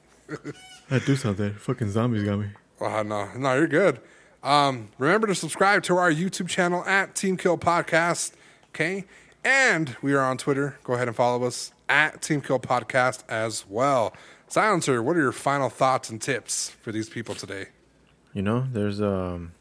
I 0.91 0.99
do 0.99 1.17
sound 1.17 1.37
that. 1.39 1.57
Fucking 1.57 1.91
zombies 1.91 2.25
got 2.25 2.39
me. 2.39 2.49
Oh, 2.81 3.03
no, 3.03 3.31
no, 3.37 3.55
you're 3.55 3.67
good. 3.67 4.01
Um, 4.43 4.91
remember 4.99 5.27
to 5.27 5.35
subscribe 5.35 5.83
to 5.85 5.97
our 5.97 6.11
YouTube 6.11 6.49
channel 6.49 6.85
at 6.85 7.15
Team 7.15 7.37
Kill 7.37 7.59
Podcast. 7.59 8.33
Okay. 8.71 9.05
And 9.45 9.97
we 10.03 10.15
are 10.15 10.21
on 10.21 10.37
Twitter. 10.37 10.79
Go 10.85 10.95
ahead 10.95 11.09
and 11.09 11.17
follow 11.17 11.45
us 11.47 11.73
at 11.89 12.23
Team 12.23 12.41
Kill 12.41 12.59
Podcast 12.59 13.23
as 13.29 13.65
well. 13.69 14.15
Silencer, 14.47 15.03
what 15.03 15.17
are 15.17 15.21
your 15.21 15.33
final 15.33 15.69
thoughts 15.69 16.11
and 16.11 16.21
tips 16.21 16.71
for 16.71 16.93
these 16.93 17.09
people 17.09 17.35
today? 17.35 17.67
You 18.33 18.43
know, 18.43 18.67
there's 18.73 19.01
um. 19.01 19.53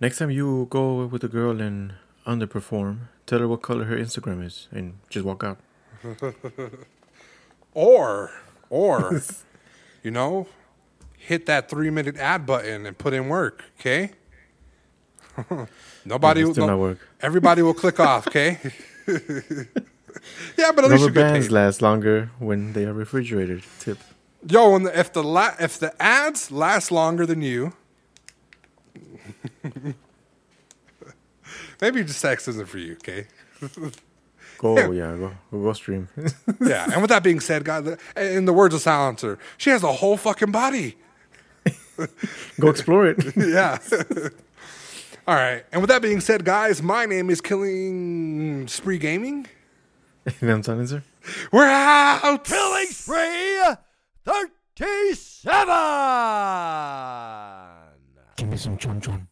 Next 0.00 0.18
time 0.18 0.30
you 0.30 0.66
go 0.70 1.06
with 1.06 1.22
a 1.24 1.28
girl 1.28 1.60
and 1.60 1.94
underperform, 2.26 3.08
tell 3.26 3.38
her 3.38 3.48
what 3.48 3.62
color 3.62 3.84
her 3.84 3.96
Instagram 3.96 4.44
is, 4.44 4.68
and 4.72 4.94
just 5.08 5.24
walk 5.24 5.44
out. 5.44 5.58
Or, 7.74 8.30
or, 8.70 9.20
you 10.04 10.12
know, 10.12 10.46
hit 11.18 11.46
that 11.46 11.68
three 11.68 11.90
minute 11.90 12.16
ad 12.16 12.46
button 12.46 12.86
and 12.86 12.96
put 12.96 13.12
in 13.12 13.28
work. 13.28 13.64
Okay. 13.80 14.10
Nobody, 16.04 16.44
will 16.44 16.78
work. 16.78 16.98
everybody 17.20 17.62
will 17.62 17.74
click 17.74 17.98
off. 17.98 18.28
Okay. 18.28 18.58
yeah, 20.56 20.70
but 20.72 20.84
at 20.84 20.90
least 20.90 21.04
Rubber 21.04 21.10
bands 21.10 21.50
last 21.50 21.82
longer 21.82 22.30
when 22.38 22.72
they 22.72 22.84
are 22.84 22.92
refrigerated. 22.92 23.64
Tip. 23.80 23.98
Yo, 24.46 24.72
when 24.72 24.84
the, 24.84 24.98
if 24.98 25.12
the 25.12 25.24
la- 25.24 25.54
if 25.58 25.78
the 25.78 26.00
ads 26.00 26.50
last 26.50 26.92
longer 26.92 27.26
than 27.26 27.42
you, 27.42 27.72
maybe 31.80 32.04
just 32.04 32.20
sex 32.20 32.46
isn't 32.48 32.68
for 32.68 32.78
you. 32.78 32.92
Okay. 32.92 33.26
Oh, 34.64 34.74
go, 34.74 34.90
yeah, 34.92 35.14
go, 35.16 35.32
go, 35.50 35.62
go 35.62 35.72
stream. 35.74 36.08
Yeah. 36.60 36.88
And 36.90 37.02
with 37.02 37.10
that 37.10 37.22
being 37.22 37.40
said, 37.40 37.64
God, 37.64 37.98
in 38.16 38.46
the 38.46 38.52
words 38.52 38.74
of 38.74 38.80
Silencer, 38.80 39.38
she 39.58 39.68
has 39.70 39.82
a 39.82 39.92
whole 39.92 40.16
fucking 40.16 40.50
body. 40.52 40.96
go 42.60 42.70
explore 42.70 43.06
it. 43.06 43.22
yeah. 43.36 43.78
All 45.26 45.34
right. 45.34 45.64
And 45.70 45.82
with 45.82 45.90
that 45.90 46.00
being 46.00 46.20
said, 46.20 46.44
guys, 46.46 46.82
my 46.82 47.04
name 47.04 47.28
is 47.28 47.42
Killing 47.42 48.66
Spree 48.68 48.96
Gaming. 48.98 49.46
and 50.40 50.50
I'm 50.50 50.62
silencer. 50.62 51.02
We're 51.52 51.66
out. 51.66 52.44
Killing 52.44 52.86
Spree 52.86 53.60
37! 54.24 55.52
Give 58.36 58.48
me 58.48 58.56
some 58.56 58.78
chun 58.78 59.00
chon. 59.00 59.28